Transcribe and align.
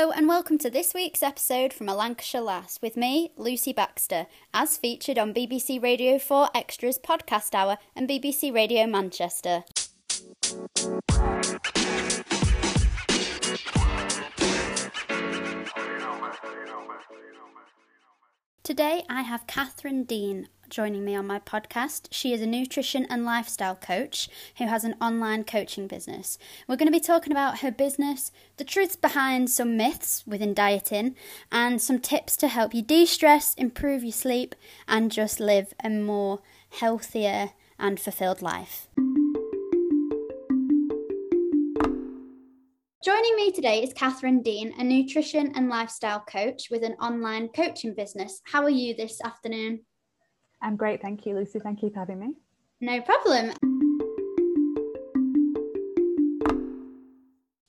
Hello, 0.00 0.12
and 0.12 0.26
welcome 0.28 0.56
to 0.56 0.70
this 0.70 0.94
week's 0.94 1.22
episode 1.22 1.74
from 1.74 1.86
A 1.86 1.94
Lancashire 1.94 2.40
Lass 2.40 2.78
with 2.80 2.96
me, 2.96 3.32
Lucy 3.36 3.74
Baxter, 3.74 4.26
as 4.54 4.78
featured 4.78 5.18
on 5.18 5.34
BBC 5.34 5.82
Radio 5.82 6.18
4 6.18 6.48
Extras 6.54 6.98
Podcast 6.98 7.54
Hour 7.54 7.76
and 7.94 8.08
BBC 8.08 8.50
Radio 8.50 8.86
Manchester. 8.86 9.62
Today 18.62 19.02
I 19.10 19.20
have 19.20 19.46
Catherine 19.46 20.04
Dean 20.04 20.48
joining 20.70 21.04
me 21.04 21.16
on 21.16 21.26
my 21.26 21.40
podcast. 21.40 22.06
She 22.12 22.32
is 22.32 22.40
a 22.40 22.46
nutrition 22.46 23.04
and 23.10 23.24
lifestyle 23.24 23.74
coach 23.74 24.28
who 24.56 24.66
has 24.66 24.84
an 24.84 24.94
online 25.00 25.44
coaching 25.44 25.88
business. 25.88 26.38
We're 26.68 26.76
going 26.76 26.86
to 26.86 26.92
be 26.92 27.00
talking 27.00 27.32
about 27.32 27.58
her 27.58 27.72
business, 27.72 28.30
the 28.56 28.64
truths 28.64 28.94
behind 28.96 29.50
some 29.50 29.76
myths 29.76 30.22
within 30.26 30.54
dieting, 30.54 31.16
and 31.50 31.82
some 31.82 31.98
tips 31.98 32.36
to 32.38 32.48
help 32.48 32.72
you 32.72 32.82
de 32.82 33.04
stress, 33.04 33.54
improve 33.54 34.04
your 34.04 34.12
sleep, 34.12 34.54
and 34.86 35.10
just 35.10 35.40
live 35.40 35.74
a 35.82 35.90
more 35.90 36.40
healthier 36.70 37.50
and 37.78 37.98
fulfilled 37.98 38.40
life. 38.40 38.88
Joining 43.02 43.34
me 43.34 43.50
today 43.50 43.82
is 43.82 43.92
Catherine 43.94 44.42
Dean, 44.42 44.74
a 44.78 44.84
nutrition 44.84 45.52
and 45.56 45.68
lifestyle 45.68 46.20
coach 46.20 46.68
with 46.70 46.84
an 46.84 46.92
online 47.00 47.48
coaching 47.48 47.94
business. 47.94 48.40
How 48.44 48.62
are 48.62 48.70
you 48.70 48.94
this 48.94 49.20
afternoon? 49.24 49.80
I'm 50.62 50.76
great, 50.76 51.00
thank 51.00 51.26
you, 51.26 51.34
Lucy. 51.34 51.58
Thank 51.58 51.82
you 51.82 51.90
for 51.90 52.00
having 52.00 52.20
me. 52.20 52.34
No 52.80 53.00
problem. 53.00 53.52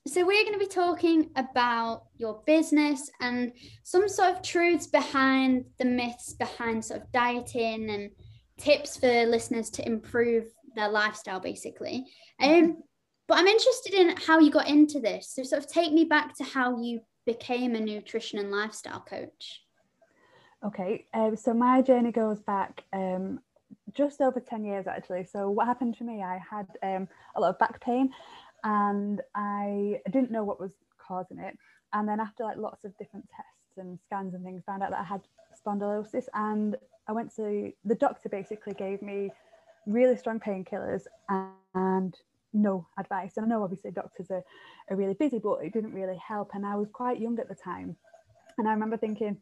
So, 0.08 0.26
we're 0.26 0.44
going 0.44 0.54
to 0.54 0.60
be 0.60 0.68
talking 0.68 1.30
about 1.38 2.04
your 2.18 2.44
business 2.46 3.10
and 3.22 3.54
some 3.84 4.10
sort 4.10 4.36
of 4.36 4.42
truths 4.42 4.88
behind 4.88 5.64
the 5.80 5.86
myths 5.86 6.34
behind 6.34 6.84
sort 6.84 7.02
of 7.02 7.12
dieting 7.14 7.90
and 7.90 8.10
tips 8.58 8.98
for 8.98 9.26
listeners 9.26 9.70
to 9.70 9.88
improve 9.88 10.48
their 10.76 10.90
lifestyle, 10.90 11.40
basically. 11.40 12.06
Um, 12.42 12.84
but 13.30 13.38
I'm 13.38 13.48
interested 13.48 13.94
in 13.94 14.18
how 14.18 14.40
you 14.40 14.52
got 14.52 14.68
into 14.68 15.00
this. 15.00 15.32
So, 15.34 15.44
sort 15.44 15.64
of 15.64 15.72
take 15.72 15.94
me 15.94 16.04
back 16.04 16.36
to 16.40 16.44
how 16.44 16.82
you 16.82 17.00
became 17.26 17.76
a 17.76 17.80
nutrition 17.80 18.38
and 18.40 18.52
lifestyle 18.52 19.06
coach. 19.08 19.62
Okay, 20.64 21.06
um, 21.16 21.36
so 21.36 21.54
my 21.56 21.82
journey 21.82 22.12
goes 22.12 22.40
back 22.40 22.84
um, 22.94 23.40
just 23.94 24.22
over 24.22 24.40
10 24.40 24.64
years 24.64 24.86
actually. 24.86 25.24
So, 25.24 25.50
what 25.50 25.66
happened 25.66 25.98
to 25.98 26.04
me, 26.04 26.22
I 26.22 26.40
had 26.50 26.68
um, 26.84 27.08
a 27.36 27.42
lot 27.42 27.50
of 27.50 27.60
back 27.60 27.82
pain 27.82 28.12
and 28.64 29.22
I 29.34 30.02
didn't 30.12 30.30
know 30.30 30.44
what 30.44 30.60
was 30.60 30.72
causing 31.00 31.40
it. 31.40 31.58
And 31.94 32.08
then, 32.08 32.20
after 32.20 32.44
like 32.44 32.58
lots 32.58 32.86
of 32.86 32.96
different 32.98 33.28
tests 33.36 33.78
and 33.78 33.98
scans 34.06 34.36
and 34.36 34.44
things, 34.44 34.62
found 34.66 34.84
out 34.84 34.92
that 34.92 35.00
I 35.00 35.04
had 35.04 35.22
spondylosis. 35.66 36.26
And 36.36 36.76
I 37.08 37.12
went 37.12 37.36
to 37.38 37.72
the 37.84 37.96
doctor, 37.96 38.30
basically 38.30 38.74
gave 38.74 39.02
me 39.02 39.32
really 39.88 40.16
strong 40.16 40.40
painkillers 40.40 41.04
and 41.74 42.16
no 42.54 42.86
advice. 43.00 43.38
And 43.38 43.48
I 43.48 43.50
know 43.50 43.64
obviously 43.64 43.90
doctors 43.90 44.30
are, 44.30 44.44
are 44.90 44.96
really 44.96 45.16
busy, 45.16 45.40
but 45.40 45.64
it 45.64 45.74
didn't 45.74 45.94
really 45.94 46.18
help. 46.18 46.52
And 46.54 46.68
I 46.68 46.76
was 46.76 46.90
quite 46.92 47.20
young 47.20 47.40
at 47.40 47.50
the 47.50 47.56
time. 47.56 47.96
And 48.60 48.68
I 48.68 48.74
remember 48.74 48.98
thinking, 48.98 49.38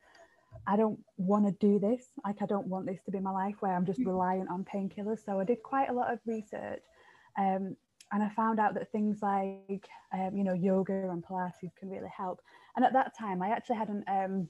I 0.67 0.75
don't 0.75 0.99
want 1.17 1.45
to 1.45 1.51
do 1.59 1.79
this. 1.79 2.05
Like, 2.23 2.41
I 2.41 2.45
don't 2.45 2.67
want 2.67 2.85
this 2.85 3.01
to 3.05 3.11
be 3.11 3.19
my 3.19 3.31
life 3.31 3.55
where 3.59 3.73
I'm 3.73 3.85
just 3.85 3.99
mm-hmm. 3.99 4.09
reliant 4.09 4.49
on 4.49 4.65
painkillers. 4.65 5.25
So 5.25 5.39
I 5.39 5.43
did 5.43 5.63
quite 5.63 5.89
a 5.89 5.93
lot 5.93 6.13
of 6.13 6.19
research. 6.25 6.83
Um, 7.37 7.75
and 8.11 8.23
I 8.23 8.29
found 8.29 8.59
out 8.59 8.73
that 8.73 8.91
things 8.91 9.21
like, 9.21 9.87
um, 10.13 10.31
you 10.35 10.43
know, 10.43 10.53
yoga 10.53 11.09
and 11.09 11.23
Pilates 11.23 11.75
can 11.77 11.89
really 11.89 12.11
help. 12.15 12.41
And 12.75 12.83
at 12.83 12.93
that 12.93 13.17
time, 13.17 13.41
I 13.41 13.49
actually 13.49 13.77
hadn't, 13.77 14.03
um, 14.07 14.47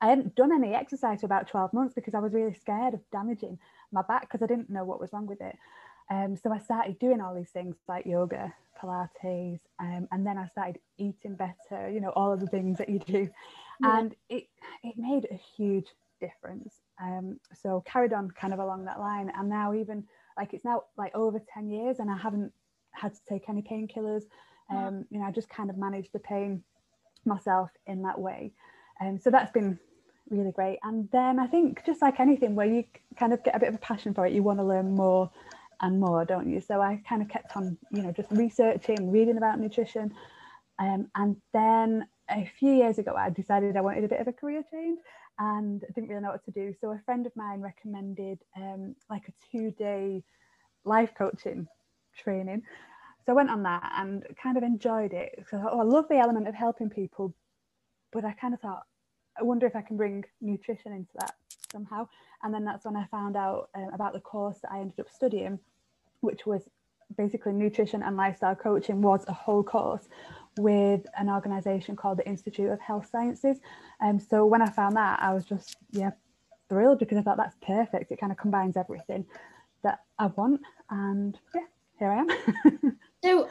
I 0.00 0.08
hadn't 0.08 0.34
done 0.34 0.52
any 0.52 0.74
exercise 0.74 1.20
for 1.20 1.26
about 1.26 1.48
12 1.48 1.72
months 1.72 1.94
because 1.94 2.14
I 2.14 2.20
was 2.20 2.32
really 2.32 2.54
scared 2.54 2.94
of 2.94 3.00
damaging 3.12 3.58
my 3.92 4.02
back 4.02 4.22
because 4.22 4.42
I 4.42 4.46
didn't 4.46 4.70
know 4.70 4.84
what 4.84 5.00
was 5.00 5.12
wrong 5.12 5.26
with 5.26 5.40
it. 5.40 5.56
Um, 6.10 6.36
so 6.36 6.52
I 6.52 6.58
started 6.58 6.98
doing 6.98 7.20
all 7.20 7.34
these 7.34 7.50
things 7.50 7.76
like 7.86 8.06
yoga, 8.06 8.52
Pilates, 8.80 9.60
um, 9.78 10.08
and 10.10 10.26
then 10.26 10.38
I 10.38 10.48
started 10.48 10.78
eating 10.98 11.36
better, 11.36 11.88
you 11.88 12.00
know, 12.00 12.10
all 12.10 12.32
of 12.32 12.40
the 12.40 12.48
things 12.48 12.78
that 12.78 12.88
you 12.88 12.98
do. 12.98 13.28
Yeah. 13.80 13.98
And 13.98 14.16
it, 14.28 14.44
it 14.82 14.94
made 14.96 15.26
a 15.30 15.40
huge 15.56 15.86
difference. 16.20 16.74
Um, 17.00 17.40
so 17.54 17.82
carried 17.86 18.12
on 18.12 18.30
kind 18.30 18.52
of 18.52 18.58
along 18.58 18.84
that 18.84 19.00
line. 19.00 19.32
And 19.36 19.48
now 19.48 19.74
even 19.74 20.04
like 20.36 20.54
it's 20.54 20.64
now 20.64 20.84
like 20.96 21.14
over 21.14 21.40
10 21.52 21.68
years 21.68 21.98
and 21.98 22.10
I 22.10 22.16
haven't 22.16 22.52
had 22.92 23.14
to 23.14 23.20
take 23.28 23.48
any 23.48 23.62
painkillers. 23.62 24.24
Um, 24.70 25.04
you 25.10 25.18
know, 25.18 25.26
I 25.26 25.32
just 25.32 25.48
kind 25.48 25.68
of 25.68 25.76
managed 25.76 26.12
the 26.12 26.20
pain 26.20 26.62
myself 27.24 27.70
in 27.86 28.02
that 28.02 28.20
way. 28.20 28.52
And 29.00 29.10
um, 29.10 29.18
so 29.18 29.30
that's 29.30 29.50
been 29.50 29.78
really 30.28 30.52
great. 30.52 30.78
And 30.82 31.08
then 31.10 31.38
I 31.40 31.46
think 31.46 31.84
just 31.84 32.02
like 32.02 32.20
anything 32.20 32.54
where 32.54 32.66
you 32.66 32.84
kind 33.18 33.32
of 33.32 33.42
get 33.42 33.56
a 33.56 33.58
bit 33.58 33.68
of 33.68 33.74
a 33.74 33.78
passion 33.78 34.14
for 34.14 34.26
it, 34.26 34.32
you 34.32 34.42
want 34.42 34.58
to 34.58 34.64
learn 34.64 34.94
more 34.94 35.30
and 35.80 35.98
more, 35.98 36.24
don't 36.24 36.48
you? 36.48 36.60
So 36.60 36.80
I 36.80 37.02
kind 37.08 37.22
of 37.22 37.28
kept 37.28 37.56
on, 37.56 37.76
you 37.90 38.02
know, 38.02 38.12
just 38.12 38.30
researching, 38.30 39.10
reading 39.10 39.38
about 39.38 39.58
nutrition. 39.58 40.12
Um, 40.78 41.08
and 41.14 41.36
then 41.52 42.06
a 42.30 42.50
few 42.58 42.72
years 42.72 42.98
ago, 42.98 43.14
I 43.16 43.30
decided 43.30 43.76
I 43.76 43.80
wanted 43.80 44.04
a 44.04 44.08
bit 44.08 44.20
of 44.20 44.28
a 44.28 44.32
career 44.32 44.62
change 44.70 44.98
and 45.38 45.82
I 45.88 45.92
didn't 45.92 46.08
really 46.08 46.22
know 46.22 46.30
what 46.30 46.44
to 46.44 46.50
do. 46.50 46.74
So 46.80 46.90
a 46.90 47.00
friend 47.04 47.26
of 47.26 47.34
mine 47.34 47.60
recommended 47.60 48.38
um, 48.56 48.94
like 49.08 49.28
a 49.28 49.32
two 49.50 49.70
day 49.72 50.22
life 50.84 51.12
coaching 51.16 51.66
training. 52.16 52.62
So 53.24 53.32
I 53.32 53.34
went 53.34 53.50
on 53.50 53.62
that 53.64 53.92
and 53.96 54.24
kind 54.42 54.56
of 54.56 54.62
enjoyed 54.62 55.12
it. 55.12 55.44
So 55.48 55.58
I 55.58 55.62
thought, 55.62 55.72
oh, 55.74 55.80
I 55.80 55.84
love 55.84 56.06
the 56.08 56.18
element 56.18 56.48
of 56.48 56.54
helping 56.54 56.90
people, 56.90 57.34
but 58.12 58.24
I 58.24 58.32
kind 58.32 58.54
of 58.54 58.60
thought, 58.60 58.84
I 59.38 59.42
wonder 59.42 59.66
if 59.66 59.76
I 59.76 59.82
can 59.82 59.96
bring 59.96 60.24
nutrition 60.40 60.92
into 60.92 61.12
that 61.20 61.34
somehow. 61.70 62.08
And 62.42 62.52
then 62.52 62.64
that's 62.64 62.84
when 62.84 62.96
I 62.96 63.06
found 63.06 63.36
out 63.36 63.68
uh, 63.74 63.88
about 63.92 64.12
the 64.12 64.20
course 64.20 64.58
that 64.62 64.72
I 64.72 64.80
ended 64.80 65.00
up 65.00 65.10
studying, 65.10 65.58
which 66.20 66.46
was 66.46 66.68
basically 67.16 67.52
nutrition 67.52 68.02
and 68.02 68.16
lifestyle 68.16 68.54
coaching 68.54 69.02
was 69.02 69.24
a 69.26 69.32
whole 69.32 69.62
course 69.62 70.08
with 70.58 71.06
an 71.18 71.28
organization 71.28 71.96
called 71.96 72.18
the 72.18 72.26
Institute 72.26 72.70
of 72.70 72.80
Health 72.80 73.08
Sciences. 73.10 73.58
And 74.00 74.20
um, 74.20 74.26
so 74.26 74.46
when 74.46 74.62
I 74.62 74.68
found 74.68 74.96
that, 74.96 75.20
I 75.22 75.32
was 75.32 75.44
just, 75.44 75.76
yeah, 75.90 76.10
thrilled 76.68 76.98
because 76.98 77.18
I 77.18 77.22
thought 77.22 77.36
that's 77.36 77.56
perfect. 77.62 78.10
It 78.10 78.20
kind 78.20 78.32
of 78.32 78.38
combines 78.38 78.76
everything 78.76 79.26
that 79.82 80.00
I 80.18 80.26
want. 80.26 80.60
And 80.90 81.38
yeah, 81.54 81.60
here 81.98 82.10
I 82.10 82.18
am. 82.18 82.98
so 83.24 83.48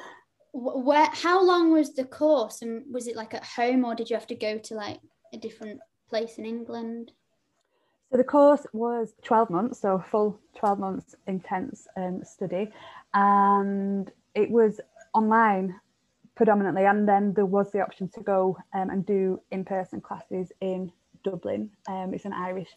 where 0.52 1.08
how 1.14 1.44
long 1.44 1.72
was 1.72 1.94
the 1.94 2.06
course 2.06 2.64
and 2.64 2.84
was 2.92 3.08
it 3.08 3.16
like 3.16 3.34
at 3.34 3.44
home 3.44 3.86
or 3.86 3.94
did 3.94 4.10
you 4.10 4.16
have 4.16 4.28
to 4.28 4.36
go 4.36 4.58
to 4.58 4.74
like 4.74 5.00
a 5.32 5.38
different 5.38 5.80
place 6.10 6.38
in 6.38 6.46
England? 6.46 7.12
So 8.12 8.18
the 8.18 8.24
course 8.24 8.66
was 8.74 9.14
12 9.24 9.50
months, 9.52 9.80
so 9.80 10.04
full 10.10 10.40
12 10.58 10.80
months 10.80 11.16
intense 11.28 11.88
um, 11.96 12.24
study, 12.24 12.72
and 13.14 14.12
it 14.34 14.50
was 14.50 14.82
online 15.14 15.80
predominantly. 16.40 16.86
And 16.86 17.06
then 17.06 17.34
there 17.34 17.46
was 17.46 17.70
the 17.74 17.82
option 17.82 18.08
to 18.16 18.22
go 18.22 18.58
um, 18.74 18.90
and 18.90 19.06
do 19.06 19.42
in-person 19.52 20.00
classes 20.00 20.54
in 20.62 20.90
Dublin. 21.26 21.70
Um, 21.90 22.14
it's 22.14 22.24
an 22.24 22.32
Irish 22.32 22.70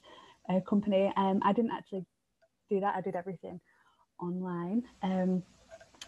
uh, 0.48 0.58
company. 0.68 1.12
Um, 1.16 1.38
I 1.44 1.52
didn't 1.52 1.70
actually 1.70 2.04
do 2.68 2.80
that. 2.80 2.96
I 2.96 3.00
did 3.00 3.14
everything 3.14 3.60
online. 4.20 4.82
Um, 5.04 5.44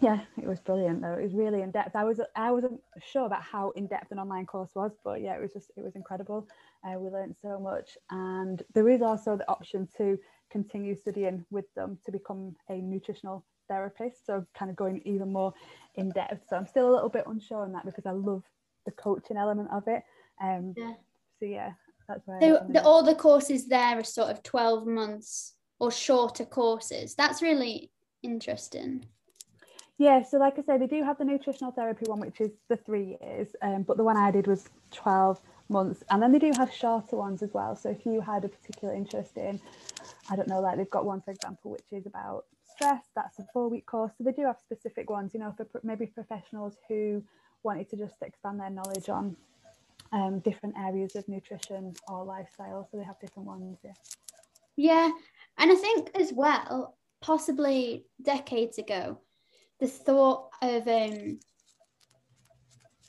yeah, 0.00 0.18
it 0.36 0.48
was 0.48 0.58
brilliant 0.58 1.00
though. 1.00 1.12
It 1.12 1.22
was 1.22 1.34
really 1.34 1.62
in 1.62 1.70
depth. 1.70 1.94
I 1.94 2.02
was 2.02 2.20
I 2.34 2.50
wasn't 2.50 2.80
sure 3.00 3.26
about 3.26 3.42
how 3.42 3.70
in 3.76 3.86
depth 3.86 4.10
an 4.10 4.18
online 4.18 4.46
course 4.46 4.70
was, 4.74 4.90
but 5.04 5.20
yeah, 5.22 5.36
it 5.36 5.40
was 5.40 5.52
just 5.52 5.70
it 5.76 5.84
was 5.84 5.94
incredible. 5.94 6.48
Uh, 6.84 6.98
we 6.98 7.08
learned 7.08 7.36
so 7.40 7.60
much, 7.60 7.96
and 8.10 8.64
there 8.74 8.88
is 8.88 9.00
also 9.00 9.36
the 9.36 9.48
option 9.48 9.88
to 9.96 10.18
continue 10.50 10.96
studying 10.96 11.44
with 11.52 11.72
them 11.76 11.98
to 12.04 12.10
become 12.10 12.56
a 12.68 12.74
nutritional 12.74 13.44
therapist. 13.68 14.26
So 14.26 14.46
kind 14.56 14.70
of 14.70 14.76
going 14.76 15.02
even 15.04 15.32
more 15.32 15.52
in 15.94 16.10
depth. 16.10 16.48
So 16.48 16.56
I'm 16.56 16.66
still 16.66 16.90
a 16.90 16.94
little 16.94 17.08
bit 17.08 17.24
unsure 17.26 17.62
on 17.62 17.72
that 17.72 17.84
because 17.84 18.06
I 18.06 18.12
love 18.12 18.42
the 18.84 18.92
coaching 18.92 19.36
element 19.36 19.68
of 19.72 19.84
it. 19.88 20.02
Um, 20.42 20.74
yeah. 20.76 20.94
So 21.40 21.46
yeah, 21.46 21.72
that's 22.08 22.26
why. 22.26 22.40
So 22.40 22.66
the, 22.68 22.82
all 22.82 23.02
the 23.02 23.14
courses 23.14 23.66
there 23.66 23.98
are 23.98 24.04
sort 24.04 24.30
of 24.30 24.42
twelve 24.42 24.86
months 24.86 25.54
or 25.78 25.90
shorter 25.90 26.44
courses. 26.44 27.14
That's 27.14 27.42
really 27.42 27.90
interesting. 28.22 29.06
Yeah, 29.96 30.24
so 30.24 30.38
like 30.38 30.58
I 30.58 30.62
said, 30.62 30.80
they 30.80 30.88
do 30.88 31.04
have 31.04 31.18
the 31.18 31.24
nutritional 31.24 31.70
therapy 31.70 32.06
one, 32.06 32.18
which 32.18 32.40
is 32.40 32.50
the 32.68 32.76
three 32.76 33.16
years, 33.20 33.48
um, 33.62 33.82
but 33.82 33.96
the 33.96 34.02
one 34.02 34.16
I 34.16 34.32
did 34.32 34.48
was 34.48 34.68
12 34.90 35.40
months. 35.68 36.02
And 36.10 36.20
then 36.20 36.32
they 36.32 36.40
do 36.40 36.50
have 36.56 36.72
shorter 36.72 37.16
ones 37.16 37.42
as 37.42 37.54
well. 37.54 37.76
So 37.76 37.90
if 37.90 38.04
you 38.04 38.20
had 38.20 38.44
a 38.44 38.48
particular 38.48 38.92
interest 38.92 39.36
in, 39.36 39.60
I 40.28 40.34
don't 40.34 40.48
know, 40.48 40.60
like 40.60 40.78
they've 40.78 40.90
got 40.90 41.04
one, 41.04 41.20
for 41.20 41.30
example, 41.30 41.70
which 41.70 41.84
is 41.92 42.06
about 42.06 42.46
stress, 42.74 43.02
that's 43.14 43.38
a 43.38 43.46
four 43.52 43.68
week 43.68 43.86
course. 43.86 44.12
So 44.16 44.24
they 44.24 44.32
do 44.32 44.46
have 44.46 44.58
specific 44.58 45.10
ones, 45.10 45.32
you 45.34 45.40
know, 45.40 45.54
for 45.56 45.66
maybe 45.82 46.06
professionals 46.06 46.76
who 46.88 47.22
wanted 47.62 47.88
to 47.90 47.96
just 47.96 48.16
expand 48.22 48.60
their 48.60 48.70
knowledge 48.70 49.08
on 49.08 49.36
um, 50.12 50.40
different 50.40 50.76
areas 50.78 51.16
of 51.16 51.28
nutrition 51.28 51.94
or 52.08 52.24
lifestyle. 52.24 52.88
So 52.90 52.98
they 52.98 53.04
have 53.04 53.20
different 53.20 53.48
ones, 53.48 53.78
yeah. 53.84 53.92
Yeah. 54.76 55.10
And 55.58 55.70
I 55.70 55.74
think 55.76 56.10
as 56.14 56.32
well, 56.32 56.96
possibly 57.20 58.06
decades 58.22 58.78
ago, 58.78 59.20
the 59.80 59.86
thought 59.86 60.50
of 60.62 60.86
um, 60.86 61.38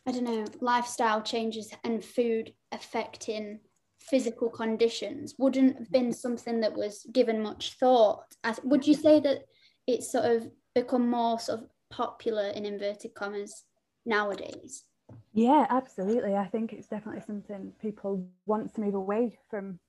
I 0.08 0.12
don't 0.12 0.24
know, 0.24 0.46
lifestyle 0.62 1.22
changes 1.22 1.72
and 1.84 2.04
food 2.04 2.54
affecting 2.72 3.60
physical 4.00 4.50
conditions 4.50 5.34
wouldn't 5.40 5.80
have 5.80 5.92
been 5.92 6.14
something 6.14 6.60
that 6.60 6.76
was 6.76 7.08
given 7.12 7.42
much 7.42 7.74
thought. 7.80 8.24
Would 8.64 8.86
you 8.86 8.94
say 8.94 9.20
that 9.22 9.46
it's 9.88 10.12
sort 10.12 10.26
of 10.26 10.52
become 10.74 11.10
more 11.10 11.40
sort 11.40 11.60
of 11.62 11.70
popular 11.90 12.48
in 12.50 12.66
inverted 12.66 13.14
commas 13.14 13.64
nowadays? 14.06 14.84
Yeah, 15.34 15.66
absolutely. 15.70 16.36
I 16.36 16.46
think 16.46 16.74
it's 16.74 16.88
definitely 16.88 17.22
something 17.22 17.74
people 17.82 18.28
want 18.46 18.74
to 18.76 18.82
move 18.82 18.96
away 18.96 19.38
from 19.50 19.80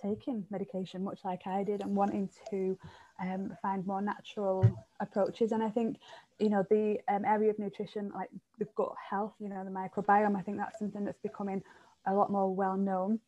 taking 0.00 0.44
medication, 0.50 1.04
much 1.04 1.20
like 1.24 1.46
I 1.46 1.62
did, 1.62 1.82
and 1.82 1.94
wanting 1.94 2.28
to 2.50 2.76
um, 3.20 3.56
find 3.62 3.86
more 3.86 4.02
natural 4.02 4.66
approaches. 5.00 5.52
And 5.52 5.62
I 5.62 5.70
think, 5.70 5.98
you 6.40 6.50
know, 6.50 6.64
the 6.68 6.98
um, 7.08 7.24
area 7.24 7.50
of 7.50 7.58
nutrition, 7.58 8.10
like 8.14 8.30
the 8.58 8.66
gut 8.76 8.94
health, 9.08 9.34
you 9.38 9.48
know, 9.48 9.64
the 9.64 9.70
microbiome, 9.70 10.36
I 10.36 10.42
think 10.42 10.56
that's 10.56 10.78
something 10.78 11.04
that's 11.04 11.20
becoming 11.22 11.62
a 12.06 12.14
lot 12.14 12.30
more 12.30 12.52
well 12.52 12.76
known. 12.76 13.20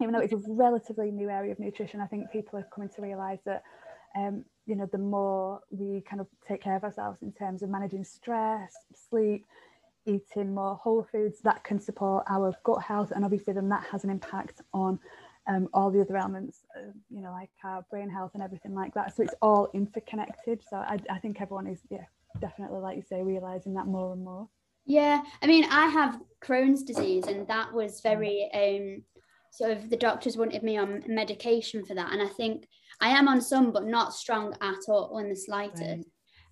Even 0.00 0.14
though 0.14 0.20
it's 0.20 0.32
a 0.32 0.40
relatively 0.48 1.10
new 1.10 1.28
area 1.28 1.52
of 1.52 1.58
nutrition, 1.58 2.00
I 2.00 2.06
think 2.06 2.30
people 2.30 2.58
are 2.58 2.68
coming 2.72 2.88
to 2.90 3.02
realise 3.02 3.40
that, 3.44 3.64
um, 4.16 4.44
you 4.70 4.76
know, 4.76 4.88
the 4.90 4.98
more 4.98 5.60
we 5.70 6.00
kind 6.02 6.20
of 6.20 6.28
take 6.46 6.62
care 6.62 6.76
of 6.76 6.84
ourselves 6.84 7.18
in 7.22 7.32
terms 7.32 7.62
of 7.62 7.68
managing 7.68 8.04
stress, 8.04 8.72
sleep, 8.94 9.44
eating 10.06 10.54
more 10.54 10.76
whole 10.76 11.06
foods, 11.10 11.40
that 11.40 11.62
can 11.64 11.80
support 11.80 12.24
our 12.30 12.54
gut 12.62 12.82
health, 12.82 13.10
and 13.10 13.24
obviously 13.24 13.52
then 13.52 13.68
that 13.68 13.84
has 13.90 14.04
an 14.04 14.10
impact 14.10 14.62
on 14.72 14.98
um, 15.46 15.68
all 15.74 15.90
the 15.90 16.00
other 16.00 16.16
elements, 16.16 16.60
uh, 16.76 16.92
you 17.10 17.20
know, 17.20 17.32
like 17.32 17.50
our 17.64 17.84
brain 17.90 18.08
health 18.08 18.30
and 18.34 18.42
everything 18.42 18.74
like 18.74 18.94
that. 18.94 19.16
So 19.16 19.24
it's 19.24 19.34
all 19.42 19.68
interconnected. 19.74 20.62
So 20.68 20.76
I, 20.76 20.98
I 21.10 21.18
think 21.18 21.40
everyone 21.40 21.66
is, 21.66 21.80
yeah, 21.90 22.04
definitely, 22.40 22.78
like 22.78 22.96
you 22.96 23.02
say, 23.02 23.22
realizing 23.22 23.74
that 23.74 23.86
more 23.86 24.12
and 24.12 24.24
more. 24.24 24.48
Yeah, 24.86 25.22
I 25.42 25.46
mean, 25.46 25.64
I 25.64 25.86
have 25.86 26.20
Crohn's 26.42 26.82
disease, 26.82 27.26
and 27.26 27.46
that 27.48 27.72
was 27.72 28.00
very 28.00 28.48
um, 28.54 29.02
sort 29.50 29.72
of 29.72 29.90
the 29.90 29.96
doctors 29.96 30.36
wanted 30.36 30.62
me 30.62 30.78
on 30.78 31.02
medication 31.06 31.84
for 31.84 31.94
that, 31.94 32.12
and 32.12 32.22
I 32.22 32.28
think 32.28 32.68
I 33.00 33.10
am 33.10 33.28
on 33.28 33.40
some, 33.40 33.72
but 33.72 33.86
not 33.86 34.14
strong 34.14 34.54
at 34.60 34.88
all 34.88 35.18
in 35.18 35.28
the 35.28 35.36
slightest. 35.36 36.06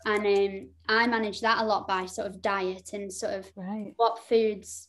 Right. 0.07 0.21
And 0.25 0.27
um, 0.27 0.69
I 0.89 1.07
manage 1.07 1.41
that 1.41 1.61
a 1.61 1.65
lot 1.65 1.89
by 1.89 2.07
sort 2.07 2.29
of 2.29 2.41
diet 2.41 2.91
and 2.93 3.13
sort 3.13 3.35
of 3.35 3.47
right. 3.57 3.93
what 3.97 4.25
foods 4.27 4.89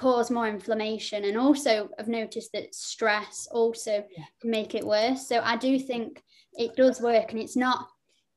cause 0.00 0.30
more 0.30 0.48
inflammation 0.48 1.24
and 1.24 1.36
also 1.36 1.90
i've 1.98 2.08
noticed 2.08 2.52
that 2.54 2.74
stress 2.74 3.46
also 3.50 4.02
yeah. 4.16 4.24
can 4.40 4.50
make 4.50 4.74
it 4.74 4.86
worse 4.86 5.28
so 5.28 5.42
i 5.44 5.56
do 5.56 5.78
think 5.78 6.22
it 6.54 6.74
does 6.74 7.02
work 7.02 7.32
and 7.32 7.38
it's 7.38 7.54
not 7.54 7.86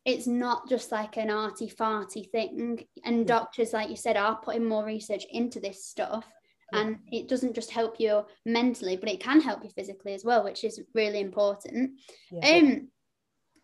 it's 0.03 0.27
not 0.27 0.68
just 0.68 0.91
like 0.91 1.15
an 1.15 1.30
arty 1.30 1.69
farty 1.69 2.30
thing 2.31 2.83
and 3.06 3.25
doctors 3.25 3.71
like 3.71 3.89
you 3.89 3.95
said 3.95 4.18
are 4.18 4.41
putting 4.44 4.65
more 4.65 4.83
research 4.83 5.25
into 5.31 5.62
this 5.62 5.85
stuff 5.85 6.25
yeah. 6.74 6.81
and 6.81 7.00
it 7.12 7.28
doesn't 7.28 7.54
just 7.54 7.72
help 7.72 8.00
you 8.00 8.24
mentally 8.46 8.98
but 8.98 9.10
it 9.10 9.20
can 9.20 9.40
help 9.40 9.64
you 9.64 9.70
physically 9.70 10.14
as 10.14 10.25
well 10.25 10.44
which 10.44 10.64
is 10.64 10.81
really 10.94 11.20
important. 11.20 11.92
Um 12.44 12.90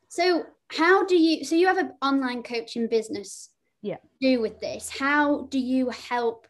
so 0.07 0.45
how 0.69 1.05
do 1.05 1.15
you 1.15 1.43
so 1.43 1.55
you 1.55 1.67
have 1.67 1.77
an 1.77 1.93
online 2.01 2.43
coaching 2.43 2.87
business 2.87 3.49
yeah. 3.81 3.97
do 4.21 4.41
with 4.41 4.59
this. 4.59 4.89
How 4.89 5.47
do 5.49 5.59
you 5.59 5.89
help 5.89 6.47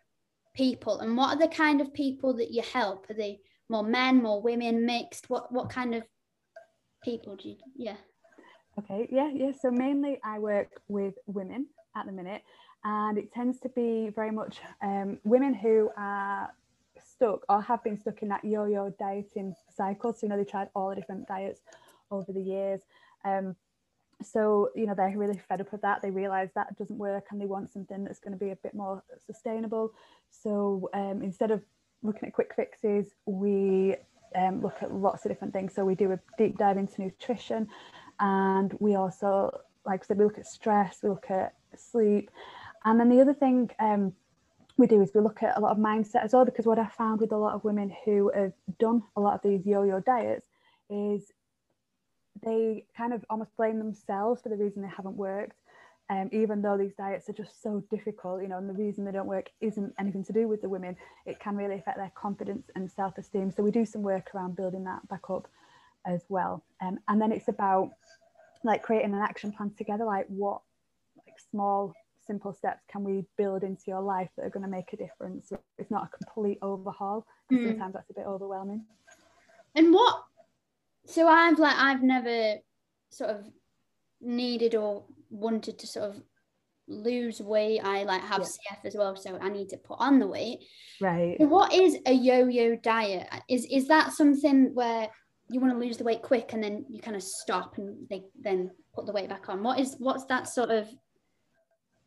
people? 0.56 1.00
And 1.00 1.16
what 1.16 1.36
are 1.36 1.40
the 1.40 1.54
kind 1.54 1.82
of 1.82 1.94
people 1.94 2.34
that 2.36 2.52
you 2.52 2.62
help? 2.62 3.10
Are 3.10 3.14
they 3.14 3.40
more 3.70 3.84
men 3.84 4.22
more 4.22 4.42
women 4.42 4.86
mixed? 4.86 5.30
What 5.30 5.52
what 5.52 5.70
kind 5.70 5.96
of 5.96 6.04
people 7.04 7.36
do 7.36 7.50
you 7.50 7.56
yeah? 7.76 7.98
Okay 8.78 9.08
yeah 9.12 9.30
yeah. 9.34 9.52
So 9.62 9.72
mainly 9.72 10.20
i 10.24 10.40
work 10.40 10.82
with 10.88 11.16
women 11.28 11.68
at 11.96 12.06
the 12.06 12.12
minute 12.12 12.42
and 12.84 13.18
it 13.18 13.34
tends 13.34 13.60
to 13.60 13.70
be 13.70 14.10
very 14.16 14.32
much 14.32 14.60
um, 14.82 15.20
women 15.24 15.54
who 15.54 15.90
are 15.98 16.54
stuck 17.04 17.44
or 17.50 17.62
have 17.62 17.84
been 17.84 18.00
stuck 18.00 18.22
in 18.22 18.30
that 18.30 18.44
yo-yo 18.44 18.94
dieting 19.00 19.54
cycle. 19.76 20.14
So 20.14 20.20
you 20.24 20.30
know 20.30 20.38
they 20.38 20.46
tried 20.46 20.70
all 20.76 20.90
the 20.90 20.96
different 20.96 21.28
diets 21.28 21.62
over 22.12 22.32
the 22.32 22.42
years. 22.42 22.82
Um, 23.26 23.56
so 24.22 24.70
you 24.76 24.86
know 24.86 24.94
they're 24.96 25.18
really 25.18 25.40
fed 25.48 25.62
up 25.62 25.72
with 25.72 25.82
that. 25.82 26.02
They 26.02 26.12
realize 26.12 26.50
that 26.56 26.78
doesn't 26.78 26.98
work 26.98 27.28
and 27.32 27.40
they 27.40 27.46
want 27.46 27.72
something 27.72 28.04
that's 28.04 28.20
going 28.20 28.34
to 28.34 28.44
be 28.44 28.52
a 28.52 28.56
bit 28.58 28.74
more 28.74 29.04
sustainable. 29.26 29.94
So 30.30 30.90
um, 30.94 31.22
instead 31.22 31.52
of 31.52 31.62
looking 32.02 32.28
at 32.28 32.34
quick 32.34 32.54
fixes 32.56 33.14
we 33.26 33.96
um, 34.36 34.62
look 34.62 34.78
at 34.82 34.94
lots 34.94 35.26
of 35.26 35.32
different 35.32 35.54
things. 35.54 35.74
So 35.74 35.84
we 35.84 35.96
do 35.96 36.12
a 36.12 36.20
deep 36.38 36.58
dive 36.58 36.78
into 36.78 37.02
nutrition 37.02 37.68
and 38.20 38.74
we 38.80 38.96
also 38.96 39.62
like 39.86 40.04
I 40.04 40.06
said 40.06 40.18
we 40.18 40.26
look 40.26 40.38
at 40.38 40.46
stress 40.46 41.00
we 41.02 41.10
look 41.10 41.30
at 41.30 41.56
sleep 41.76 42.30
and 42.90 43.00
then 43.00 43.10
the 43.10 43.22
other 43.22 43.34
thing 43.34 43.70
um, 43.80 44.14
we 44.78 44.88
do 44.88 45.02
is 45.02 45.12
we 45.14 45.22
look 45.22 45.44
at 45.44 45.58
a 45.58 45.60
lot 45.60 45.72
of 45.72 45.78
mindset 45.78 46.24
as 46.24 46.34
well 46.34 46.46
because 46.46 46.66
what 46.66 46.80
I 46.80 46.88
found 46.88 47.20
with 47.22 47.32
a 47.32 47.38
lot 47.38 47.54
of 47.54 47.64
women 47.64 47.94
who 48.06 48.32
have 48.34 48.54
done 48.80 49.04
a 49.16 49.22
lot 49.22 49.36
of 49.36 49.42
these 49.42 49.66
yo-yo 49.66 50.00
diets 50.00 50.48
is 50.90 51.32
they 52.42 52.86
kind 52.96 53.14
of 53.14 53.26
almost 53.30 53.56
blame 53.58 53.78
themselves 53.78 54.42
for 54.42 54.50
the 54.50 54.56
reason 54.56 54.82
they 54.82 54.88
haven't 54.88 55.18
worked. 55.18 55.58
Um, 56.12 56.30
even 56.32 56.64
though 56.64 56.76
these 56.76 56.96
diets 56.96 57.30
are 57.30 57.34
just 57.34 57.62
so 57.62 57.84
difficult, 57.92 58.42
you 58.42 58.48
know, 58.48 58.58
and 58.58 58.68
the 58.68 58.74
reason 58.74 59.06
they 59.06 59.12
don't 59.12 59.28
work 59.28 59.52
isn't 59.62 59.94
anything 60.00 60.24
to 60.24 60.34
do 60.34 60.48
with 60.48 60.62
the 60.62 60.70
women, 60.70 60.96
it 61.28 61.40
can 61.40 61.56
really 61.56 61.76
affect 61.76 61.98
their 61.98 62.12
confidence 62.16 62.72
and 62.76 62.90
self-esteem. 62.90 63.52
So 63.52 63.62
we 63.62 63.70
do 63.70 63.86
some 63.86 64.02
work 64.02 64.34
around 64.34 64.56
building 64.56 64.86
that 64.86 65.08
back 65.08 65.30
up 65.30 65.48
as 66.08 66.24
well. 66.28 66.64
Um, 66.82 66.98
and 67.08 67.22
then 67.22 67.32
it's 67.32 67.48
about 67.48 67.92
like 68.64 68.82
creating 68.82 69.14
an 69.14 69.22
action 69.22 69.52
plan 69.52 69.72
together, 69.78 70.06
like 70.06 70.26
what 70.30 70.62
like 71.18 71.36
small, 71.52 71.94
simple 72.30 72.54
steps 72.54 72.84
can 72.92 73.04
we 73.04 73.26
build 73.38 73.64
into 73.64 73.82
your 73.88 74.02
life 74.02 74.30
that 74.38 74.46
are 74.46 74.52
going 74.52 74.64
to 74.64 74.70
make 74.70 74.94
a 74.94 74.98
difference. 74.98 75.52
It's 75.80 75.90
not 75.90 76.10
a 76.14 76.18
complete 76.18 76.60
overhaul. 76.62 77.26
Mm. 77.52 77.70
Sometimes 77.70 77.94
that's 77.96 78.10
a 78.12 78.14
bit 78.14 78.28
overwhelming. 78.28 78.86
And 79.76 79.92
what 79.92 80.24
so 81.08 81.28
I've 81.28 81.58
like 81.58 81.76
I've 81.76 82.04
never 82.04 82.58
sort 83.10 83.32
of 83.32 83.48
needed 84.22 84.76
or 84.76 85.06
wanted 85.32 85.80
to 85.80 85.88
sort 85.88 86.10
of 86.12 86.22
lose 86.88 87.42
weight. 87.42 87.82
I 87.84 88.04
like 88.04 88.22
have 88.22 88.42
yeah. 88.42 88.76
CF 88.76 88.86
as 88.86 88.96
well, 88.96 89.16
so 89.16 89.40
I 89.42 89.50
need 89.50 89.70
to 89.70 89.78
put 89.78 89.98
on 90.00 90.20
the 90.20 90.28
weight. 90.28 90.60
Right. 91.02 91.36
So 91.40 91.48
what 91.48 91.74
is 91.74 91.98
a 92.06 92.14
yo-yo 92.14 92.76
diet? 92.76 93.28
Is 93.50 93.66
is 93.72 93.88
that 93.88 94.14
something 94.14 94.76
where 94.76 95.10
you 95.50 95.60
want 95.60 95.74
to 95.74 95.80
lose 95.80 95.98
the 95.98 96.04
weight 96.04 96.22
quick 96.22 96.54
and 96.54 96.64
then 96.64 96.86
you 96.90 97.00
kind 97.00 97.16
of 97.16 97.24
stop 97.24 97.80
and 97.80 98.08
they 98.08 98.26
then 98.40 98.70
put 98.94 99.08
the 99.08 99.14
weight 99.14 99.30
back 99.30 99.50
on? 99.50 99.64
What 99.64 99.80
is 99.80 99.96
what's 99.98 100.26
that 100.26 100.48
sort 100.48 100.70
of 100.70 100.88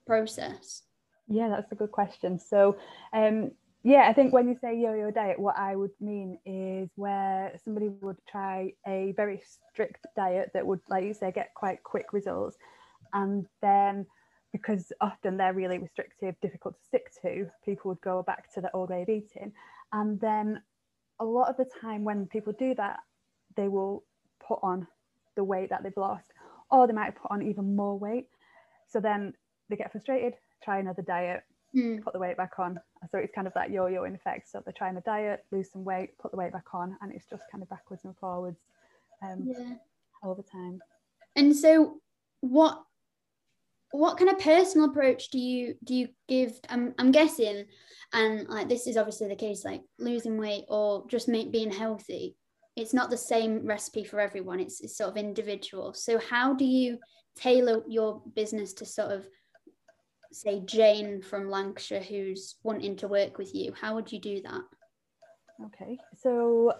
process? 0.07 0.83
Yeah, 1.29 1.49
that's 1.49 1.73
a 1.73 1.77
good 1.77 1.93
question. 1.93 2.39
So 2.39 2.77
um 3.13 3.53
yeah, 3.85 4.07
I 4.09 4.13
think 4.13 4.33
when 4.33 4.47
you 4.49 4.57
say 4.61 4.79
yo-yo 4.79 5.11
diet, 5.11 5.41
what 5.41 5.59
I 5.59 5.75
would 5.75 5.91
mean 6.01 6.39
is 6.47 6.89
where 6.95 7.59
somebody 7.65 7.89
would 7.89 8.19
try 8.29 8.75
a 8.87 9.13
very 9.17 9.43
strict 9.45 10.07
diet 10.15 10.53
that 10.55 10.65
would, 10.65 10.79
like 10.89 11.03
you 11.03 11.13
say, 11.13 11.33
get 11.33 11.53
quite 11.55 11.83
quick 11.83 12.13
results, 12.13 12.57
and 13.13 13.45
then 13.61 14.07
because 14.53 14.93
often 15.01 15.37
they're 15.37 15.53
really 15.53 15.79
restrictive, 15.79 16.37
difficult 16.41 16.79
to 16.79 16.85
stick 16.85 17.11
to, 17.23 17.51
people 17.65 17.89
would 17.89 18.01
go 18.03 18.23
back 18.23 18.53
to 18.55 18.61
the 18.61 18.71
old 18.73 18.91
way 18.91 19.03
of 19.03 19.09
eating, 19.09 19.53
and 19.93 20.21
then 20.21 20.63
a 21.19 21.25
lot 21.25 21.49
of 21.49 21.57
the 21.57 21.69
time 21.81 22.05
when 22.05 22.27
people 22.27 22.53
do 22.53 22.77
that, 22.77 22.99
they 23.57 23.67
will 23.67 24.05
put 24.47 24.61
on 24.63 24.87
the 25.35 25.43
weight 25.43 25.71
that 25.71 25.83
they've 25.83 25.93
lost, 25.97 26.33
or 26.71 26.87
they 26.87 26.93
might 26.93 27.17
put 27.17 27.33
on 27.33 27.43
even 27.43 27.75
more 27.75 27.99
weight. 27.99 28.29
So 28.89 29.01
then 29.01 29.33
they 29.69 29.77
get 29.77 29.93
frustrated, 29.93 30.35
try 30.63 30.79
another 30.79 31.03
diet, 31.03 31.43
mm. 31.75 32.03
put 32.03 32.13
the 32.13 32.19
weight 32.19 32.37
back 32.37 32.59
on. 32.59 32.79
So 33.11 33.19
it's 33.19 33.35
kind 33.35 33.47
of 33.47 33.55
that 33.55 33.71
yo-yo 33.71 34.05
effect. 34.05 34.51
So 34.51 34.63
they're 34.65 34.73
trying 34.73 34.95
to 34.95 35.01
diet, 35.03 35.45
lose 35.51 35.71
some 35.71 35.85
weight, 35.85 36.19
put 36.19 36.31
the 36.31 36.37
weight 36.37 36.53
back 36.53 36.75
on, 36.75 36.97
and 37.01 37.13
it's 37.13 37.27
just 37.27 37.45
kind 37.51 37.63
of 37.63 37.71
backwards 37.71 38.05
and 38.05 38.17
forwards 38.19 38.61
um, 39.23 39.45
yeah. 39.47 39.75
all 40.23 40.35
the 40.35 40.43
time. 40.43 40.81
And 41.37 41.55
so, 41.57 42.01
what 42.41 42.83
what 43.93 44.17
kind 44.17 44.31
of 44.31 44.39
personal 44.39 44.89
approach 44.89 45.29
do 45.31 45.39
you 45.39 45.75
do 45.85 45.95
you 45.95 46.09
give? 46.29 46.59
I'm 46.69 46.95
I'm 46.99 47.13
guessing, 47.13 47.65
and 48.13 48.49
like 48.49 48.69
this 48.69 48.87
is 48.87 48.97
obviously 48.97 49.29
the 49.29 49.37
case, 49.37 49.65
like 49.65 49.83
losing 49.99 50.39
weight 50.39 50.65
or 50.69 51.07
just 51.09 51.29
make, 51.29 51.53
being 51.53 51.71
healthy. 51.71 52.37
It's 52.75 52.95
not 52.95 53.11
the 53.11 53.19
same 53.19 53.67
recipe 53.67 54.03
for 54.03 54.19
everyone. 54.19 54.59
It's, 54.59 54.81
it's 54.81 54.97
sort 54.97 55.11
of 55.11 55.19
individual. 55.19 55.93
So 55.93 56.19
how 56.19 56.55
do 56.55 56.65
you 56.65 56.99
tailor 57.37 57.83
your 57.87 58.23
business 58.35 58.73
to 58.75 58.87
sort 58.87 59.13
of 59.13 59.27
say 60.33 60.61
Jane 60.61 61.23
from 61.23 61.51
Lancashire 61.51 62.03
who's 62.03 62.57
wanting 62.63 62.97
to 62.97 63.09
work 63.09 63.39
with 63.39 63.55
you, 63.55 63.73
how 63.79 63.95
would 63.95 64.11
you 64.11 64.21
do 64.21 64.43
that? 64.43 64.63
Okay, 65.67 65.99
so 66.17 66.73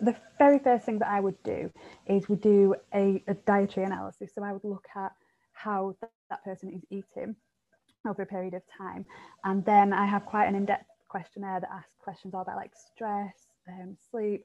the 0.00 0.16
very 0.38 0.58
first 0.58 0.84
thing 0.84 0.98
that 0.98 1.08
I 1.08 1.20
would 1.20 1.40
do 1.42 1.70
is 2.06 2.28
we 2.28 2.36
do 2.36 2.74
a, 2.94 3.22
a 3.28 3.34
dietary 3.34 3.86
analysis. 3.86 4.32
So 4.34 4.42
I 4.42 4.52
would 4.52 4.64
look 4.64 4.86
at 4.96 5.12
how 5.52 5.94
that, 6.00 6.10
that 6.30 6.44
person 6.44 6.72
is 6.74 6.82
eating 6.90 7.36
over 8.08 8.22
a 8.22 8.26
period 8.26 8.54
of 8.54 8.62
time. 8.76 9.04
And 9.44 9.64
then 9.64 9.92
I 9.92 10.06
have 10.06 10.24
quite 10.24 10.46
an 10.46 10.54
in-depth 10.54 10.86
questionnaire 11.08 11.60
that 11.60 11.70
asks 11.70 11.92
questions 11.98 12.34
all 12.34 12.42
about 12.42 12.56
like 12.56 12.72
stress, 12.74 13.34
um, 13.68 13.96
sleep. 14.10 14.44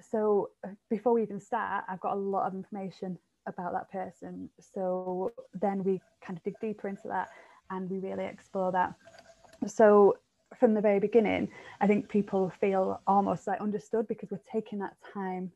So 0.00 0.50
uh, 0.66 0.70
before 0.90 1.12
we 1.12 1.22
even 1.22 1.40
start, 1.40 1.84
I've 1.88 2.00
got 2.00 2.14
a 2.14 2.20
lot 2.20 2.46
of 2.46 2.54
information 2.54 3.18
about 3.46 3.72
that 3.74 3.90
person. 3.92 4.48
So 4.58 5.32
then 5.60 5.84
we 5.84 6.00
kind 6.24 6.36
of 6.36 6.42
dig 6.42 6.54
deeper 6.60 6.88
into 6.88 7.08
that 7.08 7.28
and 7.70 7.90
we 7.90 7.98
really 7.98 8.24
explore 8.24 8.72
that 8.72 8.94
so 9.66 10.18
from 10.58 10.74
the 10.74 10.80
very 10.80 11.00
beginning, 11.00 11.48
I 11.80 11.86
think 11.86 12.08
people 12.08 12.52
feel 12.60 13.00
almost 13.06 13.46
like 13.46 13.60
understood 13.60 14.06
because 14.08 14.30
we're 14.30 14.40
taking 14.52 14.78
that 14.80 14.96
time 15.12 15.50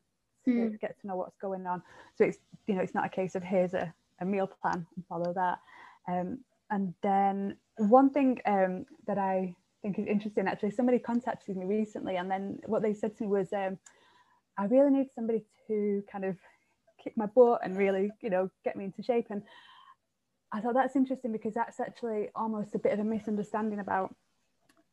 to 0.45 0.51
mm. 0.51 0.79
get 0.79 0.99
to 1.01 1.07
know 1.07 1.15
what's 1.15 1.37
going 1.37 1.65
on. 1.65 1.81
So 2.15 2.25
it's 2.25 2.37
you 2.67 2.75
know 2.75 2.81
it's 2.81 2.93
not 2.93 3.05
a 3.05 3.09
case 3.09 3.35
of 3.35 3.43
here's 3.43 3.73
a, 3.73 3.93
a 4.19 4.25
meal 4.25 4.47
plan 4.47 4.85
and 4.95 5.05
follow 5.07 5.33
that. 5.33 5.59
Um, 6.07 6.39
and 6.71 6.93
then 7.01 7.55
one 7.77 8.09
thing 8.09 8.39
um, 8.45 8.85
that 9.07 9.17
I 9.17 9.55
think 9.81 9.97
is 9.97 10.05
interesting 10.05 10.47
actually, 10.47 10.71
somebody 10.71 10.99
contacted 10.99 11.57
me 11.57 11.65
recently, 11.65 12.17
and 12.17 12.29
then 12.29 12.59
what 12.65 12.81
they 12.81 12.93
said 12.93 13.17
to 13.17 13.23
me 13.23 13.29
was, 13.29 13.51
um, 13.53 13.77
I 14.57 14.65
really 14.65 14.91
need 14.91 15.07
somebody 15.15 15.43
to 15.67 16.03
kind 16.11 16.25
of 16.25 16.37
kick 17.01 17.15
my 17.15 17.27
butt 17.27 17.61
and 17.63 17.77
really 17.77 18.11
you 18.21 18.29
know 18.29 18.49
get 18.65 18.75
me 18.75 18.83
into 18.83 19.01
shape 19.01 19.27
and 19.29 19.41
I 20.51 20.61
thought 20.61 20.73
that's 20.73 20.95
interesting 20.95 21.31
because 21.31 21.53
that's 21.53 21.79
actually 21.79 22.29
almost 22.35 22.75
a 22.75 22.79
bit 22.79 22.93
of 22.93 22.99
a 22.99 23.03
misunderstanding 23.03 23.79
about 23.79 24.15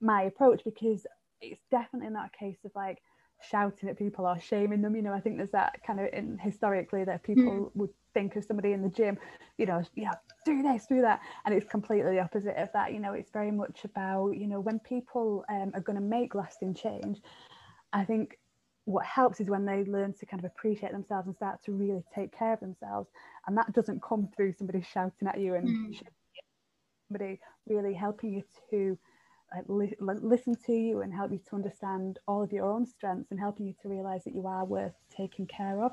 my 0.01 0.23
approach 0.23 0.63
because 0.65 1.07
it's 1.41 1.61
definitely 1.71 2.11
not 2.11 2.31
a 2.35 2.39
case 2.39 2.59
of 2.65 2.73
like 2.75 2.99
shouting 3.41 3.89
at 3.89 3.99
people 3.99 4.27
or 4.27 4.39
shaming 4.39 4.83
them. 4.83 4.97
You 4.97 5.03
know, 5.03 5.13
I 5.13 5.21
think 5.21 5.37
there's 5.37 5.51
that 5.51 5.81
kind 5.87 6.01
of 6.01 6.09
in 6.13 6.39
historically 6.39 7.05
that 7.05 7.23
people 7.23 7.45
mm. 7.45 7.71
would 7.75 7.91
think 8.15 8.37
of 8.37 8.45
somebody 8.45 8.73
in 8.73 8.83
the 8.83 8.89
gym, 8.89 9.19
you 9.59 9.67
know, 9.67 9.83
yeah, 9.95 10.13
do 10.45 10.63
this, 10.63 10.87
do 10.89 11.03
that. 11.03 11.21
And 11.45 11.55
it's 11.55 11.71
completely 11.71 12.13
the 12.13 12.21
opposite 12.21 12.57
of 12.57 12.73
that. 12.73 12.93
You 12.93 13.01
know, 13.01 13.13
it's 13.13 13.31
very 13.31 13.51
much 13.51 13.85
about, 13.85 14.31
you 14.37 14.47
know, 14.47 14.61
when 14.61 14.79
people 14.79 15.45
um, 15.51 15.73
are 15.75 15.81
going 15.81 15.99
to 15.99 16.05
make 16.05 16.35
lasting 16.35 16.75
change, 16.75 17.21
I 17.93 18.05
think 18.05 18.39
what 18.87 19.05
helps 19.05 19.41
is 19.41 19.49
when 19.49 19.67
they 19.67 19.85
learn 19.85 20.15
to 20.15 20.27
kind 20.27 20.43
of 20.43 20.51
appreciate 20.51 20.93
themselves 20.93 21.27
and 21.27 21.37
start 21.37 21.63
to 21.65 21.73
really 21.73 22.03
take 22.15 22.37
care 22.37 22.55
of 22.55 22.61
themselves. 22.61 23.09
And 23.47 23.59
that 23.59 23.73
doesn't 23.73 24.01
come 24.01 24.29
through 24.35 24.55
somebody 24.55 24.81
shouting 24.81 25.29
at 25.29 25.41
you 25.41 25.55
and 25.55 25.69
mm. 25.69 26.01
somebody 27.09 27.41
really 27.69 27.95
helping 27.95 28.33
you 28.33 28.45
to 28.71 28.97
li- 29.67 29.97
listen 30.01 30.55
to 30.67 30.73
you 30.73 31.01
and 31.01 31.13
help 31.13 31.33
you 31.33 31.41
to 31.51 31.57
understand 31.57 32.21
all 32.29 32.45
of 32.45 32.53
your 32.53 32.65
own 32.65 32.87
strengths 32.87 33.33
and 33.33 33.41
helping 33.41 33.67
you 33.67 33.75
to 33.83 33.89
realize 33.89 34.23
that 34.23 34.35
you 34.35 34.47
are 34.47 34.65
worth 34.65 34.95
taking 35.15 35.47
care 35.49 35.83
of. 35.83 35.93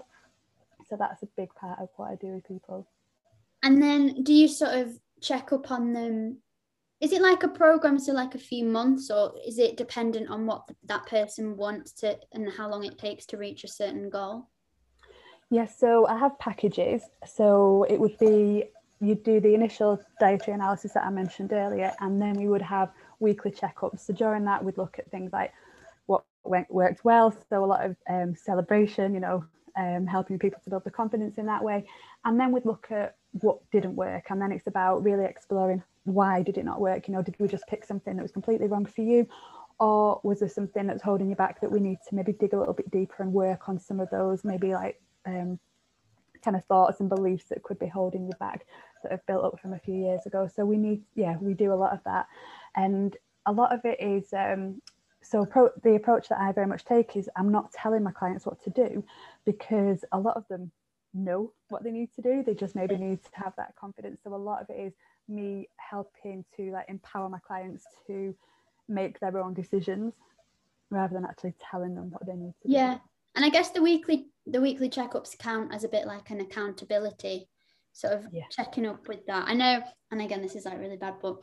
So 0.87 0.95
that's 0.95 1.23
a 1.23 1.27
big 1.35 1.53
part 1.55 1.79
of 1.79 1.89
what 1.95 2.11
I 2.11 2.15
do 2.15 2.27
with 2.27 2.47
people. 2.47 2.87
And 3.63 3.81
then 3.81 4.21
do 4.21 4.33
you 4.33 4.47
sort 4.47 4.75
of 4.75 4.99
check 5.19 5.51
up 5.51 5.71
on 5.71 5.93
them? 5.93 6.42
Is 7.03 7.11
it 7.11 7.21
like 7.21 7.43
a 7.43 7.49
program, 7.49 7.99
so 7.99 8.13
like 8.13 8.33
a 8.33 8.37
few 8.37 8.63
months, 8.63 9.11
or 9.11 9.33
is 9.45 9.59
it 9.59 9.75
dependent 9.75 10.29
on 10.29 10.45
what 10.45 10.69
that 10.85 11.05
person 11.05 11.57
wants 11.57 11.91
to 11.95 12.17
and 12.31 12.49
how 12.49 12.69
long 12.69 12.85
it 12.85 12.97
takes 12.97 13.25
to 13.25 13.37
reach 13.37 13.65
a 13.65 13.67
certain 13.67 14.09
goal? 14.09 14.47
Yes, 15.49 15.77
so 15.77 16.07
I 16.07 16.17
have 16.17 16.39
packages. 16.39 17.01
So 17.27 17.85
it 17.89 17.99
would 17.99 18.17
be 18.19 18.69
you'd 19.01 19.21
do 19.23 19.41
the 19.41 19.53
initial 19.53 20.01
dietary 20.17 20.55
analysis 20.55 20.93
that 20.93 21.03
I 21.03 21.09
mentioned 21.09 21.51
earlier, 21.51 21.91
and 21.99 22.21
then 22.21 22.35
we 22.35 22.47
would 22.47 22.61
have 22.61 22.89
weekly 23.19 23.51
checkups. 23.51 23.99
So 23.99 24.13
during 24.13 24.45
that, 24.45 24.63
we'd 24.63 24.77
look 24.77 24.97
at 24.97 25.11
things 25.11 25.33
like 25.33 25.51
what 26.05 26.23
went, 26.45 26.73
worked 26.73 27.03
well. 27.03 27.35
So 27.49 27.65
a 27.65 27.67
lot 27.67 27.83
of 27.83 27.97
um, 28.09 28.33
celebration, 28.33 29.13
you 29.13 29.19
know, 29.19 29.43
um, 29.75 30.07
helping 30.07 30.39
people 30.39 30.61
to 30.63 30.69
build 30.69 30.85
the 30.85 30.91
confidence 30.91 31.37
in 31.37 31.47
that 31.47 31.65
way. 31.65 31.85
And 32.23 32.39
then 32.39 32.53
we'd 32.53 32.65
look 32.65 32.87
at 32.91 33.17
what 33.41 33.59
didn't 33.71 33.97
work. 33.97 34.27
And 34.29 34.41
then 34.41 34.53
it's 34.53 34.67
about 34.67 35.03
really 35.03 35.25
exploring 35.25 35.83
why 36.03 36.41
did 36.41 36.57
it 36.57 36.65
not 36.65 36.81
work? 36.81 37.07
You 37.07 37.13
know, 37.13 37.21
did 37.21 37.35
we 37.39 37.47
just 37.47 37.67
pick 37.67 37.85
something 37.85 38.15
that 38.15 38.21
was 38.21 38.31
completely 38.31 38.67
wrong 38.67 38.85
for 38.85 39.01
you? 39.01 39.27
Or 39.79 40.19
was 40.23 40.39
there 40.39 40.49
something 40.49 40.87
that's 40.87 41.03
holding 41.03 41.29
you 41.29 41.35
back 41.35 41.61
that 41.61 41.71
we 41.71 41.79
need 41.79 41.97
to 42.07 42.15
maybe 42.15 42.33
dig 42.33 42.53
a 42.53 42.59
little 42.59 42.73
bit 42.73 42.91
deeper 42.91 43.23
and 43.23 43.33
work 43.33 43.67
on 43.67 43.79
some 43.79 43.99
of 43.99 44.09
those, 44.09 44.43
maybe 44.43 44.73
like 44.73 45.01
um, 45.25 45.59
kind 46.43 46.55
of 46.55 46.63
thoughts 46.65 46.99
and 46.99 47.09
beliefs 47.09 47.45
that 47.49 47.63
could 47.63 47.79
be 47.79 47.87
holding 47.87 48.25
you 48.25 48.33
back 48.39 48.65
that 49.01 49.11
have 49.11 49.25
built 49.25 49.45
up 49.45 49.59
from 49.59 49.73
a 49.73 49.79
few 49.79 49.95
years 49.95 50.25
ago. 50.25 50.47
So 50.53 50.65
we 50.65 50.77
need, 50.77 51.01
yeah, 51.15 51.37
we 51.39 51.53
do 51.53 51.73
a 51.73 51.75
lot 51.75 51.93
of 51.93 52.03
that. 52.05 52.27
And 52.75 53.15
a 53.45 53.51
lot 53.51 53.73
of 53.73 53.81
it 53.83 53.99
is 54.01 54.31
um, 54.33 54.81
so 55.21 55.45
pro- 55.45 55.71
the 55.83 55.95
approach 55.95 56.29
that 56.29 56.39
I 56.39 56.51
very 56.51 56.67
much 56.67 56.85
take 56.85 57.15
is 57.15 57.29
I'm 57.35 57.51
not 57.51 57.71
telling 57.71 58.03
my 58.03 58.11
clients 58.11 58.45
what 58.45 58.61
to 58.63 58.69
do 58.69 59.03
because 59.45 60.03
a 60.11 60.19
lot 60.19 60.37
of 60.37 60.47
them 60.49 60.71
know 61.13 61.51
what 61.69 61.83
they 61.83 61.91
need 61.91 62.13
to 62.15 62.21
do. 62.21 62.43
They 62.43 62.53
just 62.53 62.75
maybe 62.75 62.97
need 62.97 63.23
to 63.23 63.29
have 63.33 63.53
that 63.57 63.75
confidence. 63.75 64.21
So 64.23 64.33
a 64.33 64.37
lot 64.37 64.61
of 64.61 64.69
it 64.69 64.79
is 64.79 64.93
me 65.27 65.69
helping 65.77 66.45
to 66.57 66.71
like 66.71 66.85
empower 66.89 67.29
my 67.29 67.39
clients 67.39 67.85
to 68.07 68.35
make 68.89 69.19
their 69.19 69.37
own 69.37 69.53
decisions 69.53 70.13
rather 70.89 71.13
than 71.13 71.25
actually 71.25 71.53
telling 71.71 71.95
them 71.95 72.11
what 72.11 72.25
they 72.25 72.33
need 72.33 72.53
to 72.61 72.69
yeah. 72.69 72.93
do. 72.93 72.93
Yeah. 72.93 72.97
And 73.35 73.45
I 73.45 73.49
guess 73.49 73.71
the 73.71 73.81
weekly 73.81 74.27
the 74.45 74.61
weekly 74.61 74.89
checkups 74.89 75.37
count 75.37 75.73
as 75.73 75.83
a 75.83 75.89
bit 75.89 76.05
like 76.05 76.29
an 76.29 76.41
accountability 76.41 77.47
sort 77.93 78.13
of 78.13 78.27
yeah. 78.31 78.43
checking 78.49 78.85
up 78.85 79.07
with 79.07 79.25
that. 79.27 79.47
I 79.47 79.53
know, 79.53 79.81
and 80.11 80.21
again, 80.21 80.41
this 80.41 80.55
is 80.55 80.65
like 80.65 80.79
really 80.79 80.97
bad, 80.97 81.15
but 81.21 81.37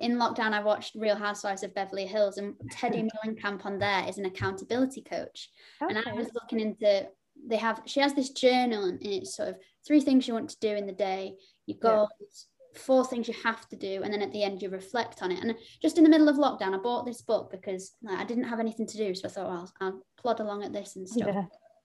in 0.00 0.16
lockdown, 0.16 0.52
I 0.52 0.62
watched 0.62 0.94
Real 0.94 1.16
Housewives 1.16 1.62
of 1.62 1.74
Beverly 1.74 2.06
Hills, 2.06 2.38
and 2.38 2.54
Teddi 2.72 3.08
Mellencamp 3.26 3.64
on 3.66 3.78
there 3.78 4.06
is 4.08 4.18
an 4.18 4.26
accountability 4.26 5.02
coach. 5.02 5.50
Okay. 5.82 5.94
And 5.94 6.04
I 6.06 6.12
was 6.12 6.28
looking 6.34 6.60
into 6.60 7.08
they 7.46 7.56
have 7.56 7.82
she 7.86 8.00
has 8.00 8.14
this 8.14 8.30
journal, 8.30 8.84
and 8.84 9.04
it's 9.04 9.36
sort 9.36 9.48
of 9.50 9.56
three 9.86 10.00
things 10.00 10.28
you 10.28 10.34
want 10.34 10.50
to 10.50 10.60
do 10.60 10.68
in 10.68 10.86
the 10.86 10.92
day, 10.92 11.34
your 11.66 11.78
goals. 11.78 12.46
Four 12.76 13.04
things 13.04 13.28
you 13.28 13.34
have 13.42 13.68
to 13.68 13.76
do, 13.76 14.02
and 14.02 14.12
then 14.12 14.22
at 14.22 14.32
the 14.32 14.42
end 14.42 14.62
you 14.62 14.68
reflect 14.68 15.22
on 15.22 15.30
it. 15.30 15.42
And 15.42 15.54
just 15.80 15.98
in 15.98 16.04
the 16.04 16.10
middle 16.10 16.28
of 16.28 16.36
lockdown, 16.36 16.74
I 16.74 16.78
bought 16.78 17.06
this 17.06 17.22
book 17.22 17.50
because 17.50 17.92
like, 18.02 18.18
I 18.18 18.24
didn't 18.24 18.44
have 18.44 18.60
anything 18.60 18.86
to 18.86 18.96
do, 18.96 19.14
so 19.14 19.28
I 19.28 19.30
thought, 19.30 19.46
well, 19.46 19.72
I'll, 19.80 19.88
I'll 19.88 20.02
plod 20.16 20.40
along 20.40 20.64
at 20.64 20.72
this 20.72 20.96
and 20.96 21.08
stuff. 21.08 21.28
Yeah. 21.32 21.44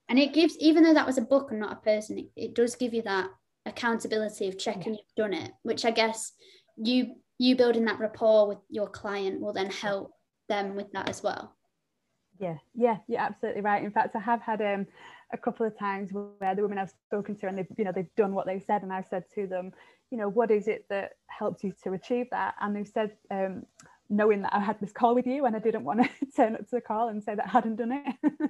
And 0.09 0.17
it 0.17 0.33
gives, 0.33 0.57
even 0.57 0.83
though 0.83 0.95
that 0.95 1.05
was 1.05 1.19
a 1.19 1.21
book 1.21 1.51
and 1.51 1.59
not 1.59 1.73
a 1.73 1.75
person, 1.75 2.17
it, 2.17 2.25
it 2.35 2.55
does 2.55 2.75
give 2.75 2.93
you 2.93 3.03
that 3.03 3.29
accountability 3.65 4.47
of 4.47 4.57
checking 4.57 4.93
yeah. 4.93 4.99
you've 4.99 5.15
done 5.15 5.33
it 5.33 5.51
which 5.63 5.85
i 5.85 5.91
guess 5.91 6.33
you 6.77 7.15
you 7.37 7.55
building 7.55 7.85
that 7.85 7.99
rapport 7.99 8.47
with 8.47 8.57
your 8.69 8.87
client 8.87 9.39
will 9.39 9.53
then 9.53 9.69
help 9.69 10.11
them 10.47 10.75
with 10.75 10.91
that 10.91 11.09
as 11.09 11.21
well 11.21 11.55
yeah 12.39 12.57
yeah 12.73 12.97
you're 13.07 13.19
absolutely 13.19 13.61
right 13.61 13.83
in 13.83 13.91
fact 13.91 14.15
i 14.15 14.19
have 14.19 14.41
had 14.41 14.61
um 14.61 14.85
a 15.31 15.37
couple 15.37 15.65
of 15.65 15.77
times 15.77 16.09
where 16.11 16.55
the 16.55 16.61
women 16.61 16.79
I've 16.79 16.93
spoken 17.07 17.35
to 17.35 17.47
and 17.47 17.57
they've 17.57 17.67
you 17.77 17.85
know 17.85 17.91
they've 17.93 18.15
done 18.17 18.33
what 18.33 18.47
they've 18.47 18.63
said 18.65 18.81
and 18.81 18.91
I've 18.91 19.05
said 19.09 19.25
to 19.35 19.45
them 19.45 19.71
you 20.11 20.17
know 20.17 20.29
what 20.29 20.51
is 20.51 20.67
it 20.67 20.85
that 20.89 21.13
helped 21.27 21.63
you 21.63 21.73
to 21.83 21.93
achieve 21.93 22.27
that 22.31 22.55
and 22.59 22.75
they've 22.75 22.87
said 22.87 23.11
um, 23.31 23.63
knowing 24.09 24.41
that 24.41 24.53
I 24.53 24.59
had 24.59 24.79
this 24.79 24.91
call 24.91 25.13
with 25.13 25.27
you 25.27 25.45
and 25.45 25.55
I 25.55 25.59
didn't 25.59 25.83
want 25.83 26.01
to 26.01 26.25
turn 26.35 26.55
up 26.55 26.61
to 26.61 26.71
the 26.71 26.81
call 26.81 27.09
and 27.09 27.23
say 27.23 27.35
that 27.35 27.45
I 27.45 27.49
hadn't 27.49 27.75
done 27.75 27.91
it. 27.91 28.15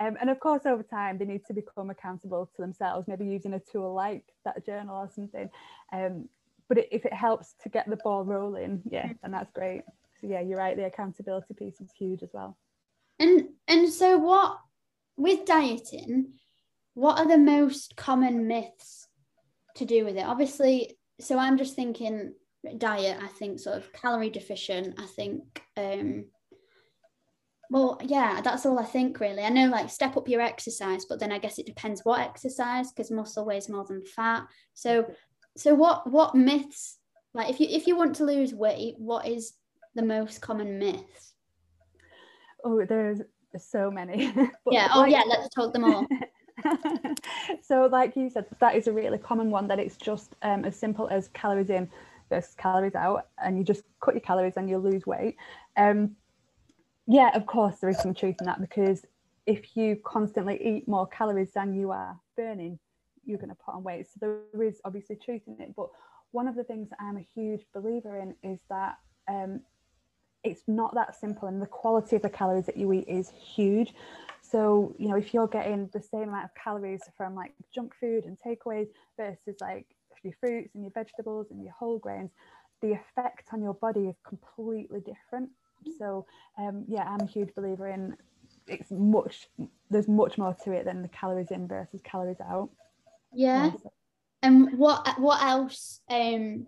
um, 0.00 0.16
and 0.20 0.30
of 0.30 0.38
course, 0.38 0.62
over 0.64 0.82
time, 0.84 1.18
they 1.18 1.24
need 1.24 1.44
to 1.46 1.54
become 1.54 1.90
accountable 1.90 2.48
to 2.54 2.62
themselves, 2.62 3.08
maybe 3.08 3.26
using 3.26 3.54
a 3.54 3.60
tool 3.60 3.92
like 3.92 4.24
that 4.44 4.64
journal 4.64 4.96
or 4.96 5.10
something. 5.12 5.50
Um, 5.92 6.28
but 6.68 6.78
it, 6.78 6.88
if 6.92 7.04
it 7.04 7.12
helps 7.12 7.54
to 7.64 7.68
get 7.68 7.90
the 7.90 7.96
ball 7.96 8.24
rolling, 8.24 8.82
yeah, 8.88 9.02
then 9.02 9.14
mm-hmm. 9.16 9.32
that's 9.32 9.50
great. 9.50 9.82
So 10.20 10.28
yeah, 10.28 10.40
you're 10.40 10.58
right. 10.58 10.76
The 10.76 10.86
accountability 10.86 11.54
piece 11.54 11.80
is 11.80 11.90
huge 11.98 12.22
as 12.22 12.30
well. 12.32 12.56
And 13.18 13.48
and 13.66 13.92
so 13.92 14.18
what 14.18 14.58
with 15.16 15.44
dieting, 15.44 16.34
what 16.94 17.18
are 17.18 17.28
the 17.28 17.38
most 17.38 17.96
common 17.96 18.46
myths 18.46 19.08
to 19.76 19.84
do 19.84 20.04
with 20.04 20.16
it? 20.16 20.26
Obviously, 20.26 20.98
so 21.20 21.38
I'm 21.38 21.58
just 21.58 21.74
thinking 21.74 22.34
diet, 22.78 23.18
I 23.22 23.28
think 23.28 23.58
sort 23.58 23.76
of 23.76 23.92
calorie 23.92 24.30
deficient. 24.30 25.00
I 25.00 25.06
think, 25.06 25.62
um, 25.76 26.26
well, 27.70 27.98
yeah, 28.04 28.40
that's 28.42 28.66
all 28.66 28.78
I 28.78 28.84
think 28.84 29.20
really. 29.20 29.42
I 29.42 29.48
know 29.48 29.68
like 29.68 29.90
step 29.90 30.16
up 30.16 30.28
your 30.28 30.40
exercise, 30.40 31.04
but 31.04 31.18
then 31.18 31.32
I 31.32 31.38
guess 31.38 31.58
it 31.58 31.66
depends 31.66 32.02
what 32.04 32.20
exercise 32.20 32.92
because 32.92 33.10
muscle 33.10 33.44
weighs 33.44 33.68
more 33.68 33.84
than 33.84 34.04
fat. 34.04 34.44
So, 34.74 35.06
so 35.56 35.74
what 35.74 36.10
what 36.10 36.34
myths 36.34 36.98
like 37.34 37.50
if 37.50 37.60
you 37.60 37.66
if 37.70 37.86
you 37.86 37.96
want 37.96 38.16
to 38.16 38.24
lose 38.24 38.54
weight, 38.54 38.94
what 38.98 39.26
is 39.26 39.54
the 39.94 40.02
most 40.02 40.40
common 40.40 40.78
myth? 40.78 41.32
Oh, 42.64 42.84
there's 42.84 43.20
so 43.58 43.90
many. 43.90 44.26
yeah. 44.70 44.88
Oh, 44.94 45.00
like, 45.00 45.12
yeah. 45.12 45.22
Let's 45.26 45.48
talk 45.54 45.72
them 45.72 45.84
all. 45.84 46.06
so, 47.62 47.86
like 47.86 48.16
you 48.16 48.30
said, 48.30 48.46
that 48.60 48.74
is 48.74 48.86
a 48.86 48.92
really 48.92 49.18
common 49.18 49.50
one. 49.50 49.68
That 49.68 49.78
it's 49.78 49.96
just 49.96 50.34
um, 50.42 50.64
as 50.64 50.76
simple 50.76 51.08
as 51.08 51.28
calories 51.28 51.70
in 51.70 51.90
versus 52.32 52.54
calories 52.54 52.94
out 52.94 53.26
and 53.44 53.58
you 53.58 53.64
just 53.64 53.82
cut 54.00 54.14
your 54.14 54.22
calories 54.22 54.54
and 54.56 54.68
you'll 54.68 54.80
lose 54.80 55.06
weight 55.06 55.36
um, 55.76 56.16
yeah 57.06 57.30
of 57.36 57.44
course 57.44 57.76
there 57.80 57.90
is 57.90 57.98
some 57.98 58.14
truth 58.14 58.36
in 58.40 58.46
that 58.46 58.60
because 58.60 59.04
if 59.44 59.76
you 59.76 59.96
constantly 60.04 60.58
eat 60.64 60.88
more 60.88 61.06
calories 61.06 61.50
than 61.52 61.74
you 61.74 61.90
are 61.90 62.18
burning 62.36 62.78
you're 63.24 63.38
going 63.38 63.50
to 63.50 63.54
put 63.54 63.74
on 63.74 63.82
weight 63.82 64.06
so 64.06 64.40
there 64.52 64.62
is 64.62 64.80
obviously 64.84 65.14
truth 65.14 65.42
in 65.46 65.60
it 65.60 65.76
but 65.76 65.88
one 66.30 66.48
of 66.48 66.54
the 66.54 66.64
things 66.64 66.88
i'm 66.98 67.18
a 67.18 67.26
huge 67.34 67.66
believer 67.74 68.16
in 68.16 68.34
is 68.50 68.58
that 68.70 68.96
um, 69.28 69.60
it's 70.42 70.62
not 70.66 70.94
that 70.94 71.14
simple 71.14 71.48
and 71.48 71.60
the 71.60 71.66
quality 71.66 72.16
of 72.16 72.22
the 72.22 72.30
calories 72.30 72.64
that 72.64 72.78
you 72.78 72.90
eat 72.94 73.06
is 73.06 73.30
huge 73.30 73.94
so 74.52 74.94
you 74.98 75.08
know 75.08 75.16
if 75.16 75.32
you're 75.32 75.48
getting 75.48 75.88
the 75.92 76.00
same 76.00 76.28
amount 76.28 76.44
of 76.44 76.50
calories 76.62 77.02
from 77.16 77.34
like 77.34 77.52
junk 77.74 77.94
food 77.98 78.26
and 78.26 78.36
takeaways 78.46 78.88
versus 79.18 79.56
like 79.60 79.86
your 80.22 80.34
fruits 80.40 80.74
and 80.74 80.84
your 80.84 80.92
vegetables 80.92 81.48
and 81.50 81.62
your 81.62 81.72
whole 81.72 81.98
grains, 81.98 82.30
the 82.80 82.92
effect 82.92 83.48
on 83.52 83.62
your 83.62 83.74
body 83.74 84.06
is 84.06 84.16
completely 84.26 85.00
different. 85.00 85.50
So 85.98 86.26
um, 86.58 86.84
yeah, 86.88 87.04
I'm 87.04 87.26
a 87.26 87.30
huge 87.30 87.54
believer 87.54 87.88
in 87.88 88.16
it's 88.68 88.92
much 88.92 89.48
there's 89.90 90.06
much 90.06 90.38
more 90.38 90.54
to 90.64 90.72
it 90.72 90.84
than 90.84 91.02
the 91.02 91.08
calories 91.08 91.50
in 91.50 91.66
versus 91.66 92.00
calories 92.04 92.40
out. 92.40 92.70
Yeah. 93.32 93.66
yeah 93.66 93.72
so. 93.82 93.92
And 94.42 94.78
what 94.78 95.18
what 95.18 95.42
else 95.42 96.00
um 96.10 96.66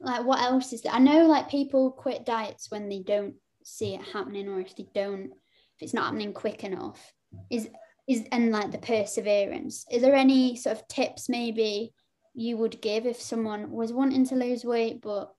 like 0.00 0.24
what 0.24 0.40
else 0.40 0.72
is 0.72 0.82
there? 0.82 0.92
I 0.92 0.98
know 0.98 1.26
like 1.26 1.48
people 1.48 1.90
quit 1.90 2.26
diets 2.26 2.70
when 2.70 2.88
they 2.88 3.00
don't 3.00 3.34
see 3.62 3.94
it 3.94 4.02
happening 4.02 4.48
or 4.48 4.60
if 4.60 4.74
they 4.76 4.86
don't 4.94 5.30
if 5.76 5.82
it's 5.82 5.94
not 5.94 6.04
happening 6.04 6.32
quick 6.32 6.64
enough. 6.64 7.12
Is 7.50 7.68
is 8.06 8.24
and 8.32 8.50
like 8.50 8.70
the 8.70 8.78
perseverance. 8.78 9.86
Is 9.90 10.02
there 10.02 10.14
any 10.14 10.56
sort 10.56 10.76
of 10.76 10.88
tips 10.88 11.28
maybe 11.28 11.92
you 12.34 12.56
would 12.56 12.80
give 12.80 13.06
if 13.06 13.20
someone 13.20 13.70
was 13.70 13.92
wanting 13.92 14.26
to 14.26 14.34
lose 14.34 14.64
weight 14.64 15.00
but 15.00 15.32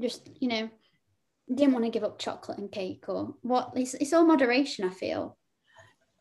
just, 0.00 0.28
you 0.40 0.48
know, 0.48 0.70
didn't 1.54 1.72
want 1.72 1.84
to 1.84 1.90
give 1.90 2.04
up 2.04 2.18
chocolate 2.18 2.58
and 2.58 2.72
cake 2.72 3.04
or 3.08 3.34
what 3.42 3.72
it's, 3.76 3.94
it's 3.94 4.12
all 4.12 4.24
moderation, 4.24 4.84
I 4.84 4.90
feel. 4.90 5.36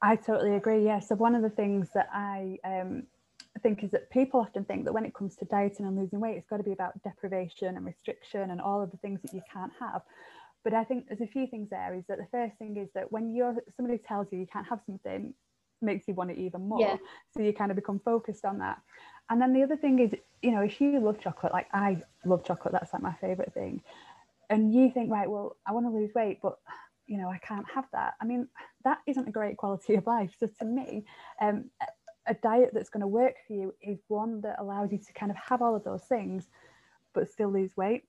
I 0.01 0.15
totally 0.15 0.55
agree. 0.55 0.85
Yeah. 0.85 0.99
So 0.99 1.15
one 1.15 1.35
of 1.35 1.41
the 1.41 1.49
things 1.49 1.89
that 1.93 2.09
I 2.13 2.57
um, 2.63 3.03
think 3.61 3.83
is 3.83 3.91
that 3.91 4.09
people 4.09 4.39
often 4.39 4.65
think 4.65 4.85
that 4.85 4.93
when 4.93 5.05
it 5.05 5.13
comes 5.13 5.35
to 5.37 5.45
dieting 5.45 5.85
and 5.85 5.97
losing 5.97 6.19
weight, 6.19 6.37
it's 6.37 6.47
got 6.47 6.57
to 6.57 6.63
be 6.63 6.71
about 6.71 7.01
deprivation 7.03 7.75
and 7.75 7.85
restriction 7.85 8.51
and 8.51 8.61
all 8.61 8.81
of 8.81 8.91
the 8.91 8.97
things 8.97 9.21
that 9.21 9.33
you 9.33 9.41
can't 9.51 9.73
have. 9.79 10.01
But 10.63 10.73
I 10.73 10.83
think 10.83 11.07
there's 11.07 11.21
a 11.21 11.27
few 11.27 11.47
things 11.47 11.69
there. 11.69 11.95
Is 11.95 12.03
that 12.07 12.17
the 12.17 12.27
first 12.31 12.57
thing 12.57 12.77
is 12.77 12.89
that 12.93 13.11
when 13.11 13.33
you're 13.33 13.55
somebody 13.75 13.97
tells 13.97 14.27
you 14.31 14.39
you 14.39 14.47
can't 14.47 14.67
have 14.67 14.81
something, 14.85 15.33
makes 15.81 16.07
you 16.07 16.13
want 16.13 16.31
it 16.31 16.37
even 16.37 16.67
more. 16.67 16.81
Yeah. 16.81 16.97
So 17.33 17.41
you 17.41 17.53
kind 17.53 17.71
of 17.71 17.75
become 17.75 17.99
focused 17.99 18.45
on 18.45 18.59
that. 18.59 18.81
And 19.29 19.41
then 19.41 19.53
the 19.53 19.63
other 19.63 19.77
thing 19.77 19.99
is, 19.99 20.11
you 20.41 20.51
know, 20.51 20.61
if 20.61 20.81
you 20.81 20.99
love 20.99 21.19
chocolate, 21.19 21.53
like 21.53 21.67
I 21.73 22.01
love 22.25 22.43
chocolate, 22.43 22.73
that's 22.73 22.93
like 22.93 23.01
my 23.01 23.13
favorite 23.13 23.53
thing. 23.53 23.81
And 24.49 24.73
you 24.73 24.91
think, 24.91 25.11
right, 25.11 25.29
well, 25.29 25.57
I 25.67 25.71
want 25.71 25.85
to 25.85 25.91
lose 25.91 26.09
weight, 26.15 26.39
but 26.41 26.57
you 27.05 27.17
know, 27.17 27.29
I 27.29 27.37
can't 27.39 27.65
have 27.73 27.85
that. 27.91 28.13
I 28.21 28.25
mean, 28.25 28.47
that 28.83 28.99
isn't 29.07 29.27
a 29.27 29.31
great 29.31 29.57
quality 29.57 29.95
of 29.95 30.05
life. 30.05 30.35
So 30.39 30.47
to 30.59 30.65
me, 30.65 31.05
um, 31.41 31.65
a 32.27 32.35
diet 32.35 32.69
that's 32.73 32.89
going 32.89 33.01
to 33.01 33.07
work 33.07 33.35
for 33.47 33.53
you 33.53 33.73
is 33.81 33.99
one 34.07 34.41
that 34.41 34.57
allows 34.59 34.91
you 34.91 34.99
to 34.99 35.13
kind 35.13 35.31
of 35.31 35.37
have 35.37 35.61
all 35.61 35.75
of 35.75 35.83
those 35.83 36.03
things, 36.03 36.47
but 37.13 37.29
still 37.29 37.49
lose 37.49 37.75
weight. 37.75 38.03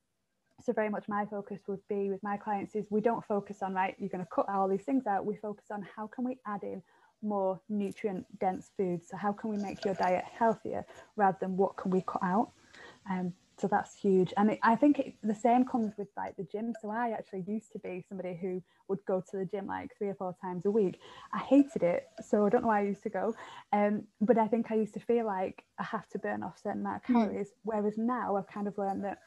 So 0.64 0.72
very 0.72 0.88
much 0.88 1.04
my 1.08 1.24
focus 1.26 1.60
would 1.66 1.80
be 1.88 2.10
with 2.10 2.22
my 2.22 2.36
clients 2.36 2.74
is 2.74 2.86
we 2.90 3.00
don't 3.00 3.24
focus 3.24 3.62
on 3.62 3.74
right, 3.74 3.94
you're 3.98 4.08
going 4.08 4.24
to 4.24 4.30
cut 4.30 4.48
all 4.48 4.68
these 4.68 4.84
things 4.84 5.06
out. 5.06 5.24
We 5.24 5.36
focus 5.36 5.66
on 5.70 5.86
how 5.96 6.06
can 6.06 6.24
we 6.24 6.38
add 6.46 6.62
in 6.62 6.82
more 7.22 7.60
nutrient 7.68 8.26
dense 8.38 8.70
foods. 8.76 9.08
So 9.10 9.16
how 9.16 9.32
can 9.32 9.50
we 9.50 9.58
make 9.58 9.84
your 9.84 9.94
diet 9.94 10.24
healthier 10.24 10.84
rather 11.16 11.36
than 11.40 11.56
what 11.56 11.76
can 11.76 11.90
we 11.90 12.02
cut 12.06 12.22
out? 12.22 12.52
Um, 13.10 13.32
so 13.60 13.68
that's 13.68 13.94
huge 13.94 14.32
and 14.36 14.52
it, 14.52 14.58
i 14.62 14.74
think 14.74 14.98
it, 14.98 15.14
the 15.22 15.34
same 15.34 15.64
comes 15.64 15.92
with 15.98 16.08
like 16.16 16.34
the 16.36 16.44
gym 16.44 16.72
so 16.80 16.90
i 16.90 17.10
actually 17.10 17.44
used 17.46 17.70
to 17.72 17.78
be 17.80 18.02
somebody 18.08 18.38
who 18.40 18.62
would 18.88 18.98
go 19.06 19.22
to 19.30 19.36
the 19.36 19.44
gym 19.44 19.66
like 19.66 19.90
three 19.98 20.08
or 20.08 20.14
four 20.14 20.34
times 20.40 20.64
a 20.64 20.70
week 20.70 20.98
i 21.34 21.38
hated 21.38 21.82
it 21.82 22.08
so 22.26 22.46
i 22.46 22.48
don't 22.48 22.62
know 22.62 22.68
why 22.68 22.80
i 22.80 22.84
used 22.84 23.02
to 23.02 23.10
go 23.10 23.34
um, 23.72 24.02
but 24.20 24.38
i 24.38 24.46
think 24.46 24.70
i 24.70 24.74
used 24.74 24.94
to 24.94 25.00
feel 25.00 25.26
like 25.26 25.62
i 25.78 25.82
have 25.82 26.08
to 26.08 26.18
burn 26.18 26.42
off 26.42 26.58
certain 26.62 26.80
amount 26.80 26.96
of 26.96 27.02
calories 27.02 27.48
mm. 27.48 27.54
whereas 27.64 27.98
now 27.98 28.36
i've 28.36 28.48
kind 28.48 28.66
of 28.66 28.76
learned 28.78 29.04
that 29.04 29.18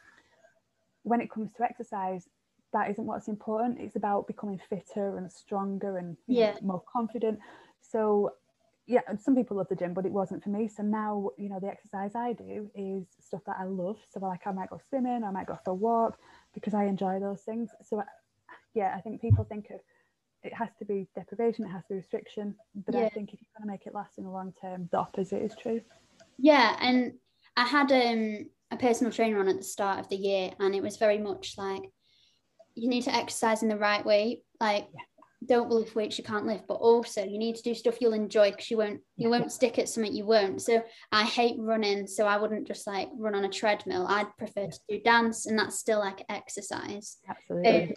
when 1.03 1.22
it 1.22 1.29
comes 1.29 1.51
to 1.53 1.63
exercise 1.63 2.27
that 2.72 2.89
isn't 2.89 3.05
what's 3.05 3.27
important 3.27 3.79
it's 3.79 3.95
about 3.95 4.27
becoming 4.27 4.60
fitter 4.69 5.17
and 5.17 5.31
stronger 5.31 5.98
and 5.98 6.17
yeah. 6.27 6.51
know, 6.51 6.57
more 6.63 6.83
confident 6.91 7.39
so 7.81 8.33
yeah, 8.86 9.01
some 9.17 9.36
people 9.36 9.57
love 9.57 9.69
the 9.69 9.75
gym, 9.75 9.93
but 9.93 10.05
it 10.05 10.12
wasn't 10.12 10.43
for 10.43 10.50
me. 10.50 10.67
So 10.67 10.83
now, 10.83 11.29
you 11.38 11.48
know, 11.48 11.60
the 11.60 11.67
exercise 11.67 12.15
I 12.15 12.33
do 12.33 12.69
is 12.75 13.05
stuff 13.19 13.41
that 13.45 13.55
I 13.57 13.63
love. 13.63 13.98
So 14.12 14.19
like 14.19 14.45
I 14.45 14.51
might 14.51 14.69
go 14.69 14.79
swimming, 14.89 15.24
I 15.24 15.31
might 15.31 15.48
go 15.48 15.57
for 15.63 15.72
a 15.72 15.75
walk 15.75 16.17
because 16.53 16.74
I 16.74 16.86
enjoy 16.86 17.19
those 17.19 17.41
things. 17.41 17.69
So 17.81 18.03
yeah, 18.74 18.93
I 18.95 19.01
think 19.01 19.22
people 19.22 19.45
think 19.45 19.69
of 19.69 19.79
it 20.43 20.53
has 20.53 20.67
to 20.79 20.86
be 20.86 21.07
deprivation, 21.15 21.63
it 21.63 21.69
has 21.69 21.83
to 21.83 21.89
be 21.89 21.95
restriction. 21.95 22.55
But 22.75 22.95
yeah. 22.95 23.05
I 23.05 23.10
think 23.10 23.33
if 23.33 23.39
you're 23.39 23.57
going 23.57 23.67
to 23.67 23.72
make 23.72 23.88
it 23.88 23.95
last 23.95 24.17
in 24.17 24.25
the 24.25 24.29
long 24.29 24.53
term, 24.60 24.89
the 24.91 24.98
opposite 24.98 25.41
is 25.41 25.55
true. 25.55 25.79
Yeah, 26.38 26.75
and 26.81 27.13
I 27.55 27.65
had 27.65 27.89
um, 27.91 28.50
a 28.74 28.77
personal 28.77 29.12
trainer 29.12 29.39
on 29.39 29.48
at 29.48 29.58
the 29.58 29.63
start 29.63 30.00
of 30.00 30.10
the 30.10 30.15
year, 30.15 30.51
and 30.60 30.75
it 30.75 30.84
was 30.84 30.98
very 30.98 31.18
much 31.18 31.56
like 31.58 31.84
you 32.75 32.89
need 32.89 33.03
to 33.03 33.15
exercise 33.15 33.63
in 33.63 33.70
the 33.70 33.77
right 33.77 34.06
way. 34.06 34.42
Like 34.60 34.88
yeah. 34.94 35.48
don't 35.48 35.70
lift 35.70 35.96
weights 35.96 36.18
you 36.18 36.24
can't 36.24 36.46
lift 36.46 36.68
but 36.68 36.75
also 36.75 37.24
you 37.24 37.38
need 37.38 37.56
to 37.56 37.62
do 37.62 37.75
stuff 37.75 37.98
you'll 38.00 38.13
enjoy 38.13 38.50
because 38.50 38.72
you 38.72 38.77
won't 38.77 39.01
you 39.18 39.29
won't 39.29 39.51
stick 39.51 39.77
at 39.77 39.90
something 39.90 40.14
you 40.14 40.25
won't. 40.25 40.62
So 40.62 40.83
i 41.12 41.24
hate 41.24 41.57
running 41.59 42.07
so 42.07 42.25
i 42.25 42.38
wouldn't 42.38 42.66
just 42.66 42.88
like 42.88 43.09
run 43.16 43.36
on 43.36 43.46
a 43.46 43.50
treadmill. 43.50 44.07
I'd 44.07 44.36
prefer 44.38 44.68
to 44.68 44.79
do 44.90 45.01
dance 45.01 45.46
and 45.46 45.59
that's 45.59 45.79
still 45.79 46.00
like 46.00 46.25
exercise. 46.29 47.18
Absolutely. 47.29 47.90
Um, 47.90 47.94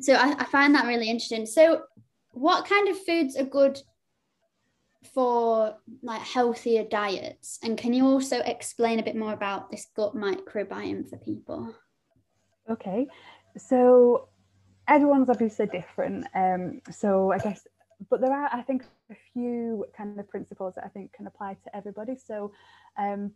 so 0.00 0.14
I, 0.14 0.36
I 0.38 0.44
find 0.44 0.74
that 0.74 0.86
really 0.86 1.10
interesting. 1.10 1.46
So 1.46 1.82
what 2.30 2.68
kind 2.68 2.88
of 2.88 3.04
foods 3.04 3.36
are 3.36 3.44
good 3.44 3.80
for 5.14 5.76
like 6.02 6.20
healthier 6.22 6.84
diets 6.84 7.58
and 7.62 7.78
can 7.78 7.92
you 7.92 8.04
also 8.04 8.40
explain 8.40 8.98
a 8.98 9.02
bit 9.02 9.16
more 9.16 9.32
about 9.32 9.70
this 9.70 9.86
gut 9.94 10.14
microbiome 10.16 11.08
for 11.08 11.16
people 11.18 11.72
okay 12.68 13.06
so 13.56 14.28
everyone's 14.88 15.30
obviously 15.30 15.66
different. 15.66 16.26
Um, 16.34 16.80
so 16.90 17.30
I 17.30 17.38
guess, 17.38 17.66
but 18.10 18.20
there 18.20 18.32
are, 18.32 18.48
I 18.52 18.62
think, 18.62 18.84
a 19.10 19.16
few 19.32 19.84
kind 19.96 20.18
of 20.18 20.28
principles 20.28 20.74
that 20.74 20.84
I 20.84 20.88
think 20.88 21.12
can 21.12 21.26
apply 21.26 21.54
to 21.64 21.76
everybody. 21.76 22.16
So, 22.16 22.52
um, 22.98 23.32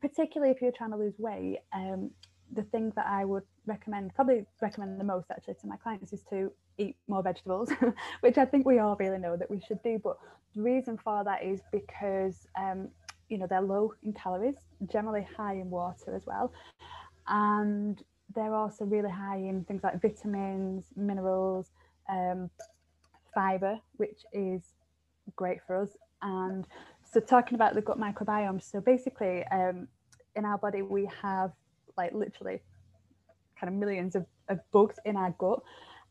particularly 0.00 0.52
if 0.52 0.62
you're 0.62 0.72
trying 0.72 0.92
to 0.92 0.96
lose 0.96 1.14
weight, 1.18 1.58
um, 1.74 2.10
the 2.52 2.62
thing 2.62 2.92
that 2.96 3.06
I 3.06 3.24
would 3.24 3.42
recommend, 3.66 4.14
probably 4.14 4.46
recommend 4.60 5.00
the 5.00 5.04
most 5.04 5.30
actually 5.30 5.54
to 5.54 5.66
my 5.66 5.76
clients, 5.76 6.12
is 6.12 6.22
to 6.30 6.52
eat 6.78 6.96
more 7.08 7.22
vegetables, 7.22 7.70
which 8.20 8.38
I 8.38 8.44
think 8.44 8.66
we 8.66 8.78
all 8.78 8.96
really 8.96 9.18
know 9.18 9.36
that 9.36 9.50
we 9.50 9.60
should 9.60 9.82
do. 9.82 10.00
But 10.02 10.18
the 10.54 10.62
reason 10.62 10.98
for 11.02 11.24
that 11.24 11.42
is 11.42 11.60
because 11.72 12.46
um, 12.58 12.88
you 13.28 13.38
know 13.38 13.46
they're 13.48 13.60
low 13.60 13.94
in 14.02 14.12
calories, 14.12 14.56
generally 14.90 15.26
high 15.36 15.54
in 15.54 15.70
water 15.70 16.14
as 16.14 16.26
well, 16.26 16.52
and 17.26 18.02
they're 18.34 18.54
also 18.54 18.84
really 18.84 19.10
high 19.10 19.38
in 19.38 19.64
things 19.64 19.82
like 19.82 20.00
vitamins, 20.00 20.86
minerals, 20.96 21.70
um, 22.08 22.50
fiber, 23.34 23.78
which 23.96 24.20
is 24.32 24.62
great 25.34 25.58
for 25.66 25.76
us. 25.82 25.90
And 26.22 26.66
so, 27.04 27.20
talking 27.20 27.54
about 27.54 27.74
the 27.74 27.82
gut 27.82 27.98
microbiome, 27.98 28.62
so 28.62 28.80
basically, 28.80 29.44
um, 29.50 29.88
in 30.34 30.44
our 30.44 30.58
body, 30.58 30.82
we 30.82 31.08
have 31.22 31.52
like 31.96 32.12
literally 32.12 32.60
kind 33.58 33.72
of 33.72 33.78
millions 33.78 34.14
of, 34.14 34.26
of 34.48 34.58
bugs 34.72 34.96
in 35.04 35.16
our 35.16 35.34
gut, 35.38 35.60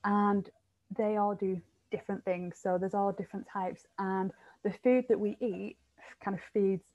and 0.03 0.49
they 0.97 1.17
all 1.17 1.35
do 1.35 1.61
different 1.91 2.23
things. 2.25 2.57
So, 2.61 2.77
there's 2.77 2.93
all 2.93 3.11
different 3.11 3.47
types, 3.51 3.85
and 3.99 4.31
the 4.63 4.73
food 4.83 5.05
that 5.09 5.19
we 5.19 5.37
eat 5.39 5.77
kind 6.23 6.35
of 6.35 6.43
feeds 6.53 6.85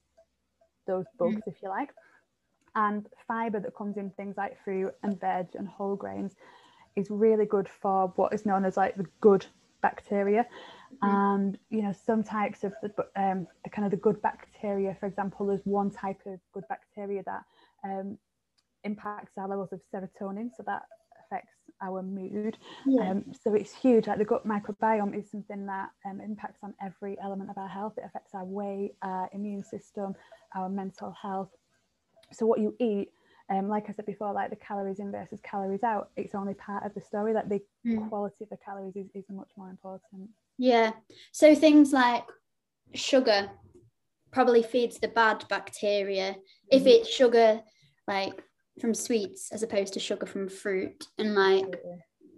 those 0.86 1.04
bugs, 1.18 1.36
mm. 1.36 1.42
if 1.46 1.54
you 1.62 1.68
like 1.68 1.90
and 2.74 3.06
fiber 3.26 3.60
that 3.60 3.74
comes 3.74 3.96
in 3.96 4.10
things 4.10 4.36
like 4.36 4.62
fruit 4.64 4.94
and 5.02 5.18
veg 5.20 5.48
and 5.54 5.68
whole 5.68 5.96
grains 5.96 6.34
is 6.96 7.10
really 7.10 7.46
good 7.46 7.68
for 7.80 8.12
what 8.16 8.32
is 8.32 8.46
known 8.46 8.64
as 8.64 8.76
like 8.76 8.96
the 8.96 9.06
good 9.20 9.46
bacteria 9.82 10.46
mm-hmm. 11.02 11.16
and 11.16 11.58
you 11.70 11.82
know 11.82 11.92
some 11.92 12.22
types 12.22 12.64
of 12.64 12.72
the, 12.82 12.92
um, 13.16 13.46
the 13.64 13.70
kind 13.70 13.84
of 13.84 13.90
the 13.90 13.96
good 13.96 14.20
bacteria 14.22 14.96
for 15.00 15.06
example 15.06 15.46
there's 15.46 15.64
one 15.64 15.90
type 15.90 16.20
of 16.26 16.38
good 16.52 16.64
bacteria 16.68 17.22
that 17.24 17.42
um, 17.84 18.18
impacts 18.84 19.32
our 19.38 19.48
levels 19.48 19.72
of 19.72 19.80
serotonin 19.92 20.50
so 20.56 20.62
that 20.66 20.82
affects 21.24 21.52
our 21.82 22.02
mood 22.02 22.56
yeah. 22.86 23.10
um, 23.10 23.24
so 23.32 23.54
it's 23.54 23.74
huge 23.74 24.06
like 24.06 24.18
the 24.18 24.24
gut 24.24 24.46
microbiome 24.46 25.18
is 25.18 25.30
something 25.30 25.66
that 25.66 25.88
um, 26.04 26.20
impacts 26.20 26.58
on 26.62 26.74
every 26.84 27.16
element 27.22 27.48
of 27.50 27.56
our 27.56 27.68
health 27.68 27.94
it 27.96 28.04
affects 28.04 28.34
our 28.34 28.44
weight 28.44 28.92
our 29.02 29.28
immune 29.32 29.62
system 29.62 30.14
our 30.54 30.68
mental 30.68 31.14
health 31.22 31.50
so 32.32 32.46
what 32.46 32.60
you 32.60 32.74
eat 32.80 33.10
um, 33.50 33.68
like 33.68 33.90
I 33.90 33.92
said 33.92 34.06
before, 34.06 34.32
like 34.32 34.50
the 34.50 34.56
calories 34.56 35.00
in 35.00 35.10
versus 35.10 35.40
calories 35.42 35.82
out, 35.82 36.10
it's 36.16 36.36
only 36.36 36.54
part 36.54 36.86
of 36.86 36.94
the 36.94 37.00
story. 37.00 37.34
Like 37.34 37.48
the 37.48 37.60
mm. 37.84 38.08
quality 38.08 38.44
of 38.44 38.48
the 38.48 38.56
calories 38.64 38.94
is, 38.94 39.06
is 39.12 39.24
much 39.28 39.50
more 39.56 39.68
important. 39.68 40.30
Yeah. 40.56 40.92
So 41.32 41.54
things 41.56 41.92
like 41.92 42.22
sugar 42.94 43.50
probably 44.30 44.62
feeds 44.62 45.00
the 45.00 45.08
bad 45.08 45.44
bacteria. 45.48 46.32
Mm. 46.32 46.36
If 46.70 46.86
it's 46.86 47.08
sugar 47.08 47.60
like 48.06 48.40
from 48.80 48.94
sweets 48.94 49.50
as 49.52 49.62
opposed 49.62 49.94
to 49.94 50.00
sugar 50.00 50.26
from 50.26 50.48
fruit, 50.48 51.06
and 51.18 51.34
like 51.34 51.82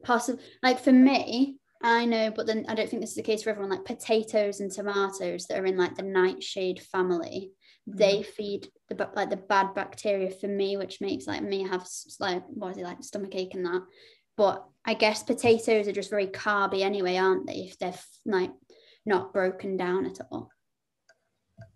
possible, 0.05 0.41
like 0.63 0.81
for 0.81 0.93
me, 0.93 1.59
I 1.83 2.05
know, 2.05 2.31
but 2.31 2.47
then 2.47 2.65
I 2.69 2.75
don't 2.75 2.89
think 2.89 3.03
this 3.03 3.11
is 3.11 3.17
the 3.17 3.23
case 3.23 3.43
for 3.43 3.51
everyone. 3.51 3.71
Like 3.71 3.85
potatoes 3.85 4.61
and 4.61 4.71
tomatoes 4.71 5.47
that 5.47 5.59
are 5.59 5.67
in 5.67 5.77
like 5.77 5.97
the 5.97 6.03
nightshade 6.03 6.81
family 6.81 7.53
they 7.87 8.19
mm. 8.19 8.27
feed 8.27 8.69
the 8.89 9.09
like 9.15 9.31
the 9.31 9.37
bad 9.37 9.75
bacteria 9.75 10.31
for 10.31 10.47
me, 10.47 10.77
which 10.77 11.01
makes 11.01 11.27
like 11.27 11.43
me 11.43 11.67
have 11.67 11.87
like 12.21 12.43
what 12.49 12.73
is 12.73 12.79
it 12.79 12.85
like 12.85 13.03
stomach 13.03 13.35
ache 13.35 13.55
and 13.55 13.67
that. 13.67 13.83
But 14.37 14.65
I 14.85 14.95
guess 14.95 15.23
potatoes 15.23 15.89
are 15.89 15.93
just 15.93 16.11
very 16.11 16.27
carby 16.27 16.83
anyway, 16.83 17.17
aren't 17.17 17.47
they? 17.47 17.69
If 17.71 17.79
they're 17.79 17.95
like 18.25 18.53
not 19.05 19.33
broken 19.33 19.77
down 19.77 20.07
at 20.07 20.19
all. 20.31 20.51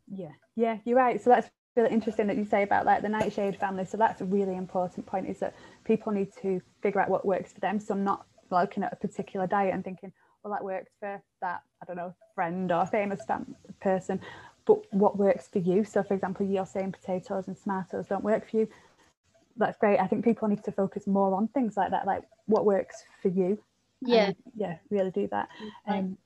Yeah, 0.08 0.32
yeah, 0.54 0.78
you're 0.84 0.96
right. 0.96 1.20
So 1.20 1.30
that's 1.30 1.50
really 1.76 1.90
interesting 1.90 2.26
that 2.26 2.36
you 2.36 2.44
say 2.44 2.62
about 2.62 2.86
like 2.86 3.02
the 3.02 3.08
nightshade 3.08 3.58
family. 3.58 3.84
So 3.84 3.96
that's 3.96 4.20
a 4.20 4.24
really 4.24 4.56
important 4.56 5.06
point 5.06 5.28
is 5.28 5.38
that 5.40 5.54
people 5.84 6.12
need 6.12 6.32
to 6.42 6.60
figure 6.82 7.00
out 7.00 7.10
what 7.10 7.24
works 7.24 7.52
for 7.52 7.60
them. 7.60 7.78
So 7.78 7.94
I'm 7.94 8.04
not 8.04 8.26
looking 8.50 8.82
at 8.82 8.92
a 8.92 8.96
particular 8.96 9.46
diet 9.46 9.74
and 9.74 9.84
thinking, 9.84 10.12
well, 10.42 10.52
that 10.52 10.64
works 10.64 10.92
for 11.00 11.20
that, 11.40 11.62
I 11.82 11.84
don't 11.86 11.96
know, 11.96 12.14
friend 12.34 12.70
or 12.72 12.86
famous 12.86 13.24
fam- 13.26 13.56
person 13.80 14.20
but 14.66 14.92
what 14.92 15.16
works 15.16 15.48
for 15.48 15.60
you. 15.60 15.84
So, 15.84 16.02
for 16.02 16.14
example, 16.14 16.44
you're 16.44 16.66
saying 16.66 16.92
potatoes 16.92 17.46
and 17.48 17.56
tomatoes 17.56 18.06
don't 18.08 18.24
work 18.24 18.50
for 18.50 18.58
you. 18.58 18.68
that's 19.56 19.78
great. 19.78 19.98
I 19.98 20.06
think 20.06 20.24
people 20.24 20.48
need 20.48 20.64
to 20.64 20.72
focus 20.72 21.06
more 21.06 21.34
on 21.34 21.48
things 21.48 21.76
like 21.76 21.90
that, 21.92 22.06
like 22.06 22.24
what 22.46 22.64
works 22.66 23.04
for 23.22 23.28
you. 23.28 23.58
Yeah. 24.02 24.26
And, 24.26 24.36
yeah, 24.54 24.76
really 24.90 25.10
do 25.10 25.28
that. 25.28 25.48
Um, 25.86 26.18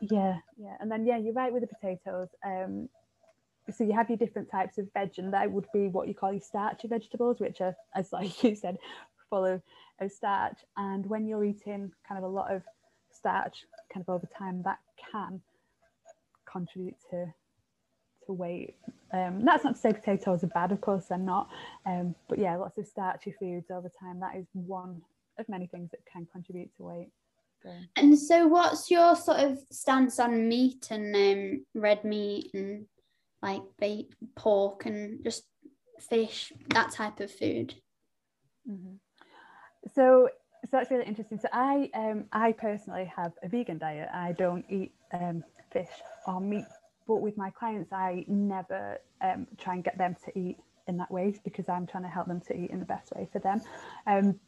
yeah, 0.00 0.38
yeah. 0.56 0.76
And 0.80 0.90
then 0.90 1.06
yeah, 1.06 1.18
you're 1.18 1.34
right 1.34 1.52
with 1.52 1.62
the 1.62 1.74
potatoes. 1.74 2.28
Um, 2.44 2.88
so 3.74 3.84
you 3.84 3.92
have 3.92 4.08
your 4.08 4.18
different 4.18 4.50
types 4.50 4.78
of 4.78 4.86
veg, 4.92 5.12
and 5.18 5.32
that 5.32 5.50
would 5.50 5.66
be 5.72 5.88
what 5.88 6.08
you 6.08 6.14
call 6.14 6.32
your 6.32 6.40
starchy 6.40 6.88
vegetables, 6.88 7.40
which 7.40 7.60
are, 7.60 7.74
as 7.94 8.12
like 8.12 8.42
you 8.42 8.54
said, 8.54 8.76
full 9.30 9.44
of, 9.44 9.62
of 10.00 10.12
starch. 10.12 10.58
And 10.76 11.06
when 11.06 11.26
you're 11.26 11.44
eating 11.44 11.92
kind 12.06 12.18
of 12.18 12.24
a 12.24 12.32
lot 12.32 12.52
of 12.52 12.62
starch, 13.12 13.64
kind 13.92 14.04
of 14.06 14.14
over 14.14 14.28
time, 14.38 14.62
that 14.64 14.78
can 15.12 15.40
contribute 16.50 16.96
to 17.10 17.32
to 18.26 18.32
weight. 18.32 18.74
Um, 19.12 19.44
that's 19.44 19.64
not 19.64 19.74
to 19.74 19.80
say 19.80 19.92
potatoes 19.92 20.42
are 20.42 20.48
bad, 20.48 20.72
of 20.72 20.80
course 20.80 21.06
they're 21.06 21.18
not. 21.18 21.48
Um, 21.84 22.14
but 22.28 22.38
yeah, 22.38 22.56
lots 22.56 22.76
of 22.76 22.86
starchy 22.86 23.32
foods 23.38 23.70
over 23.70 23.90
time. 24.00 24.20
That 24.20 24.36
is 24.36 24.46
one 24.52 25.00
of 25.38 25.48
many 25.48 25.66
things 25.66 25.90
that 25.92 26.00
can 26.12 26.26
contribute 26.32 26.70
to 26.76 26.82
weight. 26.82 27.10
And 27.96 28.18
so, 28.18 28.46
what's 28.46 28.90
your 28.90 29.16
sort 29.16 29.40
of 29.40 29.58
stance 29.70 30.20
on 30.20 30.48
meat 30.48 30.88
and 30.90 31.14
um, 31.16 31.66
red 31.74 32.04
meat 32.04 32.50
and 32.54 32.86
like 33.42 33.62
ba- 33.78 34.04
pork 34.34 34.86
and 34.86 35.22
just 35.22 35.44
fish, 36.00 36.52
that 36.68 36.92
type 36.92 37.20
of 37.20 37.30
food? 37.30 37.74
mhm. 38.68 38.98
so 39.94 40.28
so 40.64 40.70
that's 40.72 40.90
really 40.90 41.04
interesting. 41.04 41.38
So 41.38 41.48
I 41.52 41.90
um, 41.94 42.24
I 42.32 42.52
personally 42.52 43.10
have 43.14 43.32
a 43.42 43.48
vegan 43.48 43.78
diet. 43.78 44.08
I 44.12 44.32
don't 44.32 44.64
eat 44.68 44.92
um, 45.12 45.44
fish 45.72 45.88
or 46.26 46.40
meat, 46.40 46.64
but 47.06 47.16
with 47.16 47.36
my 47.36 47.50
clients, 47.50 47.92
I 47.92 48.24
never 48.26 48.98
um, 49.20 49.46
try 49.58 49.74
and 49.74 49.84
get 49.84 49.96
them 49.96 50.16
to 50.24 50.38
eat 50.38 50.56
in 50.88 50.96
that 50.96 51.10
way 51.10 51.34
because 51.44 51.68
I'm 51.68 51.86
trying 51.86 52.02
to 52.04 52.08
help 52.08 52.26
them 52.26 52.40
to 52.42 52.56
eat 52.56 52.70
in 52.70 52.80
the 52.80 52.86
best 52.86 53.12
way 53.14 53.28
for 53.32 53.38
them. 53.38 53.60
Um, 54.06 54.40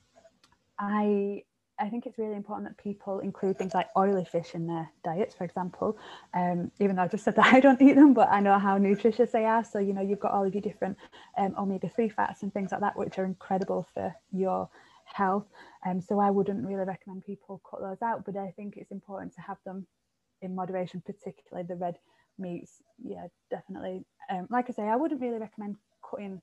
I 0.79 1.43
I 1.81 1.89
think 1.89 2.07
it's 2.07 2.19
really 2.19 2.35
important 2.35 2.69
that 2.69 2.83
people 2.83 3.21
include 3.21 3.59
things 3.59 3.75
like 3.75 3.89
oily 3.97 4.25
fish 4.25 4.55
in 4.55 4.67
their 4.67 4.91
diets, 5.05 5.35
for 5.35 5.45
example. 5.45 5.97
Um, 6.35 6.71
even 6.81 6.97
though 6.97 7.03
I 7.03 7.09
just 7.09 7.25
said 7.25 7.37
that 7.37 7.47
I 7.55 7.61
don't 7.61 7.81
eat 7.81 7.95
them, 7.95 8.15
but 8.15 8.29
I 8.31 8.41
know 8.41 8.59
how 8.59 8.79
nutritious 8.79 9.31
they 9.31 9.45
are. 9.45 9.65
So 9.65 9.79
you 9.79 9.93
know 9.93 10.03
you've 10.03 10.21
got 10.21 10.33
all 10.33 10.47
of 10.47 10.55
your 10.55 10.63
different 10.63 10.97
um, 11.37 11.55
omega 11.59 11.89
three 11.89 12.09
fats 12.09 12.43
and 12.43 12.53
things 12.53 12.73
like 12.73 12.81
that, 12.81 12.97
which 12.97 13.19
are 13.19 13.25
incredible 13.25 13.87
for 13.95 14.15
your 14.33 14.69
health. 15.05 15.47
Um, 15.87 16.01
so 16.01 16.21
I 16.21 16.31
wouldn't 16.31 16.67
really 16.67 16.85
recommend 16.85 17.25
people 17.25 17.61
cut 17.69 17.81
those 17.81 18.03
out, 18.03 18.25
but 18.25 18.37
I 18.37 18.53
think 18.57 18.77
it's 18.77 18.91
important 18.91 19.35
to 19.35 19.41
have 19.41 19.59
them 19.65 19.87
in 20.43 20.55
moderation, 20.55 21.03
particularly 21.05 21.67
the 21.67 21.77
red 21.77 21.99
meats. 22.39 22.83
Yeah, 23.03 23.27
definitely. 23.51 24.05
Um, 24.31 24.47
like 24.51 24.67
I 24.69 24.73
say, 24.73 24.83
I 24.83 24.97
wouldn't 24.97 25.21
really 25.21 25.39
recommend 25.39 25.77
cutting 26.09 26.41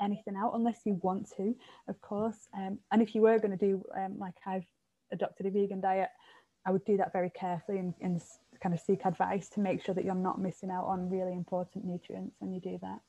anything 0.00 0.36
out 0.36 0.52
unless 0.54 0.80
you 0.84 0.98
want 1.02 1.30
to, 1.36 1.54
of 1.88 2.00
course. 2.00 2.48
Um, 2.54 2.78
and 2.92 3.02
if 3.02 3.14
you 3.14 3.22
were 3.22 3.38
going 3.38 3.56
to 3.56 3.66
do 3.66 3.84
um, 3.96 4.18
like 4.18 4.34
I've 4.46 4.66
adopted 5.12 5.46
a 5.46 5.50
vegan 5.50 5.80
diet, 5.80 6.08
I 6.66 6.72
would 6.72 6.84
do 6.84 6.96
that 6.98 7.12
very 7.12 7.30
carefully 7.30 7.78
and, 7.78 7.94
and 8.00 8.20
kind 8.62 8.74
of 8.74 8.80
seek 8.80 9.06
advice 9.06 9.48
to 9.50 9.60
make 9.60 9.82
sure 9.82 9.94
that 9.94 10.04
you're 10.04 10.14
not 10.14 10.40
missing 10.40 10.70
out 10.70 10.84
on 10.84 11.08
really 11.08 11.32
important 11.32 11.84
nutrients 11.84 12.36
when 12.38 12.52
you 12.52 12.60
do 12.60 12.78
that. 12.82 13.00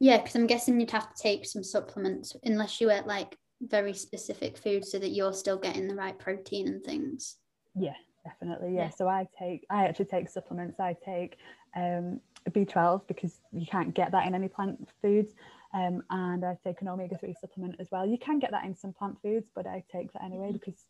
Yeah, 0.00 0.18
because 0.18 0.34
I'm 0.34 0.46
guessing 0.46 0.80
you'd 0.80 0.90
have 0.90 1.14
to 1.14 1.22
take 1.22 1.46
some 1.46 1.64
supplements 1.64 2.36
unless 2.44 2.80
you 2.80 2.90
ate 2.90 3.06
like 3.06 3.36
very 3.60 3.94
specific 3.94 4.58
food 4.58 4.84
so 4.84 4.98
that 4.98 5.10
you're 5.10 5.32
still 5.32 5.56
getting 5.56 5.88
the 5.88 5.94
right 5.94 6.18
protein 6.18 6.68
and 6.68 6.84
things. 6.84 7.36
Yeah, 7.74 7.94
definitely. 8.24 8.74
Yeah. 8.74 8.84
Yeah. 8.84 8.90
So 8.90 9.08
I 9.08 9.26
take, 9.38 9.64
I 9.70 9.86
actually 9.86 10.06
take 10.06 10.28
supplements. 10.28 10.80
I 10.80 10.96
take 11.04 11.36
um, 11.76 12.20
B12 12.50 13.06
because 13.06 13.40
you 13.52 13.66
can't 13.66 13.94
get 13.94 14.12
that 14.12 14.26
in 14.26 14.34
any 14.34 14.48
plant 14.48 14.88
foods. 15.00 15.34
Um, 15.74 16.04
and 16.08 16.44
I 16.44 16.56
take 16.62 16.80
an 16.82 16.88
omega 16.88 17.18
3 17.18 17.34
supplement 17.40 17.76
as 17.80 17.88
well. 17.90 18.06
You 18.06 18.16
can 18.16 18.38
get 18.38 18.52
that 18.52 18.64
in 18.64 18.76
some 18.76 18.92
plant 18.92 19.20
foods, 19.20 19.48
but 19.54 19.66
I 19.66 19.82
take 19.90 20.12
that 20.12 20.22
anyway 20.22 20.52
because, 20.52 20.84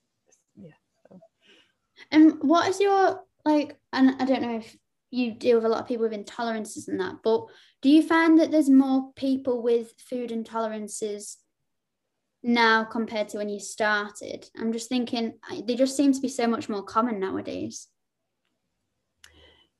yeah. 0.56 0.74
So. 1.08 1.20
And 2.10 2.34
what 2.42 2.68
is 2.68 2.80
your 2.80 3.20
like? 3.46 3.78
And 3.94 4.20
I 4.20 4.26
don't 4.26 4.42
know 4.42 4.58
if 4.58 4.76
you 5.10 5.32
deal 5.32 5.56
with 5.56 5.64
a 5.64 5.68
lot 5.68 5.80
of 5.80 5.88
people 5.88 6.06
with 6.06 6.12
intolerances 6.12 6.88
and 6.88 7.00
that, 7.00 7.16
but 7.24 7.46
do 7.80 7.88
you 7.88 8.02
find 8.02 8.38
that 8.38 8.50
there's 8.50 8.68
more 8.68 9.10
people 9.16 9.62
with 9.62 9.94
food 9.98 10.30
intolerances 10.30 11.36
now 12.42 12.84
compared 12.84 13.30
to 13.30 13.38
when 13.38 13.48
you 13.48 13.60
started? 13.60 14.50
I'm 14.58 14.72
just 14.72 14.90
thinking 14.90 15.34
they 15.66 15.76
just 15.76 15.96
seem 15.96 16.12
to 16.12 16.20
be 16.20 16.28
so 16.28 16.46
much 16.46 16.68
more 16.68 16.82
common 16.82 17.20
nowadays. 17.20 17.88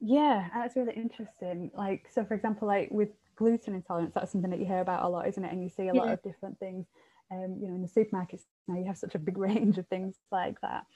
Yeah, 0.00 0.48
that's 0.54 0.76
really 0.76 0.94
interesting. 0.94 1.70
Like, 1.74 2.08
so 2.10 2.24
for 2.24 2.34
example, 2.34 2.68
like 2.68 2.88
with 2.90 3.10
gluten 3.36 3.74
intolerance, 3.74 4.14
that's 4.14 4.32
something 4.32 4.50
that 4.50 4.60
you 4.60 4.66
hear 4.66 4.80
about 4.80 5.04
a 5.04 5.08
lot, 5.08 5.28
isn't 5.28 5.44
it? 5.44 5.52
And 5.52 5.62
you 5.62 5.68
see 5.70 5.88
a 5.88 5.94
lot 5.94 6.10
Yeah. 6.10 6.12
of 6.12 6.22
different 6.22 6.58
things. 6.58 6.86
Um, 7.30 7.58
you 7.60 7.68
know, 7.68 7.74
in 7.74 7.82
the 7.82 7.88
supermarkets 7.88 8.42
now, 8.68 8.76
you 8.78 8.84
have 8.86 8.98
such 8.98 9.14
a 9.14 9.18
big 9.18 9.38
range 9.38 9.78
of 9.78 9.88
things 9.88 10.16
like 10.30 10.60
that. 10.62 10.86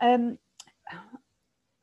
Um, 0.00 0.38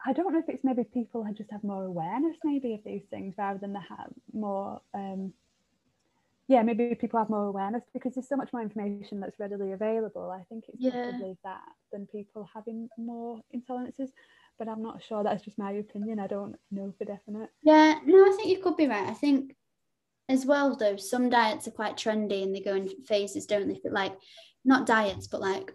I 0.06 0.13
don't 0.13 0.34
know 0.34 0.39
if 0.39 0.50
it's 0.50 0.63
maybe 0.63 0.84
people 0.84 1.26
just 1.34 1.52
have 1.52 1.63
more 1.63 1.86
awareness, 1.86 2.38
maybe 2.43 2.74
of 2.74 2.84
these 2.84 3.06
things, 3.10 3.36
rather 3.38 3.60
than 3.60 3.74
they 3.74 3.80
have 3.89 4.13
more. 4.34 4.82
Um, 4.93 5.34
yeah, 6.48 6.63
maybe 6.63 6.95
people 6.95 7.19
have 7.19 7.30
more 7.30 7.45
awareness 7.45 7.84
because 7.93 8.15
there's 8.15 8.28
so 8.28 8.36
much 8.36 8.52
more 8.52 8.62
information 8.63 9.19
that's 9.19 9.39
readily 9.39 9.72
available. 9.72 10.32
I 10.32 10.43
think 10.45 10.65
it's 10.67 10.80
Yeah. 10.80 10.91
probably 11.04 11.38
that 11.43 11.62
than 11.91 12.08
people 12.08 12.50
having 12.54 12.89
more 12.98 13.41
intolerances 13.54 14.10
but 14.58 14.67
I'm 14.67 14.82
not 14.84 15.02
sure. 15.02 15.24
That's 15.24 15.41
just 15.43 15.58
my 15.58 15.72
opinion. 15.72 16.19
I 16.19 16.28
don't 16.28 16.56
know 16.69 16.93
for 16.98 17.06
definite. 17.06 17.50
Yeah, 17.62 18.00
no, 18.06 18.26
I 18.32 18.36
think 18.36 18.50
you 18.50 18.62
could 18.62 18.78
be 18.78 18.88
right. 18.88 19.10
I 19.10 19.13
think 19.13 19.56
as 20.29 20.45
well 20.45 20.75
though, 20.75 20.95
some 20.95 21.29
diets 21.29 21.67
are 21.67 21.71
quite 21.71 21.97
trendy 21.97 22.43
and 22.43 22.55
they 22.55 22.61
go 22.61 22.75
in 22.75 22.87
phases, 23.05 23.45
don't 23.45 23.67
they? 23.67 23.79
But 23.83 23.93
like 23.93 24.13
not 24.63 24.85
diets, 24.85 25.27
but 25.27 25.41
like 25.41 25.73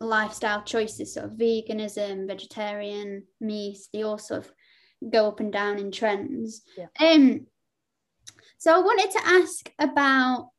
lifestyle 0.00 0.62
choices, 0.62 1.14
sort 1.14 1.26
of 1.26 1.32
veganism, 1.32 2.26
vegetarian, 2.26 3.24
meat, 3.40 3.78
they 3.92 4.02
all 4.02 4.18
sort 4.18 4.44
of 4.44 4.52
go 5.10 5.28
up 5.28 5.40
and 5.40 5.52
down 5.52 5.78
in 5.78 5.92
trends. 5.92 6.62
Yeah. 6.76 6.86
Um 7.00 7.46
so 8.58 8.74
I 8.74 8.78
wanted 8.78 9.10
to 9.12 9.26
ask 9.26 9.70
about 9.78 10.50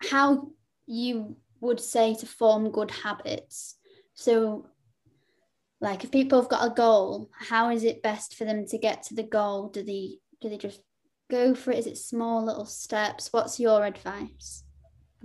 how 0.00 0.50
you 0.86 1.36
would 1.60 1.80
say 1.80 2.14
to 2.14 2.26
form 2.26 2.70
good 2.70 2.90
habits. 2.90 3.76
So 4.14 4.66
like 5.80 6.04
if 6.04 6.10
people 6.10 6.40
have 6.40 6.50
got 6.50 6.66
a 6.66 6.74
goal 6.74 7.30
how 7.32 7.70
is 7.70 7.84
it 7.84 8.02
best 8.02 8.34
for 8.34 8.44
them 8.44 8.66
to 8.66 8.78
get 8.78 9.04
to 9.04 9.14
the 9.14 9.22
goal 9.22 9.68
do 9.68 9.82
they 9.82 10.18
do 10.40 10.48
they 10.48 10.58
just 10.58 10.80
go 11.30 11.54
for 11.54 11.70
it 11.70 11.78
is 11.78 11.86
it 11.86 11.96
small 11.96 12.44
little 12.44 12.64
steps 12.64 13.32
what's 13.32 13.60
your 13.60 13.84
advice 13.84 14.64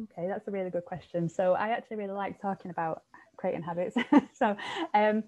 Okay, 0.01 0.27
that's 0.27 0.47
a 0.47 0.51
really 0.51 0.69
good 0.69 0.85
question. 0.85 1.29
So 1.29 1.53
I 1.53 1.69
actually 1.69 1.97
really 1.97 2.13
like 2.13 2.41
talking 2.41 2.71
about 2.71 3.03
creating 3.37 3.61
habits. 3.61 3.95
so 4.33 4.55
um, 4.93 5.23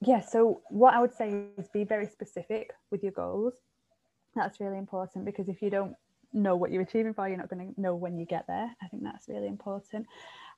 yeah, 0.00 0.20
so 0.20 0.62
what 0.68 0.94
I 0.94 1.00
would 1.00 1.14
say 1.14 1.46
is 1.56 1.68
be 1.68 1.84
very 1.84 2.06
specific 2.06 2.72
with 2.90 3.02
your 3.02 3.12
goals. 3.12 3.54
That's 4.34 4.60
really 4.60 4.76
important 4.76 5.24
because 5.24 5.48
if 5.48 5.62
you 5.62 5.70
don't 5.70 5.94
know 6.34 6.56
what 6.56 6.70
you're 6.70 6.82
achieving 6.82 7.14
for, 7.14 7.26
you're 7.26 7.38
not 7.38 7.48
going 7.48 7.74
to 7.74 7.80
know 7.80 7.94
when 7.94 8.18
you 8.18 8.26
get 8.26 8.46
there. 8.46 8.70
I 8.82 8.88
think 8.88 9.02
that's 9.02 9.28
really 9.28 9.46
important. 9.46 10.06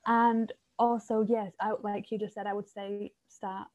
And 0.06 0.52
also, 0.78 1.22
yes, 1.22 1.52
I, 1.60 1.74
like 1.82 2.10
you 2.10 2.18
just 2.18 2.34
said, 2.34 2.46
I 2.48 2.54
would 2.54 2.68
say 2.68 3.12
start 3.28 3.68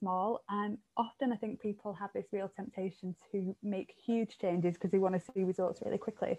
small. 0.00 0.42
And 0.48 0.78
often 0.96 1.32
I 1.32 1.36
think 1.36 1.60
people 1.60 1.94
have 1.94 2.10
this 2.12 2.26
real 2.32 2.50
temptation 2.54 3.14
to 3.30 3.54
make 3.62 3.94
huge 4.04 4.38
changes 4.38 4.74
because 4.74 4.90
they 4.90 4.98
want 4.98 5.14
to 5.14 5.32
see 5.32 5.44
results 5.44 5.80
really 5.84 5.98
quickly. 5.98 6.38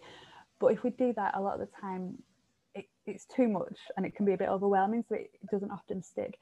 But 0.59 0.67
if 0.67 0.83
we 0.83 0.89
do 0.89 1.13
that 1.15 1.35
a 1.35 1.41
lot 1.41 1.53
of 1.53 1.61
the 1.61 1.69
time, 1.79 2.17
it, 2.75 2.85
it's 3.05 3.25
too 3.25 3.47
much 3.47 3.77
and 3.95 4.05
it 4.05 4.15
can 4.15 4.25
be 4.25 4.33
a 4.33 4.37
bit 4.37 4.49
overwhelming. 4.49 5.03
So 5.07 5.15
it 5.15 5.31
doesn't 5.49 5.71
often 5.71 6.03
stick 6.03 6.37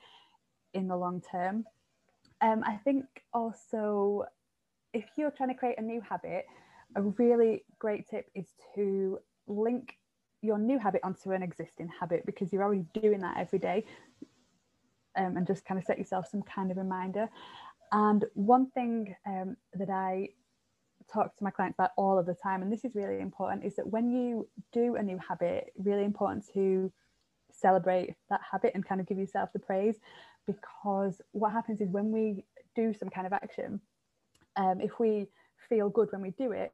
in 0.73 0.87
the 0.87 0.97
long 0.97 1.21
term. 1.21 1.65
Um, 2.41 2.63
I 2.65 2.77
think 2.83 3.05
also 3.33 4.25
if 4.93 5.05
you're 5.17 5.31
trying 5.31 5.49
to 5.49 5.55
create 5.55 5.77
a 5.77 5.81
new 5.81 6.01
habit, 6.01 6.45
a 6.95 7.01
really 7.01 7.63
great 7.77 8.09
tip 8.09 8.29
is 8.33 8.47
to 8.75 9.19
link 9.47 9.97
your 10.41 10.57
new 10.57 10.79
habit 10.79 11.01
onto 11.03 11.31
an 11.31 11.43
existing 11.43 11.89
habit 11.99 12.25
because 12.25 12.51
you're 12.51 12.63
already 12.63 12.85
doing 12.93 13.19
that 13.19 13.37
every 13.37 13.59
day 13.59 13.85
um, 15.19 15.37
and 15.37 15.45
just 15.45 15.65
kind 15.65 15.77
of 15.77 15.85
set 15.85 15.99
yourself 15.99 16.27
some 16.27 16.41
kind 16.41 16.71
of 16.71 16.77
reminder. 16.77 17.29
And 17.91 18.25
one 18.33 18.69
thing 18.71 19.15
um, 19.27 19.57
that 19.73 19.89
I 19.89 20.29
talk 21.11 21.35
to 21.37 21.43
my 21.43 21.51
clients 21.51 21.75
about 21.77 21.91
all 21.97 22.17
of 22.17 22.25
the 22.25 22.35
time, 22.35 22.61
and 22.61 22.71
this 22.71 22.85
is 22.85 22.95
really 22.95 23.19
important, 23.19 23.65
is 23.65 23.75
that 23.75 23.87
when 23.87 24.09
you 24.09 24.47
do 24.71 24.95
a 24.95 25.03
new 25.03 25.17
habit, 25.17 25.73
really 25.77 26.03
important 26.03 26.45
to 26.53 26.91
celebrate 27.51 28.15
that 28.29 28.41
habit 28.49 28.71
and 28.75 28.85
kind 28.85 29.01
of 29.01 29.07
give 29.07 29.17
yourself 29.17 29.49
the 29.53 29.59
praise 29.59 29.99
because 30.45 31.21
what 31.31 31.51
happens 31.51 31.81
is 31.81 31.89
when 31.89 32.11
we 32.11 32.43
do 32.75 32.93
some 32.93 33.09
kind 33.09 33.27
of 33.27 33.33
action, 33.33 33.79
um, 34.55 34.79
if 34.81 34.99
we 34.99 35.27
feel 35.67 35.89
good 35.89 36.11
when 36.11 36.21
we 36.21 36.31
do 36.31 36.51
it, 36.51 36.71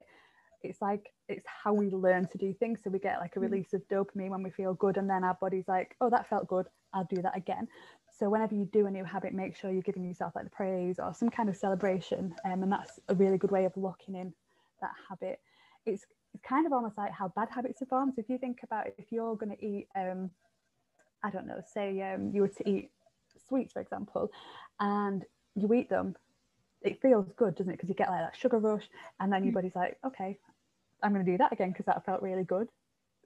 it's 0.63 0.81
like 0.81 1.11
it's 1.27 1.45
how 1.63 1.73
we 1.73 1.89
learn 1.89 2.27
to 2.27 2.37
do 2.37 2.53
things. 2.53 2.79
So 2.83 2.89
we 2.89 2.99
get 2.99 3.19
like 3.19 3.35
a 3.35 3.39
release 3.39 3.73
of 3.73 3.87
dopamine 3.87 4.29
when 4.29 4.43
we 4.43 4.49
feel 4.49 4.73
good, 4.73 4.97
and 4.97 5.09
then 5.09 5.23
our 5.23 5.37
body's 5.39 5.67
like, 5.67 5.95
oh, 6.01 6.09
that 6.09 6.29
felt 6.29 6.47
good, 6.47 6.67
I'll 6.93 7.07
do 7.09 7.21
that 7.21 7.35
again. 7.35 7.67
So 8.17 8.29
whenever 8.29 8.55
you 8.55 8.65
do 8.65 8.85
a 8.85 8.91
new 8.91 9.03
habit, 9.03 9.33
make 9.33 9.55
sure 9.57 9.71
you're 9.71 9.81
giving 9.81 10.05
yourself 10.05 10.33
like 10.35 10.45
the 10.45 10.49
praise 10.49 10.99
or 10.99 11.13
some 11.13 11.29
kind 11.29 11.49
of 11.49 11.57
celebration, 11.57 12.33
um, 12.45 12.63
and 12.63 12.71
that's 12.71 12.99
a 13.09 13.15
really 13.15 13.37
good 13.37 13.51
way 13.51 13.65
of 13.65 13.75
locking 13.75 14.15
in 14.15 14.33
that 14.81 14.91
habit. 15.09 15.39
It's 15.85 16.05
it's 16.33 16.43
kind 16.43 16.65
of 16.65 16.73
almost 16.73 16.97
like 16.97 17.11
how 17.11 17.29
bad 17.29 17.49
habits 17.49 17.81
are 17.81 17.85
formed. 17.85 18.13
So 18.15 18.21
if 18.21 18.29
you 18.29 18.37
think 18.37 18.59
about 18.63 18.87
if 18.97 19.11
you're 19.11 19.35
going 19.35 19.55
to 19.55 19.65
eat, 19.65 19.87
um, 19.95 20.29
I 21.23 21.29
don't 21.29 21.47
know, 21.47 21.61
say 21.73 22.01
um, 22.01 22.31
you 22.33 22.41
were 22.41 22.49
to 22.49 22.69
eat 22.69 22.91
sweets, 23.47 23.73
for 23.73 23.79
example, 23.81 24.31
and 24.79 25.23
you 25.55 25.73
eat 25.73 25.89
them, 25.89 26.15
it 26.81 27.01
feels 27.01 27.31
good, 27.37 27.55
doesn't 27.55 27.71
it? 27.71 27.77
Because 27.77 27.89
you 27.89 27.95
get 27.95 28.09
like 28.09 28.21
that 28.21 28.37
sugar 28.37 28.59
rush, 28.59 28.89
and 29.19 29.31
then 29.31 29.43
your 29.43 29.51
mm. 29.51 29.55
body's 29.55 29.75
like, 29.75 29.97
okay, 30.05 30.37
I'm 31.01 31.13
going 31.13 31.25
to 31.25 31.31
do 31.31 31.37
that 31.37 31.53
again 31.53 31.71
because 31.71 31.85
that 31.85 32.05
felt 32.05 32.21
really 32.21 32.43
good. 32.43 32.67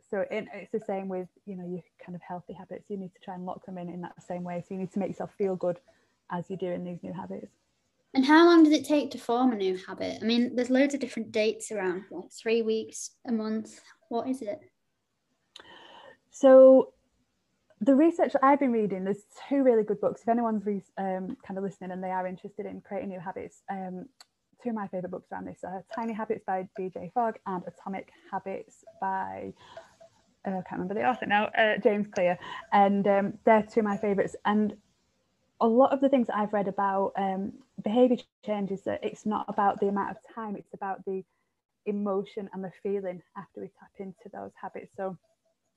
So 0.09 0.25
it, 0.31 0.45
it's 0.53 0.71
the 0.71 0.79
same 0.79 1.07
with 1.07 1.27
you 1.45 1.55
know 1.55 1.67
your 1.67 1.81
kind 2.03 2.15
of 2.15 2.21
healthy 2.21 2.53
habits. 2.53 2.85
You 2.89 2.97
need 2.97 3.13
to 3.13 3.21
try 3.21 3.35
and 3.35 3.45
lock 3.45 3.65
them 3.65 3.77
in 3.77 3.89
in 3.89 4.01
that 4.01 4.21
same 4.23 4.43
way. 4.43 4.63
So 4.67 4.73
you 4.73 4.79
need 4.81 4.91
to 4.93 4.99
make 4.99 5.09
yourself 5.09 5.31
feel 5.37 5.55
good 5.55 5.79
as 6.31 6.45
you're 6.49 6.57
doing 6.57 6.83
these 6.83 7.03
new 7.03 7.13
habits. 7.13 7.51
And 8.13 8.25
how 8.25 8.45
long 8.45 8.63
does 8.63 8.73
it 8.73 8.85
take 8.85 9.11
to 9.11 9.19
form 9.19 9.51
a 9.51 9.55
new 9.55 9.77
habit? 9.77 10.17
I 10.21 10.25
mean, 10.25 10.55
there's 10.55 10.71
loads 10.71 10.95
of 10.95 10.99
different 10.99 11.31
dates 11.31 11.71
around, 11.71 12.05
like 12.09 12.31
three 12.31 12.63
weeks, 12.63 13.11
a 13.27 13.31
month. 13.31 13.79
What 14.09 14.27
is 14.27 14.41
it? 14.41 14.59
So 16.31 16.93
the 17.81 17.95
research 17.95 18.33
that 18.33 18.43
I've 18.43 18.59
been 18.59 18.71
reading, 18.71 19.03
there's 19.03 19.25
two 19.47 19.63
really 19.63 19.83
good 19.83 20.01
books. 20.01 20.21
If 20.21 20.27
anyone's 20.27 20.65
re- 20.65 20.81
um, 20.97 21.37
kind 21.45 21.57
of 21.57 21.63
listening 21.63 21.91
and 21.91 22.03
they 22.03 22.09
are 22.09 22.25
interested 22.25 22.65
in 22.65 22.81
creating 22.81 23.09
new 23.09 23.19
habits, 23.19 23.61
um, 23.69 24.07
two 24.61 24.69
of 24.69 24.75
my 24.75 24.87
favorite 24.87 25.11
books 25.11 25.31
around 25.31 25.45
this 25.45 25.59
are 25.63 25.83
Tiny 25.93 26.13
Habits 26.13 26.43
by 26.45 26.67
BJ 26.77 27.13
Fogg 27.13 27.37
and 27.45 27.63
Atomic 27.67 28.11
Habits 28.31 28.83
by 28.99 29.53
uh, 30.45 30.51
I 30.51 30.61
can't 30.61 30.73
remember 30.73 30.93
the 30.93 31.07
author 31.07 31.25
now, 31.25 31.45
uh, 31.45 31.77
James 31.77 32.07
Clear, 32.13 32.37
and 32.71 33.07
um, 33.07 33.33
they're 33.45 33.63
two 33.63 33.81
of 33.81 33.85
my 33.85 33.97
favorites. 33.97 34.35
And 34.45 34.75
a 35.61 35.67
lot 35.67 35.91
of 35.91 36.01
the 36.01 36.09
things 36.09 36.27
I've 36.33 36.53
read 36.53 36.67
about 36.67 37.13
um, 37.17 37.53
behavior 37.83 38.17
change 38.45 38.71
is 38.71 38.83
that 38.83 39.03
it's 39.03 39.25
not 39.25 39.45
about 39.49 39.79
the 39.79 39.87
amount 39.87 40.11
of 40.11 40.17
time; 40.33 40.55
it's 40.55 40.73
about 40.73 41.03
the 41.05 41.23
emotion 41.85 42.49
and 42.53 42.63
the 42.63 42.71
feeling 42.83 43.21
after 43.37 43.61
we 43.61 43.69
tap 43.79 43.91
into 43.97 44.29
those 44.31 44.51
habits. 44.61 44.93
So 44.95 45.17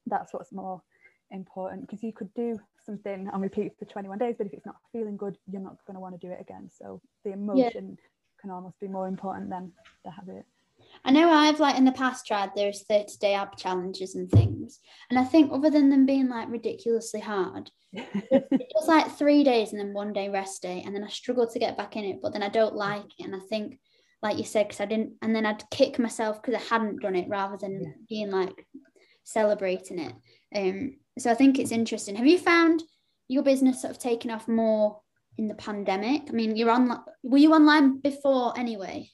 that's 0.07 0.33
what's 0.33 0.53
more 0.53 0.83
important 1.31 1.83
because 1.83 2.03
you 2.03 2.13
could 2.13 2.33
do 2.35 2.61
something 2.85 3.29
and 3.33 3.43
repeat 3.43 3.73
for 3.79 3.85
21 3.87 4.19
days, 4.19 4.35
but 4.37 4.47
if 4.47 4.53
it's 4.53 4.67
not 4.67 4.77
feeling 4.93 5.17
good, 5.17 5.37
you're 5.51 5.63
not 5.63 5.77
going 5.87 5.95
to 5.95 6.01
want 6.01 6.19
to 6.19 6.27
do 6.27 6.33
it 6.33 6.41
again. 6.41 6.69
So 6.71 7.01
the 7.25 7.33
emotion 7.33 7.91
yeah. 7.99 8.07
can 8.41 8.51
almost 8.51 8.79
be 8.81 8.89
more 8.89 9.09
important 9.09 9.51
than 9.51 9.73
the 10.05 10.11
habit. 10.11 10.45
I 11.05 11.11
know 11.11 11.31
I've 11.31 11.59
like 11.59 11.77
in 11.77 11.85
the 11.85 11.93
past 11.93 12.27
tried 12.27 12.51
those 12.55 12.83
30 12.83 13.17
day 13.21 13.35
ab 13.35 13.57
challenges 13.57 14.15
and 14.15 14.31
things. 14.31 14.79
And 15.11 15.19
I 15.19 15.25
think 15.25 15.53
other 15.53 15.71
than 15.71 15.91
them 15.91 16.07
being 16.07 16.29
like 16.29 16.49
ridiculously 16.49 17.21
hard, 17.21 17.71
it 17.93 18.73
was 18.75 18.89
like 18.89 19.11
three 19.11 19.43
days 19.43 19.73
and 19.73 19.81
then 19.81 19.93
one 19.93 20.13
day 20.13 20.29
rest 20.29 20.63
day. 20.63 20.83
And 20.85 20.95
then 20.95 21.03
I 21.03 21.09
struggled 21.09 21.51
to 21.51 21.59
get 21.59 21.77
back 21.77 21.97
in 21.97 22.05
it, 22.05 22.21
but 22.23 22.33
then 22.33 22.43
I 22.43 22.49
don't 22.49 22.77
like 22.77 23.05
it. 23.19 23.25
And 23.25 23.35
I 23.35 23.41
think, 23.41 23.79
like 24.23 24.39
you 24.39 24.45
said, 24.45 24.69
because 24.69 24.81
I 24.81 24.87
didn't, 24.87 25.15
and 25.23 25.35
then 25.35 25.45
I'd 25.45 25.69
kick 25.71 25.99
myself 25.99 26.41
because 26.41 26.55
I 26.55 26.65
hadn't 26.75 27.03
done 27.03 27.17
it 27.17 27.29
rather 27.29 27.57
than 27.57 27.83
yeah. 27.83 27.91
being 28.09 28.31
like 28.31 28.67
celebrating 29.25 29.99
it. 29.99 30.15
Um, 30.55 30.97
so 31.19 31.31
I 31.31 31.35
think 31.35 31.59
it's 31.59 31.73
interesting. 31.73 32.15
Have 32.15 32.27
you 32.27 32.39
found 32.39 32.83
your 33.27 33.43
business 33.43 33.83
sort 33.83 33.91
of 33.91 33.99
taking 33.99 34.31
off 34.31 34.47
more 34.47 35.01
in 35.37 35.49
the 35.49 35.55
pandemic? 35.55 36.23
I 36.29 36.33
mean, 36.33 36.57
you're 36.57 36.71
on, 36.71 37.03
were 37.25 37.39
you 37.39 37.53
online 37.53 38.01
before 38.01 38.57
anyway? 38.57 39.11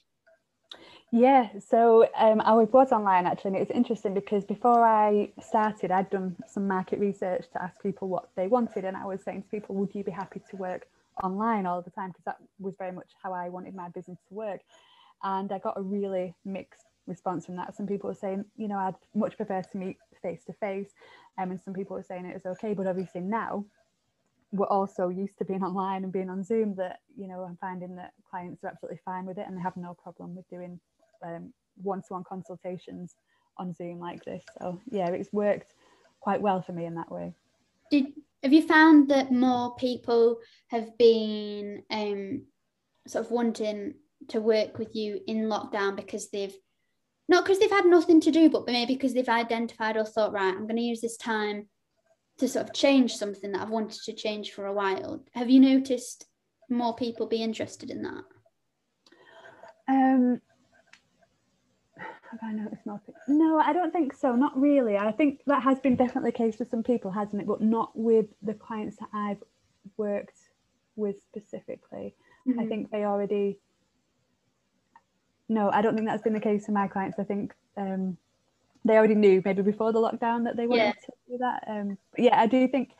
Yeah, 1.11 1.49
so 1.59 2.07
um, 2.15 2.39
I 2.41 2.53
was 2.53 2.91
online 2.91 3.25
actually, 3.25 3.49
and 3.49 3.57
it 3.57 3.67
was 3.67 3.75
interesting 3.75 4.13
because 4.13 4.45
before 4.45 4.85
I 4.85 5.31
started, 5.41 5.89
I'd 5.89 6.09
done 6.11 6.35
some 6.47 6.67
market 6.67 6.99
research 6.99 7.45
to 7.53 7.63
ask 7.63 7.81
people 7.81 8.09
what 8.09 8.29
they 8.35 8.45
wanted, 8.45 8.85
and 8.85 8.95
I 8.95 9.05
was 9.05 9.23
saying 9.23 9.41
to 9.43 9.49
people, 9.49 9.73
"Would 9.75 9.95
you 9.95 10.03
be 10.03 10.11
happy 10.11 10.39
to 10.51 10.55
work 10.57 10.87
online 11.23 11.65
all 11.65 11.81
the 11.81 11.89
time?" 11.89 12.09
Because 12.09 12.25
that 12.25 12.37
was 12.59 12.75
very 12.77 12.91
much 12.91 13.09
how 13.23 13.33
I 13.33 13.49
wanted 13.49 13.73
my 13.73 13.89
business 13.89 14.19
to 14.27 14.35
work, 14.35 14.61
and 15.23 15.51
I 15.51 15.57
got 15.57 15.79
a 15.79 15.81
really 15.81 16.35
mixed 16.45 16.85
response 17.07 17.47
from 17.47 17.55
that. 17.55 17.75
Some 17.75 17.87
people 17.87 18.09
were 18.09 18.13
saying, 18.15 18.45
"You 18.55 18.67
know, 18.67 18.77
I'd 18.77 18.95
much 19.15 19.35
prefer 19.35 19.63
to 19.63 19.77
meet 19.77 19.97
face 20.21 20.43
to 20.45 20.53
face," 20.53 20.91
and 21.39 21.59
some 21.59 21.73
people 21.73 21.95
were 21.95 22.03
saying 22.03 22.25
it 22.25 22.35
was 22.35 22.45
okay, 22.57 22.75
but 22.75 22.85
obviously 22.85 23.21
now 23.21 23.65
we're 24.51 24.67
also 24.67 25.09
used 25.09 25.37
to 25.39 25.45
being 25.45 25.63
online 25.69 26.03
and 26.03 26.13
being 26.13 26.29
on 26.29 26.43
Zoom 26.43 26.75
that 26.75 26.99
you 27.17 27.27
know 27.27 27.41
I'm 27.41 27.57
finding 27.57 27.95
that 27.95 28.13
clients 28.29 28.63
are 28.63 28.67
absolutely 28.67 28.99
fine 29.05 29.25
with 29.25 29.39
it 29.39 29.45
and 29.47 29.57
they 29.57 29.61
have 29.61 29.77
no 29.77 29.95
problem 29.95 30.35
with 30.35 30.47
doing 30.49 30.79
um, 31.23 31.53
one-to-one 31.81 32.23
consultations 32.23 33.15
on 33.57 33.73
Zoom 33.73 33.99
like 33.99 34.23
this. 34.23 34.43
So 34.59 34.79
yeah, 34.89 35.09
it's 35.09 35.31
worked 35.33 35.73
quite 36.19 36.41
well 36.41 36.61
for 36.61 36.73
me 36.73 36.85
in 36.85 36.95
that 36.95 37.11
way. 37.11 37.33
Did 37.91 38.13
have 38.43 38.53
you 38.53 38.61
found 38.61 39.09
that 39.09 39.31
more 39.31 39.75
people 39.75 40.39
have 40.69 40.97
been 40.97 41.83
um, 41.91 42.43
sort 43.07 43.25
of 43.25 43.31
wanting 43.31 43.95
to 44.29 44.39
work 44.39 44.77
with 44.77 44.95
you 44.95 45.19
in 45.27 45.49
lockdown 45.49 45.95
because 45.95 46.29
they've 46.29 46.55
not 47.27 47.43
because 47.43 47.59
they've 47.59 47.69
had 47.69 47.85
nothing 47.85 48.21
to 48.21 48.31
do, 48.31 48.49
but 48.49 48.65
maybe 48.65 48.95
because 48.95 49.13
they've 49.13 49.29
identified 49.29 49.97
or 49.97 50.05
thought, 50.05 50.33
right, 50.33 50.53
I'm 50.53 50.65
going 50.65 50.77
to 50.77 50.81
use 50.81 51.01
this 51.01 51.17
time 51.17 51.67
to 52.39 52.47
sort 52.47 52.65
of 52.65 52.73
change 52.73 53.15
something 53.15 53.51
that 53.51 53.61
I've 53.61 53.69
wanted 53.69 54.01
to 54.03 54.13
change 54.13 54.51
for 54.51 54.65
a 54.65 54.73
while. 54.73 55.23
Have 55.33 55.49
you 55.49 55.59
noticed 55.59 56.25
more 56.69 56.95
people 56.95 57.27
be 57.27 57.43
interested 57.43 57.91
in 57.91 58.01
that? 58.03 58.23
Um, 59.87 60.41
have 62.31 62.39
I 62.43 62.51
noticed 62.53 62.85
more? 62.85 63.01
No, 63.27 63.59
I 63.59 63.73
don't 63.73 63.91
think 63.91 64.13
so. 64.13 64.35
Not 64.35 64.59
really. 64.59 64.97
I 64.97 65.11
think 65.11 65.41
that 65.47 65.63
has 65.63 65.79
been 65.79 65.95
definitely 65.95 66.31
the 66.31 66.37
case 66.37 66.55
for 66.55 66.65
some 66.65 66.83
people, 66.83 67.11
hasn't 67.11 67.41
it? 67.41 67.47
But 67.47 67.61
not 67.61 67.91
with 67.95 68.27
the 68.41 68.53
clients 68.53 68.97
that 68.97 69.09
I've 69.13 69.41
worked 69.97 70.37
with 70.95 71.17
specifically. 71.23 72.15
Mm-hmm. 72.47 72.59
I 72.59 72.65
think 72.65 72.91
they 72.91 73.05
already. 73.05 73.59
No, 75.47 75.71
I 75.71 75.81
don't 75.81 75.95
think 75.95 76.07
that's 76.07 76.21
been 76.21 76.33
the 76.33 76.39
case 76.39 76.65
for 76.65 76.71
my 76.71 76.87
clients. 76.87 77.17
I 77.17 77.23
think 77.23 77.53
um, 77.75 78.17
they 78.85 78.95
already 78.95 79.15
knew 79.15 79.41
maybe 79.43 79.63
before 79.63 79.91
the 79.91 79.99
lockdown 79.99 80.43
that 80.43 80.55
they 80.55 80.67
wanted 80.67 80.83
yeah. 80.83 80.91
to 80.91 81.11
do 81.29 81.37
that. 81.39 81.63
Um, 81.67 81.97
yeah, 82.17 82.39
I 82.39 82.45
do 82.45 82.67
think 82.67 82.91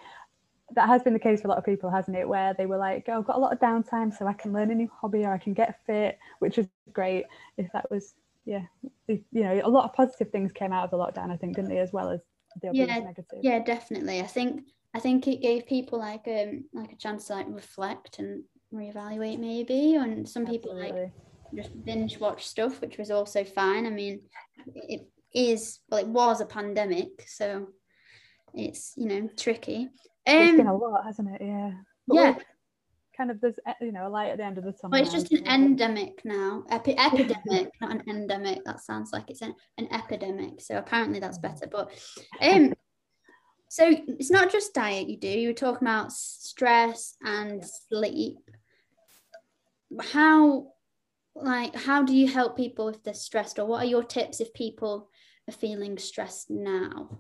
that 0.76 0.88
has 0.88 1.04
been 1.04 1.14
the 1.14 1.20
case 1.20 1.42
for 1.42 1.48
a 1.48 1.50
lot 1.50 1.58
of 1.58 1.66
people, 1.66 1.90
hasn't 1.90 2.18
it? 2.18 2.28
Where 2.28 2.54
they 2.54 2.66
were 2.66 2.78
like, 2.78 3.06
"Oh, 3.08 3.20
I've 3.20 3.26
got 3.26 3.36
a 3.36 3.40
lot 3.40 3.54
of 3.54 3.60
downtime, 3.60 4.16
so 4.16 4.26
I 4.26 4.34
can 4.34 4.54
learn 4.54 4.72
a 4.72 4.76
new 4.76 4.90
hobby 5.00 5.26
or 5.26 5.34
I 5.34 5.38
can 5.38 5.54
get 5.54 5.80
fit," 5.86 6.18
which 6.40 6.58
is 6.58 6.68
great. 6.92 7.26
If 7.58 7.72
that 7.74 7.90
was 7.92 8.16
yeah, 8.50 8.66
you 9.08 9.44
know, 9.44 9.62
a 9.64 9.70
lot 9.70 9.86
of 9.86 9.94
positive 9.94 10.32
things 10.32 10.52
came 10.52 10.74
out 10.74 10.84
of 10.84 10.90
the 10.90 10.98
lockdown, 10.98 11.32
I 11.32 11.38
think, 11.38 11.56
didn't 11.56 11.70
they, 11.70 11.78
as 11.78 11.94
well 11.94 12.10
as 12.10 12.20
the 12.62 12.72
yeah, 12.74 12.86
negative. 12.86 13.26
Yeah, 13.44 13.60
definitely. 13.60 14.22
I 14.22 14.26
think 14.26 14.64
I 14.96 15.00
think 15.00 15.28
it 15.28 15.42
gave 15.42 15.68
people 15.68 16.00
like 16.00 16.28
um 16.28 16.66
like 16.74 16.92
a 16.92 16.96
chance 16.96 17.28
to 17.28 17.34
like 17.34 17.46
reflect 17.48 18.18
and 18.18 18.44
reevaluate 18.74 19.38
maybe. 19.38 19.96
And 19.96 20.28
some 20.28 20.48
people 20.48 20.72
Absolutely. 20.72 21.02
like 21.02 21.12
just 21.56 21.86
binge 21.86 22.20
watch 22.20 22.48
stuff, 22.48 22.82
which 22.82 22.98
was 22.98 23.12
also 23.12 23.44
fine. 23.44 23.86
I 23.86 23.92
mean, 23.92 24.22
it 24.74 25.08
is 25.32 25.80
well, 25.90 26.00
it 26.00 26.08
was 26.08 26.42
a 26.42 26.46
pandemic, 26.48 27.26
so 27.28 27.68
it's 28.56 28.94
you 28.98 29.08
know 29.08 29.30
tricky. 29.38 29.90
Um, 30.26 30.38
it's 30.38 30.58
been 30.58 30.66
a 30.66 30.76
lot, 30.76 31.06
hasn't 31.06 31.30
it? 31.36 31.42
Yeah. 31.46 31.72
But 32.08 32.16
yeah 32.16 32.36
kind 33.20 33.32
of 33.32 33.42
there's 33.42 33.60
you 33.82 33.92
know 33.92 34.08
a 34.08 34.10
light 34.10 34.30
at 34.30 34.38
the 34.38 34.46
end 34.46 34.58
of 34.58 34.64
the 34.64 34.72
tunnel. 34.72 34.92
Well, 34.92 35.02
it's 35.02 35.12
just 35.12 35.32
an 35.34 35.46
endemic 35.46 36.22
now. 36.24 36.64
Epi- 36.70 36.98
epidemic, 36.98 37.70
not 37.82 37.92
an 37.92 38.04
endemic. 38.08 38.64
That 38.64 38.80
sounds 38.80 39.12
like 39.12 39.30
it's 39.30 39.42
an, 39.42 39.54
an 39.78 39.90
epidemic. 39.92 40.62
So 40.62 40.78
apparently 40.78 41.20
that's 41.20 41.38
better. 41.38 41.68
But 41.70 41.92
um, 42.42 42.74
so 43.68 43.94
it's 44.08 44.32
not 44.32 44.52
just 44.52 44.74
diet 44.74 45.10
you 45.10 45.18
do. 45.18 45.28
You 45.28 45.50
were 45.50 45.54
talking 45.54 45.88
about 45.88 46.14
stress 46.14 47.16
and 47.22 47.64
sleep. 47.90 48.38
How 50.00 50.72
like 51.36 51.76
how 51.76 52.04
do 52.04 52.16
you 52.16 52.28
help 52.28 52.56
people 52.56 52.88
if 52.88 53.04
they're 53.04 53.14
stressed, 53.14 53.60
or 53.60 53.66
what 53.66 53.84
are 53.84 53.90
your 53.90 54.04
tips 54.04 54.40
if 54.40 54.54
people 54.54 55.10
are 55.50 55.54
feeling 55.54 55.98
stressed 55.98 56.50
now? 56.50 57.20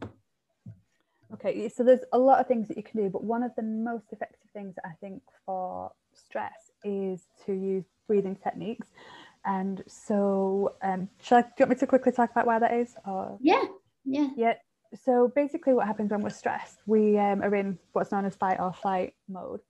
Okay, 1.33 1.69
so 1.69 1.83
there's 1.83 2.03
a 2.11 2.17
lot 2.17 2.39
of 2.39 2.47
things 2.47 2.67
that 2.67 2.77
you 2.77 2.83
can 2.83 3.03
do, 3.03 3.09
but 3.09 3.23
one 3.23 3.43
of 3.43 3.51
the 3.55 3.61
most 3.61 4.05
effective 4.11 4.49
things 4.51 4.75
I 4.83 4.93
think 4.99 5.21
for 5.45 5.91
stress 6.13 6.71
is 6.83 7.27
to 7.45 7.53
use 7.53 7.85
breathing 8.07 8.35
techniques. 8.35 8.87
And 9.45 9.83
so, 9.87 10.75
um, 10.81 11.07
shall 11.21 11.39
I, 11.39 11.41
do 11.41 11.47
you 11.59 11.65
want 11.65 11.69
me 11.69 11.75
to 11.77 11.87
quickly 11.87 12.11
talk 12.11 12.31
about 12.31 12.47
why 12.47 12.59
that 12.59 12.73
is? 12.73 12.95
Or? 13.05 13.37
Yeah, 13.41 13.63
yeah. 14.05 14.29
Yeah. 14.35 14.53
So 15.03 15.31
basically, 15.35 15.73
what 15.73 15.85
happens 15.85 16.11
when 16.11 16.21
we're 16.21 16.29
stressed, 16.29 16.79
we 16.87 17.17
um, 17.17 17.43
are 17.43 17.55
in 17.55 17.77
what's 17.93 18.11
known 18.11 18.25
as 18.25 18.35
fight 18.35 18.59
or 18.59 18.73
flight 18.73 19.13
mode, 19.27 19.61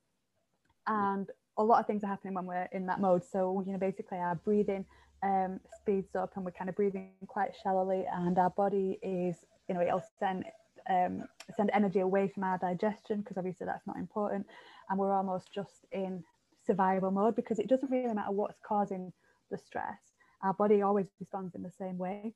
and 0.86 1.28
a 1.58 1.62
lot 1.62 1.80
of 1.80 1.86
things 1.86 2.02
are 2.02 2.06
happening 2.06 2.32
when 2.34 2.46
we're 2.46 2.68
in 2.72 2.86
that 2.86 3.00
mode. 3.00 3.22
So 3.22 3.62
you 3.66 3.72
know, 3.72 3.78
basically, 3.78 4.16
our 4.16 4.34
breathing 4.34 4.86
um, 5.22 5.60
speeds 5.78 6.16
up, 6.16 6.32
and 6.36 6.44
we're 6.44 6.52
kind 6.52 6.70
of 6.70 6.76
breathing 6.76 7.10
quite 7.26 7.50
shallowly, 7.62 8.06
and 8.10 8.38
our 8.38 8.50
body 8.50 8.98
is, 9.02 9.36
you 9.68 9.74
know, 9.74 9.82
it'll 9.82 10.04
send 10.18 10.46
um, 10.90 11.24
send 11.56 11.70
energy 11.72 12.00
away 12.00 12.28
from 12.28 12.44
our 12.44 12.58
digestion 12.58 13.20
because 13.20 13.38
obviously 13.38 13.66
that's 13.66 13.86
not 13.86 13.96
important 13.96 14.46
and 14.88 14.98
we're 14.98 15.12
almost 15.12 15.52
just 15.52 15.86
in 15.92 16.22
survival 16.66 17.10
mode 17.10 17.36
because 17.36 17.58
it 17.58 17.68
doesn't 17.68 17.90
really 17.90 18.12
matter 18.12 18.32
what's 18.32 18.58
causing 18.66 19.12
the 19.50 19.56
stress 19.58 20.00
our 20.42 20.52
body 20.54 20.82
always 20.82 21.06
responds 21.18 21.54
in 21.54 21.62
the 21.62 21.70
same 21.70 21.96
way 21.96 22.32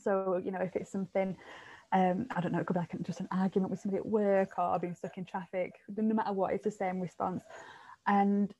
so 0.00 0.40
you 0.44 0.52
know 0.52 0.60
if 0.60 0.76
it's 0.76 0.92
something 0.92 1.36
um, 1.92 2.26
I 2.34 2.40
don't 2.40 2.52
know, 2.52 2.58
it 2.58 2.66
could 2.66 2.74
be 2.74 2.80
like 2.80 3.02
just 3.02 3.20
an 3.20 3.28
argument 3.30 3.70
with 3.70 3.80
somebody 3.80 3.98
at 3.98 4.06
work 4.06 4.58
or 4.58 4.78
being 4.78 4.94
stuck 4.94 5.16
in 5.16 5.24
traffic. 5.24 5.72
No 5.96 6.14
matter 6.14 6.32
what, 6.32 6.52
it's 6.52 6.64
the 6.64 6.70
same 6.70 7.00
response. 7.00 7.42
And 8.06 8.52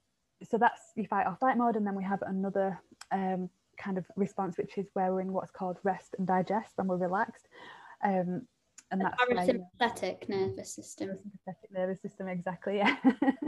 so 0.42 0.56
that's 0.56 0.80
you 0.96 1.06
fight 1.06 1.26
or 1.26 1.36
flight 1.36 1.58
mode, 1.58 1.76
and 1.76 1.86
then 1.86 1.94
we 1.94 2.04
have 2.04 2.22
another 2.22 2.80
um, 3.12 3.50
kind 3.76 3.98
of 3.98 4.06
response, 4.16 4.56
which 4.56 4.78
is 4.78 4.88
where 4.94 5.12
we're 5.12 5.20
in 5.20 5.32
what's 5.32 5.50
called 5.50 5.78
rest 5.84 6.14
and 6.18 6.26
digest 6.26 6.72
when 6.76 6.86
we're 6.86 6.96
relaxed. 6.96 7.48
Um, 8.02 8.46
and 8.90 9.00
the 9.00 9.04
that's 9.04 9.50
parasympathetic 9.80 10.28
nervous 10.28 10.74
system. 10.74 11.10
Sympathetic 11.22 11.70
nervous 11.72 12.00
system, 12.00 12.28
exactly. 12.28 12.78
Yeah. 12.78 12.96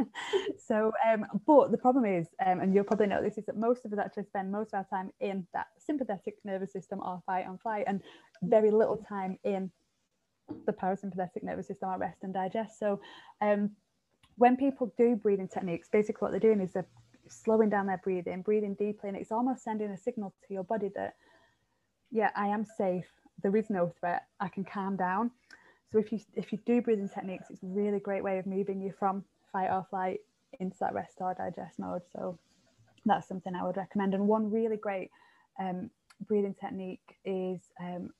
so, 0.59 0.92
um, 1.09 1.24
but 1.46 1.70
the 1.70 1.79
problem 1.79 2.05
is, 2.05 2.29
um, 2.44 2.61
and 2.61 2.74
you'll 2.74 2.85
probably 2.85 3.07
know 3.07 3.22
this, 3.22 3.38
is 3.38 3.46
that 3.46 3.57
most 3.57 3.85
of 3.85 3.92
us 3.92 3.98
actually 3.98 4.24
spend 4.24 4.53
most 4.53 4.74
of 4.74 4.79
our 4.79 4.87
time 4.90 5.11
in 5.20 5.46
that 5.55 5.68
sympathetic 5.79 6.37
nervous 6.44 6.72
system 6.72 7.00
or 7.03 7.22
fight 7.24 7.46
and 7.46 7.61
flight, 7.61 7.85
and 7.87 8.03
very 8.42 8.70
little 8.70 8.98
time 9.09 9.38
in 9.44 9.70
the 10.66 10.72
parasympathetic 10.72 11.42
nervous 11.42 11.68
system 11.68 11.88
or 11.90 11.98
rest 11.98 12.18
and 12.22 12.35
digest. 12.35 12.79
So, 12.79 13.00
um, 13.40 13.70
when 14.37 14.57
people 14.57 14.92
do 14.96 15.16
breathing 15.16 15.48
techniques, 15.48 15.88
basically 15.88 16.24
what 16.26 16.31
they're 16.33 16.40
doing 16.40 16.61
is 16.61 16.72
they're 16.72 16.87
slowing 17.29 17.70
down 17.70 17.87
their 17.87 18.00
breathing, 18.03 18.42
breathing 18.42 18.74
deeply, 18.74 19.09
and 19.09 19.16
it's 19.16 19.33
almost 19.33 19.62
sending 19.62 19.90
a 19.90 19.98
signal 19.98 20.35
to 20.46 20.55
your 20.55 20.64
body 20.64 20.90
that, 20.96 21.14
yeah, 22.11 22.31
I 22.35 22.48
am 22.48 22.64
safe. 22.64 23.07
There 23.42 23.57
is 23.57 23.70
no 23.70 23.92
threat. 24.00 24.26
I 24.38 24.48
can 24.48 24.64
calm 24.64 24.96
down. 24.96 25.31
So 25.92 25.98
if 25.98 26.12
you 26.12 26.20
if 26.35 26.53
you 26.53 26.59
do 26.66 26.81
breathing 26.81 27.09
techniques, 27.09 27.46
it's 27.50 27.62
a 27.62 27.66
really 27.66 27.98
great 27.98 28.22
way 28.22 28.38
of 28.38 28.46
moving 28.46 28.81
you 28.81 28.92
from 28.98 29.24
fight 29.53 29.70
or 29.70 29.87
flight 29.90 30.20
into 30.59 30.76
that 30.81 30.94
rest 30.94 31.16
or 31.20 31.35
digest 31.35 31.79
mode. 31.79 32.03
So 32.12 32.38
that's 33.05 33.26
something 33.26 33.55
I 33.55 33.64
would 33.64 33.76
recommend. 33.76 34.14
And 34.14 34.29
one 34.29 34.50
really 34.50 34.76
great 34.76 35.11
um, 35.59 35.90
breathing 36.26 36.55
technique 36.55 37.18
is, 37.24 37.61
um, 37.81 38.11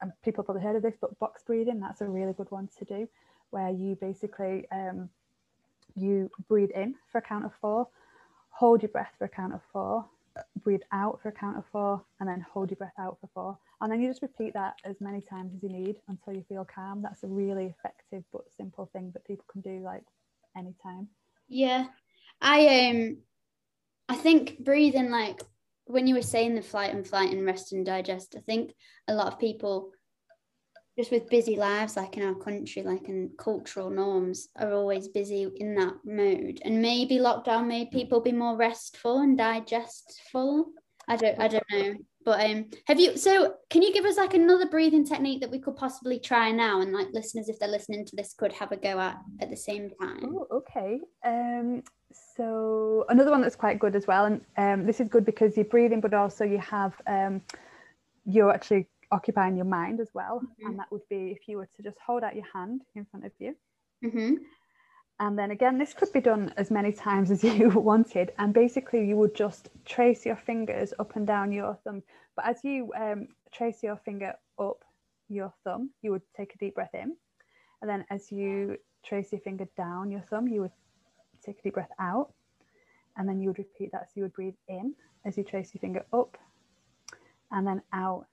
and 0.00 0.12
people 0.24 0.44
probably 0.44 0.62
heard 0.62 0.76
of 0.76 0.82
this, 0.82 0.96
but 1.00 1.18
box 1.18 1.42
breathing. 1.42 1.80
That's 1.80 2.00
a 2.00 2.06
really 2.06 2.32
good 2.32 2.50
one 2.50 2.68
to 2.78 2.84
do, 2.84 3.08
where 3.50 3.70
you 3.70 3.96
basically 4.00 4.66
um, 4.70 5.08
you 5.96 6.30
breathe 6.48 6.70
in 6.70 6.94
for 7.10 7.18
a 7.18 7.22
count 7.22 7.44
of 7.44 7.52
four, 7.60 7.88
hold 8.50 8.82
your 8.82 8.90
breath 8.90 9.12
for 9.18 9.24
a 9.24 9.28
count 9.28 9.54
of 9.54 9.60
four, 9.72 10.04
breathe 10.62 10.82
out 10.92 11.20
for 11.22 11.28
a 11.28 11.32
count 11.32 11.58
of 11.58 11.64
four, 11.72 12.02
and 12.20 12.28
then 12.28 12.44
hold 12.52 12.70
your 12.70 12.76
breath 12.76 12.92
out 12.98 13.18
for 13.20 13.28
four. 13.34 13.58
And 13.80 13.92
then 13.92 14.00
you 14.00 14.08
just 14.08 14.22
repeat 14.22 14.54
that 14.54 14.74
as 14.84 15.00
many 15.00 15.20
times 15.20 15.52
as 15.54 15.62
you 15.62 15.68
need 15.68 15.96
until 16.08 16.34
you 16.34 16.44
feel 16.48 16.64
calm. 16.64 17.02
That's 17.02 17.22
a 17.22 17.28
really 17.28 17.66
effective 17.78 18.24
but 18.32 18.50
simple 18.56 18.90
thing 18.92 19.10
that 19.12 19.26
people 19.26 19.44
can 19.50 19.60
do 19.60 19.82
like 19.84 20.04
anytime. 20.56 21.08
Yeah. 21.48 21.86
I 22.40 22.88
um 22.88 23.18
I 24.08 24.16
think 24.16 24.58
breathing 24.60 25.10
like 25.10 25.40
when 25.86 26.06
you 26.06 26.14
were 26.14 26.22
saying 26.22 26.54
the 26.54 26.62
flight 26.62 26.92
and 26.92 27.06
flight 27.06 27.32
and 27.32 27.44
rest 27.46 27.72
and 27.72 27.84
digest, 27.84 28.34
I 28.36 28.40
think 28.40 28.74
a 29.08 29.14
lot 29.14 29.32
of 29.32 29.38
people 29.38 29.92
just 30.98 31.12
with 31.12 31.30
busy 31.30 31.54
lives 31.54 31.96
like 31.96 32.16
in 32.16 32.24
our 32.24 32.34
country 32.34 32.82
like 32.82 33.08
in 33.08 33.30
cultural 33.38 33.88
norms 33.88 34.48
are 34.56 34.72
always 34.72 35.06
busy 35.06 35.48
in 35.56 35.76
that 35.76 35.94
mode 36.04 36.58
and 36.64 36.82
maybe 36.82 37.18
lockdown 37.18 37.68
made 37.68 37.88
people 37.92 38.20
be 38.20 38.32
more 38.32 38.56
restful 38.56 39.20
and 39.20 39.38
digestful. 39.38 40.66
I 41.06 41.16
don't 41.16 41.38
i 41.38 41.46
don't 41.48 41.64
know. 41.70 41.94
But 42.24 42.44
um 42.44 42.66
have 42.86 42.98
you 42.98 43.16
so 43.16 43.54
can 43.70 43.82
you 43.82 43.92
give 43.92 44.04
us 44.04 44.16
like 44.16 44.34
another 44.34 44.68
breathing 44.68 45.06
technique 45.06 45.40
that 45.40 45.50
we 45.52 45.60
could 45.60 45.76
possibly 45.76 46.18
try 46.18 46.50
now? 46.50 46.80
And 46.80 46.92
like 46.92 47.08
listeners 47.12 47.48
if 47.48 47.60
they're 47.60 47.68
listening 47.68 48.04
to 48.04 48.16
this 48.16 48.34
could 48.34 48.52
have 48.54 48.72
a 48.72 48.76
go 48.76 48.98
at 48.98 49.18
at 49.40 49.50
the 49.50 49.56
same 49.56 49.90
time. 50.02 50.34
Oh, 50.34 50.46
okay. 50.50 51.00
Um 51.24 51.84
so 52.36 53.06
another 53.08 53.30
one 53.30 53.40
that's 53.40 53.56
quite 53.56 53.78
good 53.78 53.94
as 53.94 54.08
well 54.08 54.24
and 54.24 54.40
um 54.56 54.84
this 54.84 55.00
is 55.00 55.08
good 55.08 55.24
because 55.24 55.56
you're 55.56 55.64
breathing 55.64 56.00
but 56.00 56.12
also 56.12 56.44
you 56.44 56.58
have 56.58 57.00
um 57.06 57.40
you're 58.26 58.52
actually 58.52 58.88
occupying 59.10 59.56
your 59.56 59.66
mind 59.66 60.00
as 60.00 60.08
well. 60.14 60.40
Mm-hmm. 60.40 60.66
And 60.66 60.78
that 60.78 60.90
would 60.90 61.06
be 61.08 61.30
if 61.30 61.48
you 61.48 61.58
were 61.58 61.68
to 61.76 61.82
just 61.82 61.96
hold 62.04 62.22
out 62.22 62.34
your 62.34 62.46
hand 62.52 62.82
in 62.94 63.04
front 63.06 63.26
of 63.26 63.32
you. 63.38 63.54
Mm-hmm. 64.04 64.34
And 65.20 65.36
then 65.36 65.50
again, 65.50 65.78
this 65.78 65.94
could 65.94 66.12
be 66.12 66.20
done 66.20 66.52
as 66.56 66.70
many 66.70 66.92
times 66.92 67.30
as 67.30 67.42
you 67.58 67.68
wanted. 67.70 68.32
And 68.38 68.54
basically, 68.54 69.06
you 69.06 69.16
would 69.16 69.34
just 69.34 69.68
trace 69.84 70.24
your 70.24 70.36
fingers 70.36 70.94
up 70.98 71.16
and 71.16 71.26
down 71.26 71.52
your 71.52 71.78
thumb. 71.84 72.02
But 72.36 72.46
as 72.46 72.62
you 72.62 72.92
um, 72.96 73.28
trace 73.52 73.82
your 73.82 73.96
finger 73.96 74.34
up 74.58 74.84
your 75.28 75.52
thumb, 75.64 75.90
you 76.02 76.12
would 76.12 76.22
take 76.36 76.54
a 76.54 76.58
deep 76.58 76.74
breath 76.76 76.94
in. 76.94 77.16
And 77.80 77.90
then 77.90 78.04
as 78.10 78.30
you 78.30 78.76
trace 79.04 79.32
your 79.32 79.40
finger 79.40 79.66
down 79.76 80.10
your 80.10 80.22
thumb, 80.30 80.48
you 80.48 80.60
would 80.60 80.72
take 81.44 81.58
a 81.58 81.62
deep 81.62 81.74
breath 81.74 81.90
out. 81.98 82.32
And 83.16 83.28
then 83.28 83.40
you 83.40 83.48
would 83.48 83.58
repeat 83.58 83.90
that. 83.92 84.06
So 84.08 84.12
you 84.16 84.22
would 84.22 84.32
breathe 84.32 84.54
in 84.68 84.94
as 85.24 85.36
you 85.36 85.42
trace 85.42 85.74
your 85.74 85.80
finger 85.80 86.04
up 86.12 86.38
and 87.50 87.66
then 87.66 87.82
out 87.92 88.26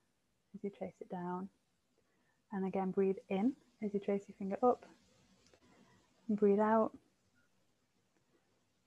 as 0.56 0.64
you 0.64 0.70
trace 0.70 0.96
it 1.02 1.10
down. 1.10 1.50
And 2.52 2.66
again, 2.66 2.92
breathe 2.92 3.18
in 3.30 3.54
as 3.84 3.94
you 3.94 4.00
trace 4.00 4.24
your 4.28 4.36
finger 4.38 4.58
up. 4.64 4.86
And 6.28 6.38
breathe 6.38 6.60
out. 6.60 6.92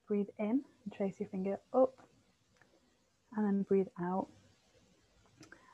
Breathe 0.07 0.29
in 0.39 0.63
and 0.85 0.93
trace 0.97 1.15
your 1.19 1.29
finger 1.29 1.59
up. 1.75 1.95
And 3.37 3.47
then 3.47 3.63
breathe 3.63 3.89
out. 4.01 4.29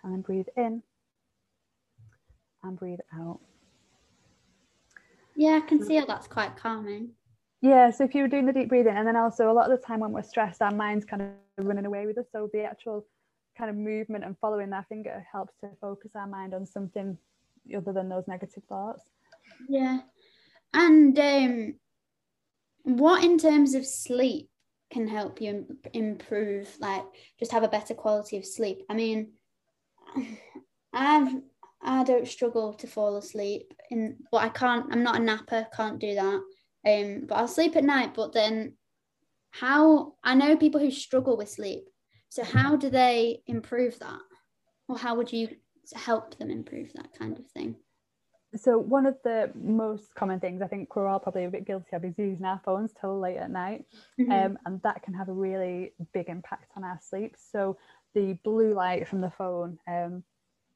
And 0.03 0.13
then 0.13 0.21
breathe 0.23 0.49
in. 0.57 0.83
And 2.63 2.79
breathe 2.79 3.01
out. 3.17 3.39
Yeah, 5.37 5.61
I 5.63 5.67
can 5.67 5.85
see 5.85 5.97
how 5.97 6.07
that's 6.07 6.27
quite 6.27 6.57
calming. 6.57 7.11
Yeah, 7.61 7.91
so 7.91 8.05
if 8.05 8.15
you 8.15 8.23
were 8.23 8.29
doing 8.29 8.47
the 8.47 8.53
deep 8.53 8.69
breathing, 8.69 8.97
and 8.97 9.07
then 9.07 9.17
also 9.17 9.51
a 9.51 9.53
lot 9.53 9.71
of 9.71 9.79
the 9.79 9.87
time 9.87 10.01
when 10.01 10.13
we're 10.13 10.23
stressed, 10.23 10.61
our 10.61 10.71
mind's 10.71 11.05
kind 11.05 11.23
of 11.23 11.67
running 11.67 11.87
away 11.87 12.07
with 12.07 12.19
us. 12.19 12.27
So 12.31 12.49
the 12.53 12.63
actual 12.63 13.07
kind 13.57 13.71
of 13.71 13.77
movement 13.77 14.25
and 14.25 14.37
following 14.39 14.71
that 14.71 14.89
finger 14.89 15.27
helps 15.31 15.55
to 15.61 15.71
focus 15.81 16.13
our 16.15 16.27
mind 16.27 16.55
on 16.55 16.67
something 16.67 17.17
other 17.77 17.93
than 17.93 18.09
those 18.09 18.29
negative 18.29 18.63
thoughts. 18.69 19.03
Yeah. 19.69 20.01
And 20.73 21.19
um, 21.19 21.75
what 22.83 23.25
in 23.25 23.39
terms 23.39 23.75
of 23.75 23.87
sleep 23.87 24.51
can 24.91 25.09
help 25.09 25.41
you 25.41 25.67
improve, 25.93 26.69
like 26.81 27.05
just 27.39 27.53
have 27.53 27.63
a 27.63 27.69
better 27.69 27.95
quality 27.95 28.37
of 28.37 28.45
sleep? 28.45 28.83
I 28.89 28.95
mean, 28.95 29.33
I've 30.93 31.35
I 31.87 32.03
don't 32.03 32.27
struggle 32.27 32.73
to 32.75 32.87
fall 32.87 33.17
asleep, 33.17 33.75
in 33.91 34.17
but 34.33 34.39
I 34.39 34.49
can't. 34.49 34.87
I'm 34.91 35.03
not 35.03 35.17
a 35.17 35.23
napper, 35.23 35.67
can't 35.77 35.99
do 35.99 36.15
that. 36.15 36.41
Um, 36.87 37.27
but 37.27 37.37
I'll 37.37 37.49
sleep 37.49 37.77
at 37.77 37.85
night. 37.85 38.15
But 38.15 38.33
then, 38.33 38.75
how 39.51 40.15
I 40.25 40.35
know 40.35 40.57
people 40.57 40.81
who 40.81 40.91
struggle 40.91 41.37
with 41.37 41.51
sleep, 41.51 41.85
so, 42.35 42.43
how 42.43 42.75
do 42.75 42.91
they 42.91 43.43
improve 43.47 43.97
that? 44.01 44.19
Or 44.89 44.99
how 44.99 45.15
would 45.15 45.33
you 45.33 45.51
help 45.95 46.37
them 46.37 46.51
improve 46.51 46.93
that 46.95 47.17
kind 47.17 47.39
of 47.39 47.47
thing? 47.53 47.77
So, 48.57 48.77
one 48.77 49.07
of 49.07 49.17
the 49.23 49.53
most 49.55 50.13
common 50.17 50.41
things 50.41 50.61
I 50.61 50.67
think 50.67 50.97
we're 50.97 51.07
all 51.07 51.21
probably 51.21 51.45
a 51.45 51.49
bit 51.49 51.65
guilty 51.65 51.95
of 51.95 52.05
is 52.05 52.19
using 52.19 52.45
our 52.45 52.61
phones 52.65 52.91
till 53.01 53.21
late 53.21 53.37
at 53.37 53.53
night. 53.53 53.85
Mm-hmm. 54.21 54.33
Um, 54.33 54.59
and 54.67 54.83
that 54.83 55.05
can 55.05 55.15
have 55.15 55.29
a 55.29 55.33
really 55.33 55.93
big 56.13 56.29
impact 56.29 56.73
on 56.77 56.83
our 56.83 56.99
sleep. 57.01 57.37
So, 57.39 57.77
the 58.17 58.37
blue 58.43 58.75
light 58.75 59.07
from 59.07 59.21
the 59.21 59.31
phone 59.31 59.79
um, 59.87 60.25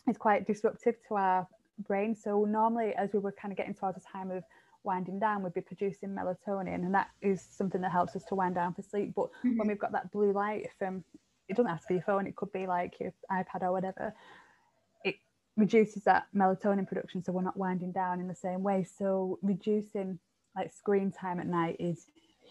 is 0.08 0.16
quite 0.16 0.46
disruptive 0.46 0.94
to 1.08 1.16
our 1.16 1.48
brain. 1.88 2.14
So, 2.14 2.44
normally, 2.44 2.94
as 2.96 3.12
we 3.12 3.18
were 3.18 3.32
kind 3.32 3.50
of 3.50 3.58
getting 3.58 3.74
towards 3.74 3.98
a 3.98 4.12
time 4.12 4.30
of 4.30 4.44
winding 4.84 5.18
down, 5.18 5.42
we'd 5.42 5.54
be 5.54 5.60
producing 5.60 6.10
melatonin, 6.10 6.84
and 6.84 6.94
that 6.94 7.08
is 7.20 7.44
something 7.50 7.80
that 7.80 7.90
helps 7.90 8.14
us 8.14 8.22
to 8.26 8.36
wind 8.36 8.54
down 8.54 8.74
for 8.74 8.82
sleep. 8.82 9.12
But 9.16 9.30
mm-hmm. 9.44 9.58
when 9.58 9.66
we've 9.66 9.76
got 9.76 9.90
that 9.90 10.12
blue 10.12 10.32
light 10.32 10.68
from 10.78 11.02
it 11.48 11.56
doesn't 11.56 11.70
have 11.70 11.80
to 11.80 11.88
be 11.88 11.94
your 11.94 12.02
phone, 12.02 12.26
it 12.26 12.36
could 12.36 12.52
be 12.52 12.66
like 12.66 13.00
your 13.00 13.12
iPad 13.30 13.62
or 13.62 13.72
whatever. 13.72 14.14
It 15.04 15.16
reduces 15.56 16.04
that 16.04 16.26
melatonin 16.34 16.86
production, 16.86 17.22
so 17.22 17.32
we're 17.32 17.42
not 17.42 17.56
winding 17.56 17.92
down 17.92 18.20
in 18.20 18.28
the 18.28 18.34
same 18.34 18.62
way. 18.62 18.86
So 18.98 19.38
reducing 19.42 20.18
like 20.56 20.72
screen 20.72 21.10
time 21.10 21.40
at 21.40 21.46
night 21.46 21.76
is 21.78 22.06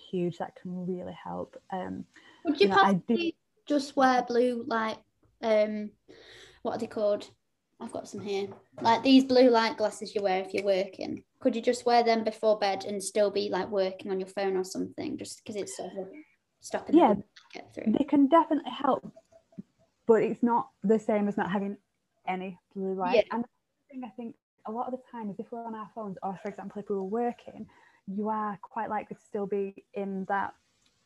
huge. 0.10 0.38
That 0.38 0.56
can 0.62 0.86
really 0.88 1.18
help. 1.24 1.62
Um, 1.72 2.06
Would 2.46 2.60
you, 2.60 2.68
you 2.68 2.70
know, 2.70 2.78
possibly 2.78 3.36
just 3.68 3.96
wear 3.96 4.24
blue 4.24 4.64
light? 4.68 4.98
Um, 5.42 5.92
what 6.64 6.76
are 6.76 6.80
they 6.80 6.88
called? 6.88 7.30
I've 7.80 7.92
got 7.92 8.08
some 8.08 8.22
here. 8.22 8.48
Like 8.82 9.04
these 9.04 9.24
blue 9.26 9.50
light 9.50 9.78
glasses 9.78 10.16
you 10.16 10.24
wear 10.24 10.42
if 10.42 10.54
you're 10.54 10.64
working. 10.64 11.24
Could 11.40 11.56
you 11.56 11.62
just 11.62 11.86
wear 11.86 12.04
them 12.04 12.24
before 12.24 12.58
bed 12.58 12.86
and 12.86 13.04
still 13.04 13.30
be 13.30 13.50
like 13.52 13.70
working 13.70 14.10
on 14.10 14.20
your 14.20 14.30
phone 14.30 14.58
or 14.58 14.64
something? 14.64 15.18
Just 15.18 15.44
because 15.44 15.56
it's 15.56 15.78
sort 15.78 15.92
of 16.00 16.08
stopping 16.60 16.98
yeah. 16.98 17.14
get 17.54 17.74
through. 17.74 17.94
They 17.98 18.06
can 18.06 18.28
definitely 18.28 18.72
help 18.72 19.12
but 20.08 20.24
it's 20.24 20.42
not 20.42 20.70
the 20.84 21.00
same 21.00 21.28
as 21.28 21.36
not 21.36 21.52
having 21.52 21.76
any 22.28 22.58
blue 22.74 22.94
light. 22.94 23.16
Yeah. 23.16 23.24
and 23.32 23.44
the 23.44 23.94
thing 23.94 24.04
i 24.06 24.10
think 24.10 24.36
a 24.66 24.72
lot 24.72 24.86
of 24.88 24.92
the 24.92 25.00
time 25.12 25.30
is 25.30 25.40
if 25.40 25.52
we're 25.52 25.66
on 25.66 25.76
our 25.76 25.90
phones 25.96 26.18
or 26.24 26.38
for 26.42 26.50
example 26.50 26.82
if 26.82 26.90
we 26.90 26.96
were 26.96 27.04
working 27.04 27.66
you 28.08 28.30
are 28.30 28.58
quite 28.62 28.90
likely 28.90 29.16
to 29.16 29.22
still 29.22 29.46
be 29.46 29.84
in 29.94 30.26
that 30.30 30.54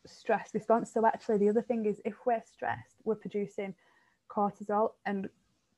stress 0.05 0.49
response. 0.53 0.91
So 0.93 1.05
actually 1.05 1.37
the 1.37 1.49
other 1.49 1.61
thing 1.61 1.85
is 1.85 2.01
if 2.05 2.13
we're 2.25 2.41
stressed 2.45 2.97
we're 3.03 3.15
producing 3.15 3.73
cortisol 4.29 4.91
and 5.05 5.27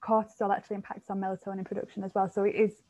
cortisol 0.01 0.55
actually 0.55 0.75
impacts 0.75 1.09
on 1.09 1.19
melatonin 1.19 1.65
production 1.65 2.03
as 2.03 2.11
well. 2.13 2.29
So 2.29 2.43
it 2.43 2.55
is 2.55 2.83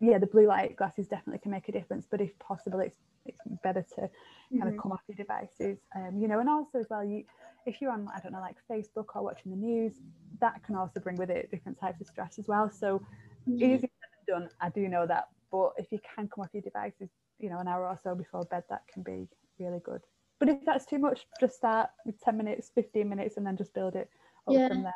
yeah 0.00 0.18
the 0.18 0.26
blue 0.26 0.46
light 0.46 0.76
glasses 0.76 1.06
definitely 1.06 1.38
can 1.38 1.52
make 1.52 1.68
a 1.68 1.72
difference 1.72 2.06
but 2.10 2.20
if 2.20 2.36
possible 2.38 2.80
it's 2.80 2.96
it's 3.26 3.38
better 3.62 3.82
to 3.82 4.00
kind 4.00 4.10
mm-hmm. 4.52 4.68
of 4.68 4.78
come 4.78 4.92
off 4.92 5.00
your 5.08 5.16
devices 5.16 5.78
um, 5.96 6.18
you 6.18 6.28
know 6.28 6.40
and 6.40 6.48
also 6.48 6.78
as 6.78 6.86
well 6.90 7.04
you 7.04 7.24
if 7.66 7.80
you're 7.80 7.90
on 7.90 8.08
i 8.14 8.20
don't 8.20 8.32
know 8.32 8.40
like 8.40 8.56
facebook 8.70 9.06
or 9.14 9.22
watching 9.22 9.50
the 9.50 9.56
news 9.56 9.94
that 10.40 10.62
can 10.64 10.74
also 10.74 11.00
bring 11.00 11.16
with 11.16 11.30
it 11.30 11.50
different 11.50 11.78
types 11.78 12.00
of 12.00 12.06
stress 12.06 12.38
as 12.38 12.46
well 12.48 12.70
so 12.70 12.98
mm-hmm. 13.48 13.56
easier 13.56 13.80
than 14.26 14.40
done 14.40 14.48
i 14.60 14.68
do 14.68 14.88
know 14.88 15.06
that 15.06 15.28
but 15.50 15.72
if 15.78 15.86
you 15.90 15.98
can 16.14 16.28
come 16.28 16.42
off 16.42 16.50
your 16.52 16.62
devices 16.62 17.08
you 17.38 17.50
know 17.50 17.58
an 17.58 17.68
hour 17.68 17.86
or 17.86 17.98
so 18.02 18.14
before 18.14 18.44
bed 18.44 18.62
that 18.68 18.82
can 18.92 19.02
be 19.02 19.28
really 19.58 19.80
good 19.84 20.00
but 20.40 20.48
if 20.48 20.58
that's 20.64 20.86
too 20.86 20.98
much 20.98 21.26
just 21.40 21.56
start 21.56 21.90
with 22.04 22.18
10 22.20 22.36
minutes 22.36 22.70
15 22.74 23.08
minutes 23.08 23.36
and 23.36 23.46
then 23.46 23.56
just 23.56 23.74
build 23.74 23.94
it 23.94 24.08
up 24.46 24.54
yeah. 24.54 24.68
from 24.68 24.82
there 24.82 24.94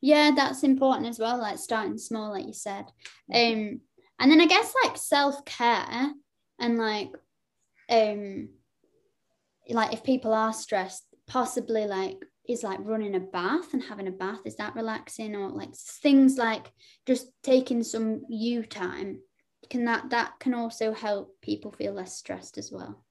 Yeah, 0.00 0.32
that's 0.34 0.62
important 0.62 1.08
as 1.08 1.18
well. 1.18 1.38
Like 1.38 1.58
starting 1.58 1.98
small, 1.98 2.30
like 2.30 2.46
you 2.46 2.52
said. 2.52 2.86
Um, 3.32 3.80
and 4.18 4.30
then 4.30 4.40
I 4.40 4.46
guess 4.46 4.72
like 4.84 4.96
self 4.96 5.44
care 5.44 6.12
and 6.58 6.78
like, 6.78 7.10
um, 7.88 8.48
like 9.68 9.92
if 9.92 10.04
people 10.04 10.32
are 10.32 10.52
stressed, 10.52 11.04
possibly 11.26 11.86
like 11.86 12.16
is 12.48 12.62
like 12.62 12.78
running 12.82 13.14
a 13.16 13.20
bath 13.20 13.72
and 13.72 13.82
having 13.82 14.06
a 14.06 14.12
bath. 14.12 14.40
Is 14.44 14.56
that 14.56 14.74
relaxing 14.76 15.34
or 15.34 15.50
like 15.50 15.74
things 15.74 16.36
like 16.36 16.70
just 17.06 17.28
taking 17.42 17.82
some 17.82 18.22
you 18.28 18.64
time? 18.64 19.20
Can 19.68 19.84
that 19.86 20.10
that 20.10 20.38
can 20.38 20.54
also 20.54 20.92
help 20.92 21.40
people 21.40 21.72
feel 21.72 21.92
less 21.92 22.16
stressed 22.16 22.58
as 22.58 22.70
well? 22.70 23.04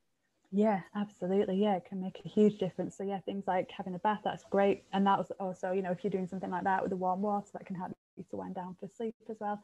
Yeah, 0.52 0.82
absolutely. 0.96 1.58
Yeah, 1.58 1.76
it 1.76 1.86
can 1.86 2.02
make 2.02 2.22
a 2.24 2.30
huge 2.30 2.60
difference. 2.60 2.96
So 2.98 3.04
yeah, 3.04 3.20
things 3.20 3.44
like 3.46 3.70
having 3.72 3.94
a 3.96 4.00
bath, 4.00 4.22
that's 4.24 4.46
great. 4.50 4.84
And 4.94 5.06
that 5.06 5.18
was 5.18 5.30
also, 5.38 5.74
you 5.74 5.82
know, 5.82 5.92
if 5.92 6.04
you're 6.04 6.12
doing 6.12 6.28
something 6.28 6.50
like 6.50 6.64
that 6.64 6.82
with 6.82 6.92
the 6.92 6.96
warm 6.96 7.22
water, 7.22 7.48
that 7.54 7.66
can 7.66 7.76
help 7.76 7.92
you 8.16 8.24
to 8.30 8.38
wind 8.38 8.56
down 8.56 8.78
for 8.80 8.88
sleep 8.96 9.16
as 9.30 9.36
well. 9.40 9.62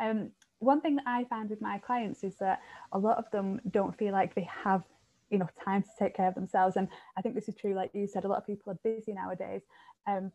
Um, 0.00 0.32
one 0.62 0.80
thing 0.80 0.96
that 0.96 1.06
I 1.06 1.24
find 1.24 1.50
with 1.50 1.60
my 1.60 1.78
clients 1.78 2.22
is 2.24 2.36
that 2.36 2.60
a 2.92 2.98
lot 2.98 3.18
of 3.18 3.30
them 3.30 3.60
don't 3.70 3.96
feel 3.96 4.12
like 4.12 4.34
they 4.34 4.48
have 4.64 4.84
enough 5.30 5.50
time 5.64 5.82
to 5.82 5.88
take 5.98 6.14
care 6.14 6.28
of 6.28 6.34
themselves. 6.34 6.76
And 6.76 6.88
I 7.16 7.22
think 7.22 7.34
this 7.34 7.48
is 7.48 7.54
true, 7.54 7.74
like 7.74 7.90
you 7.94 8.06
said, 8.06 8.24
a 8.24 8.28
lot 8.28 8.38
of 8.38 8.46
people 8.46 8.72
are 8.72 8.78
busy 8.84 9.12
nowadays. 9.12 9.62
Um, 10.06 10.30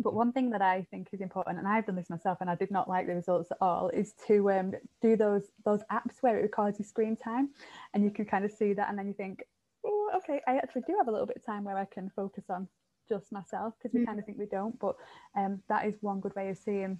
but 0.00 0.14
one 0.14 0.32
thing 0.32 0.50
that 0.50 0.62
I 0.62 0.86
think 0.90 1.08
is 1.12 1.20
important, 1.20 1.58
and 1.58 1.68
I've 1.68 1.86
done 1.86 1.96
this 1.96 2.08
myself, 2.08 2.38
and 2.40 2.48
I 2.48 2.54
did 2.54 2.70
not 2.70 2.88
like 2.88 3.06
the 3.06 3.14
results 3.14 3.50
at 3.50 3.58
all, 3.60 3.90
is 3.90 4.14
to 4.26 4.50
um, 4.50 4.72
do 5.02 5.16
those 5.16 5.50
those 5.64 5.80
apps 5.92 6.16
where 6.22 6.38
it 6.38 6.42
records 6.42 6.78
your 6.78 6.86
screen 6.86 7.14
time, 7.14 7.50
and 7.92 8.02
you 8.02 8.10
can 8.10 8.24
kind 8.24 8.44
of 8.44 8.50
see 8.50 8.72
that, 8.72 8.88
and 8.88 8.98
then 8.98 9.06
you 9.06 9.12
think, 9.12 9.44
oh, 9.84 10.10
okay, 10.16 10.40
I 10.46 10.56
actually 10.56 10.82
do 10.86 10.94
have 10.96 11.08
a 11.08 11.10
little 11.10 11.26
bit 11.26 11.36
of 11.36 11.44
time 11.44 11.64
where 11.64 11.76
I 11.76 11.84
can 11.84 12.10
focus 12.16 12.44
on 12.48 12.68
just 13.06 13.32
myself 13.32 13.74
because 13.78 13.92
we 13.92 14.00
mm. 14.00 14.06
kind 14.06 14.18
of 14.18 14.24
think 14.24 14.38
we 14.38 14.46
don't, 14.46 14.78
but 14.78 14.96
um, 15.36 15.60
that 15.68 15.86
is 15.86 15.94
one 16.00 16.20
good 16.20 16.34
way 16.34 16.48
of 16.48 16.56
seeing 16.56 16.98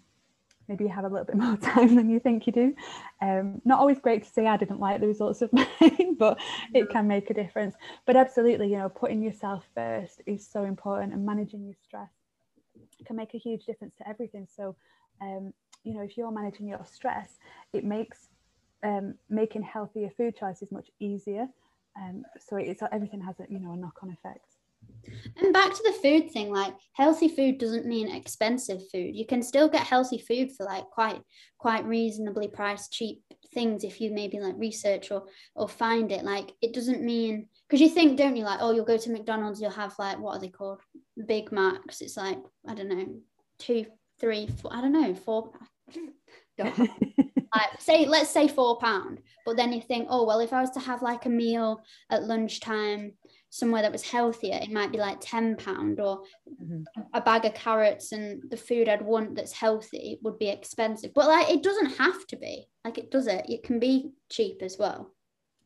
maybe 0.68 0.84
you 0.84 0.90
have 0.90 1.04
a 1.04 1.08
little 1.08 1.24
bit 1.24 1.36
more 1.46 1.56
time 1.56 1.94
than 1.94 2.10
you 2.10 2.20
think 2.20 2.46
you 2.46 2.52
do. 2.52 2.74
Um, 3.20 3.60
not 3.64 3.78
always 3.78 3.98
great 3.98 4.24
to 4.24 4.30
say 4.30 4.46
I 4.46 4.56
didn't 4.56 4.80
like 4.80 5.00
the 5.00 5.06
results 5.06 5.42
of 5.42 5.52
mine, 5.52 6.16
but 6.18 6.38
it 6.74 6.90
can 6.90 7.06
make 7.06 7.30
a 7.30 7.34
difference. 7.34 7.74
But 8.06 8.16
absolutely, 8.16 8.70
you 8.70 8.78
know, 8.78 8.88
putting 8.88 9.22
yourself 9.22 9.64
first 9.74 10.22
is 10.26 10.46
so 10.46 10.64
important 10.64 11.12
and 11.12 11.24
managing 11.24 11.64
your 11.64 11.76
stress 11.82 12.10
can 13.04 13.16
make 13.16 13.34
a 13.34 13.38
huge 13.38 13.64
difference 13.64 13.94
to 13.96 14.08
everything. 14.08 14.46
So, 14.54 14.76
um, 15.20 15.52
you 15.84 15.94
know, 15.94 16.02
if 16.02 16.16
you're 16.16 16.30
managing 16.30 16.68
your 16.68 16.84
stress, 16.84 17.38
it 17.72 17.84
makes 17.84 18.28
um, 18.82 19.14
making 19.28 19.62
healthier 19.62 20.10
food 20.16 20.36
choices 20.36 20.72
much 20.72 20.88
easier. 21.00 21.48
Um, 21.96 22.24
so 22.38 22.56
it's 22.56 22.82
everything 22.90 23.20
has 23.20 23.38
a 23.40 23.44
you 23.48 23.58
know 23.58 23.72
a 23.72 23.76
knock 23.76 23.98
on 24.02 24.10
effect. 24.10 24.51
And 25.36 25.52
back 25.52 25.72
to 25.72 25.82
the 25.84 25.98
food 26.02 26.30
thing, 26.30 26.52
like 26.52 26.74
healthy 26.92 27.28
food 27.28 27.58
doesn't 27.58 27.86
mean 27.86 28.10
expensive 28.10 28.80
food. 28.90 29.14
You 29.14 29.26
can 29.26 29.42
still 29.42 29.68
get 29.68 29.86
healthy 29.86 30.18
food 30.18 30.50
for 30.56 30.64
like 30.64 30.84
quite 30.84 31.20
quite 31.58 31.84
reasonably 31.84 32.48
priced, 32.48 32.92
cheap 32.92 33.22
things 33.54 33.84
if 33.84 34.00
you 34.00 34.12
maybe 34.12 34.40
like 34.40 34.54
research 34.56 35.10
or 35.10 35.24
or 35.54 35.68
find 35.68 36.12
it. 36.12 36.24
Like 36.24 36.52
it 36.60 36.72
doesn't 36.72 37.02
mean 37.02 37.48
because 37.68 37.80
you 37.80 37.88
think, 37.88 38.18
don't 38.18 38.36
you, 38.36 38.44
like, 38.44 38.58
oh, 38.60 38.72
you'll 38.72 38.84
go 38.84 38.98
to 38.98 39.10
McDonald's, 39.10 39.60
you'll 39.60 39.70
have 39.70 39.94
like 39.98 40.18
what 40.18 40.36
are 40.36 40.40
they 40.40 40.48
called? 40.48 40.80
Big 41.26 41.52
Macs. 41.52 42.00
It's 42.00 42.16
like, 42.16 42.38
I 42.68 42.74
don't 42.74 42.88
know, 42.88 43.06
two, 43.58 43.86
three, 44.20 44.46
four, 44.46 44.74
I 44.74 44.80
don't 44.80 44.92
know, 44.92 45.14
four. 45.14 45.52
like 47.54 47.80
say 47.80 48.06
let's 48.06 48.30
say 48.30 48.48
four 48.48 48.78
pound 48.78 49.20
but 49.44 49.56
then 49.56 49.72
you 49.72 49.80
think 49.80 50.06
oh 50.10 50.24
well 50.24 50.40
if 50.40 50.52
i 50.52 50.60
was 50.60 50.70
to 50.70 50.80
have 50.80 51.02
like 51.02 51.26
a 51.26 51.28
meal 51.28 51.82
at 52.10 52.24
lunchtime 52.24 53.12
somewhere 53.52 53.82
that 53.82 53.92
was 53.92 54.02
healthier, 54.02 54.58
it 54.62 54.70
might 54.70 54.90
be 54.90 54.96
like 54.96 55.18
ten 55.20 55.56
pound 55.56 56.00
or 56.00 56.22
mm-hmm. 56.50 56.84
a 57.12 57.20
bag 57.20 57.44
of 57.44 57.52
carrots 57.52 58.12
and 58.12 58.42
the 58.50 58.56
food 58.56 58.88
I'd 58.88 59.02
want 59.02 59.34
that's 59.34 59.52
healthy 59.52 60.18
would 60.22 60.38
be 60.38 60.48
expensive. 60.48 61.12
But 61.14 61.28
like 61.28 61.50
it 61.50 61.62
doesn't 61.62 61.98
have 61.98 62.26
to 62.28 62.36
be. 62.36 62.66
Like 62.82 62.96
it 62.96 63.10
does 63.10 63.26
it. 63.26 63.44
It 63.50 63.62
can 63.62 63.78
be 63.78 64.12
cheap 64.30 64.62
as 64.62 64.78
well. 64.78 65.12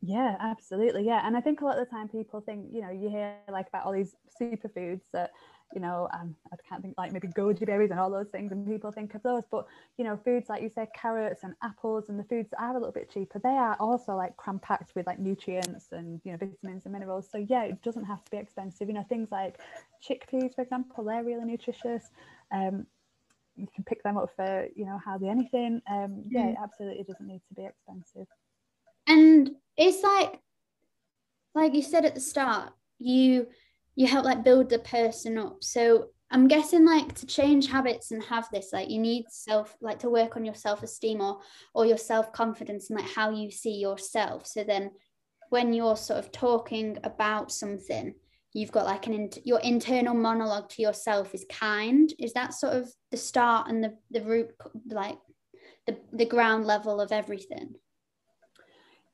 Yeah, 0.02 0.36
absolutely. 0.40 1.04
Yeah. 1.06 1.24
And 1.24 1.36
I 1.36 1.40
think 1.40 1.60
a 1.60 1.64
lot 1.64 1.78
of 1.78 1.86
the 1.86 1.90
time 1.90 2.08
people 2.08 2.40
think, 2.40 2.66
you 2.72 2.82
know, 2.82 2.90
you 2.90 3.08
hear 3.08 3.36
like 3.48 3.68
about 3.68 3.86
all 3.86 3.92
these 3.92 4.14
superfoods 4.40 5.04
that 5.12 5.30
you 5.74 5.80
know, 5.80 6.08
um, 6.14 6.34
I 6.52 6.56
can't 6.68 6.82
think 6.82 6.94
like 6.96 7.12
maybe 7.12 7.28
goji 7.28 7.66
berries 7.66 7.90
and 7.90 7.98
all 7.98 8.10
those 8.10 8.28
things, 8.28 8.52
and 8.52 8.66
people 8.66 8.92
think 8.92 9.14
of 9.14 9.22
those. 9.22 9.42
But 9.50 9.66
you 9.98 10.04
know, 10.04 10.16
foods 10.16 10.48
like 10.48 10.62
you 10.62 10.70
said, 10.74 10.88
carrots 10.94 11.42
and 11.42 11.54
apples, 11.62 12.08
and 12.08 12.18
the 12.18 12.24
foods 12.24 12.50
that 12.50 12.62
are 12.62 12.70
a 12.70 12.74
little 12.74 12.92
bit 12.92 13.10
cheaper, 13.10 13.38
they 13.38 13.48
are 13.48 13.76
also 13.80 14.14
like 14.14 14.36
cram 14.36 14.58
packed 14.58 14.94
with 14.94 15.06
like 15.06 15.18
nutrients 15.18 15.88
and 15.92 16.20
you 16.24 16.32
know 16.32 16.38
vitamins 16.38 16.84
and 16.84 16.92
minerals. 16.92 17.28
So 17.30 17.38
yeah, 17.38 17.64
it 17.64 17.82
doesn't 17.82 18.04
have 18.04 18.24
to 18.24 18.30
be 18.30 18.36
expensive. 18.36 18.88
You 18.88 18.94
know, 18.94 19.06
things 19.08 19.28
like 19.30 19.60
chickpeas, 20.02 20.54
for 20.54 20.62
example, 20.62 21.04
they're 21.04 21.24
really 21.24 21.44
nutritious. 21.44 22.10
Um, 22.52 22.86
you 23.56 23.66
can 23.74 23.84
pick 23.84 24.02
them 24.02 24.18
up 24.18 24.30
for 24.36 24.68
you 24.76 24.86
know 24.86 25.00
hardly 25.04 25.28
anything. 25.28 25.82
Um, 25.90 26.22
yeah, 26.28 26.42
mm. 26.42 26.52
it 26.52 26.58
absolutely 26.62 27.04
doesn't 27.04 27.26
need 27.26 27.42
to 27.48 27.54
be 27.54 27.64
expensive. 27.64 28.28
And 29.08 29.50
it's 29.76 30.02
like, 30.02 30.40
like 31.54 31.74
you 31.74 31.82
said 31.82 32.04
at 32.04 32.14
the 32.14 32.20
start, 32.20 32.72
you 32.98 33.46
you 33.96 34.06
help 34.06 34.24
like 34.24 34.44
build 34.44 34.68
the 34.70 34.78
person 34.78 35.38
up. 35.38 35.58
So 35.62 36.10
i'm 36.28 36.48
guessing 36.48 36.84
like 36.84 37.14
to 37.14 37.24
change 37.24 37.68
habits 37.68 38.10
and 38.10 38.20
have 38.24 38.48
this 38.52 38.72
like 38.72 38.90
you 38.90 38.98
need 38.98 39.24
self 39.30 39.76
like 39.80 40.00
to 40.00 40.10
work 40.10 40.34
on 40.36 40.44
your 40.44 40.56
self-esteem 40.56 41.20
or 41.20 41.38
or 41.72 41.86
your 41.86 41.96
self-confidence 41.96 42.90
and 42.90 42.98
like 42.98 43.08
how 43.08 43.30
you 43.30 43.50
see 43.50 43.76
yourself. 43.76 44.46
So 44.46 44.64
then 44.64 44.90
when 45.50 45.72
you're 45.72 45.96
sort 45.96 46.18
of 46.18 46.32
talking 46.32 46.98
about 47.04 47.52
something 47.52 48.14
you've 48.52 48.72
got 48.72 48.86
like 48.86 49.06
an 49.06 49.12
in, 49.12 49.30
your 49.44 49.60
internal 49.60 50.14
monologue 50.14 50.68
to 50.70 50.82
yourself 50.82 51.34
is 51.34 51.44
kind. 51.50 52.10
Is 52.18 52.32
that 52.32 52.54
sort 52.54 52.72
of 52.74 52.90
the 53.10 53.16
start 53.18 53.68
and 53.68 53.84
the 53.84 53.96
the 54.10 54.22
root 54.22 54.50
like 54.88 55.18
the 55.86 55.96
the 56.12 56.24
ground 56.24 56.64
level 56.64 57.00
of 57.00 57.12
everything? 57.12 57.74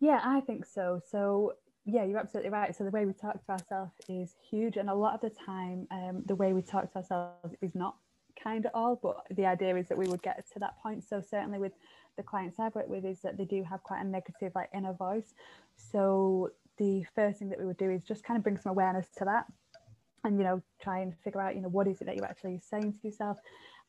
Yeah 0.01 0.21
i 0.23 0.41
think 0.41 0.65
so. 0.65 1.01
So 1.11 1.55
yeah, 1.85 2.05
you're 2.05 2.19
absolutely 2.19 2.51
right. 2.51 2.75
So 2.77 2.85
the 2.85 2.91
way 2.91 3.07
we 3.07 3.13
talk 3.13 3.45
to 3.45 3.53
ourselves 3.53 3.93
is 4.09 4.35
huge, 4.49 4.77
and 4.77 4.89
a 4.89 4.95
lot 4.95 5.15
of 5.15 5.21
the 5.21 5.31
time, 5.31 5.87
um, 5.91 6.23
the 6.27 6.35
way 6.35 6.53
we 6.53 6.63
talk 6.63 6.91
to 6.93 6.97
ourselves 6.97 7.55
is 7.61 7.75
not 7.75 7.97
kind 8.43 8.67
at 8.67 8.75
all. 8.75 8.99
But 9.03 9.27
the 9.35 9.47
idea 9.47 9.77
is 9.77 9.89
that 9.89 9.99
we 9.99 10.07
would 10.07 10.23
get 10.23 10.45
to 10.53 10.59
that 10.61 10.81
point. 10.83 11.05
So 11.05 11.21
certainly 11.21 11.59
with 11.59 11.73
the 12.17 12.23
clients 12.23 12.61
I've 12.61 12.75
worked 12.75 12.89
with, 12.89 13.05
is 13.05 13.21
that 13.23 13.37
they 13.37 13.45
do 13.45 13.65
have 13.65 13.83
quite 13.83 14.01
a 14.01 14.05
negative 14.05 14.53
like 14.55 14.71
inner 14.73 14.93
voice. 14.93 15.35
So 15.77 16.51
the 16.79 17.05
first 17.15 17.41
thing 17.41 17.49
that 17.49 17.59
we 17.59 17.67
would 17.67 17.79
do 17.79 17.91
is 17.91 18.05
just 18.05 18.23
kind 18.23 18.37
of 18.39 18.45
bring 18.45 18.59
some 18.59 18.71
awareness 18.71 19.09
to 19.19 19.25
that, 19.25 19.47
and 20.23 20.39
you 20.39 20.45
know 20.45 20.63
try 20.81 21.01
and 21.01 21.15
figure 21.25 21.41
out 21.41 21.57
you 21.57 21.63
know 21.63 21.69
what 21.69 21.89
is 21.89 22.01
it 22.01 22.05
that 22.05 22.17
you're 22.17 22.27
actually 22.27 22.61
saying 22.63 22.95
to 23.01 23.09
yourself, 23.09 23.39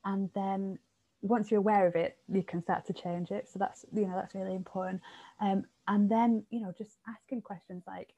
and 0.03 0.31
then 0.33 0.79
once 1.23 1.49
you're 1.49 1.59
aware 1.59 1.87
of 1.87 1.95
it, 1.95 2.17
you 2.31 2.43
can 2.43 2.61
start 2.61 2.85
to 2.85 2.93
change 2.93 3.31
it. 3.31 3.49
So 3.51 3.57
that's 3.57 3.85
you 3.93 4.05
know 4.05 4.15
that's 4.15 4.35
really 4.35 4.53
important. 4.53 5.01
Um, 5.39 5.63
and 5.87 6.09
then 6.09 6.43
you 6.51 6.61
know 6.61 6.73
just 6.77 6.97
asking 7.07 7.41
questions 7.41 7.83
like, 7.87 8.13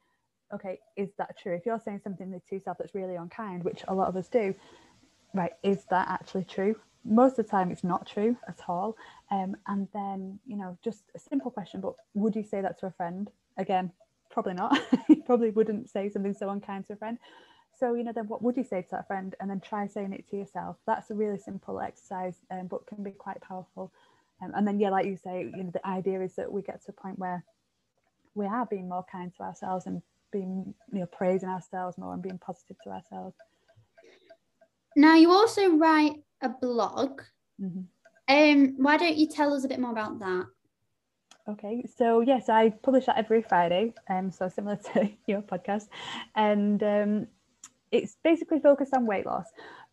okay, 0.52 0.80
is 0.96 1.10
that 1.16 1.38
true? 1.38 1.54
If 1.54 1.64
you're 1.64 1.80
saying 1.80 2.00
something 2.02 2.30
to 2.30 2.54
yourself 2.54 2.76
that's 2.78 2.94
really 2.94 3.14
unkind, 3.14 3.64
which 3.64 3.84
a 3.88 3.94
lot 3.94 4.08
of 4.08 4.16
us 4.16 4.28
do, 4.28 4.54
right? 5.32 5.52
Is 5.62 5.84
that 5.88 6.08
actually 6.08 6.44
true? 6.44 6.76
Most 7.04 7.38
of 7.38 7.46
the 7.46 7.50
time, 7.50 7.70
it's 7.70 7.84
not 7.84 8.06
true 8.06 8.36
at 8.48 8.58
all. 8.66 8.96
Um, 9.30 9.56
and 9.68 9.86
then 9.94 10.40
you 10.44 10.56
know 10.56 10.76
just 10.82 11.04
a 11.14 11.18
simple 11.20 11.50
question, 11.50 11.80
but 11.80 11.94
would 12.14 12.34
you 12.34 12.42
say 12.42 12.60
that 12.60 12.78
to 12.80 12.86
a 12.86 12.90
friend? 12.90 13.30
Again, 13.56 13.92
probably 14.30 14.54
not. 14.54 14.78
you 15.08 15.22
probably 15.24 15.50
wouldn't 15.50 15.88
say 15.88 16.10
something 16.10 16.34
so 16.34 16.50
unkind 16.50 16.86
to 16.88 16.94
a 16.94 16.96
friend. 16.96 17.18
So, 17.78 17.94
you 17.94 18.04
know, 18.04 18.12
then 18.12 18.28
what 18.28 18.42
would 18.42 18.56
you 18.56 18.64
say 18.64 18.82
to 18.82 18.88
that 18.92 19.06
friend? 19.06 19.34
And 19.40 19.50
then 19.50 19.60
try 19.60 19.86
saying 19.86 20.12
it 20.12 20.28
to 20.30 20.36
yourself. 20.36 20.76
That's 20.86 21.10
a 21.10 21.14
really 21.14 21.38
simple 21.38 21.80
exercise, 21.80 22.36
um, 22.50 22.66
but 22.68 22.86
can 22.86 23.02
be 23.02 23.10
quite 23.10 23.40
powerful. 23.40 23.92
Um, 24.42 24.52
and 24.54 24.66
then, 24.66 24.80
yeah, 24.80 24.90
like 24.90 25.06
you 25.06 25.16
say, 25.16 25.50
you 25.54 25.64
know, 25.64 25.70
the 25.70 25.86
idea 25.86 26.20
is 26.22 26.34
that 26.36 26.50
we 26.50 26.62
get 26.62 26.84
to 26.84 26.90
a 26.90 27.00
point 27.00 27.18
where 27.18 27.44
we 28.34 28.46
are 28.46 28.66
being 28.66 28.88
more 28.88 29.04
kind 29.10 29.32
to 29.36 29.42
ourselves 29.42 29.86
and 29.86 30.02
being, 30.30 30.74
you 30.92 31.00
know, 31.00 31.06
praising 31.06 31.48
ourselves 31.48 31.98
more 31.98 32.14
and 32.14 32.22
being 32.22 32.38
positive 32.38 32.76
to 32.84 32.90
ourselves. 32.90 33.36
Now, 34.94 35.14
you 35.14 35.30
also 35.30 35.76
write 35.76 36.14
a 36.42 36.48
blog. 36.48 37.22
Mm-hmm. 37.60 37.82
Um, 38.28 38.74
why 38.78 38.96
don't 38.96 39.16
you 39.16 39.28
tell 39.28 39.52
us 39.52 39.64
a 39.64 39.68
bit 39.68 39.80
more 39.80 39.92
about 39.92 40.18
that? 40.18 40.46
Okay, 41.48 41.84
so 41.96 42.20
yes, 42.20 42.48
I 42.48 42.70
publish 42.70 43.06
that 43.06 43.18
every 43.18 43.40
Friday, 43.40 43.94
um, 44.10 44.32
so 44.32 44.48
similar 44.48 44.76
to 44.94 45.08
your 45.26 45.42
podcast, 45.42 45.88
and 46.34 46.82
um, 46.82 47.26
it's 47.96 48.16
basically 48.22 48.60
focused 48.60 48.94
on 48.94 49.06
weight 49.06 49.26
loss, 49.26 49.46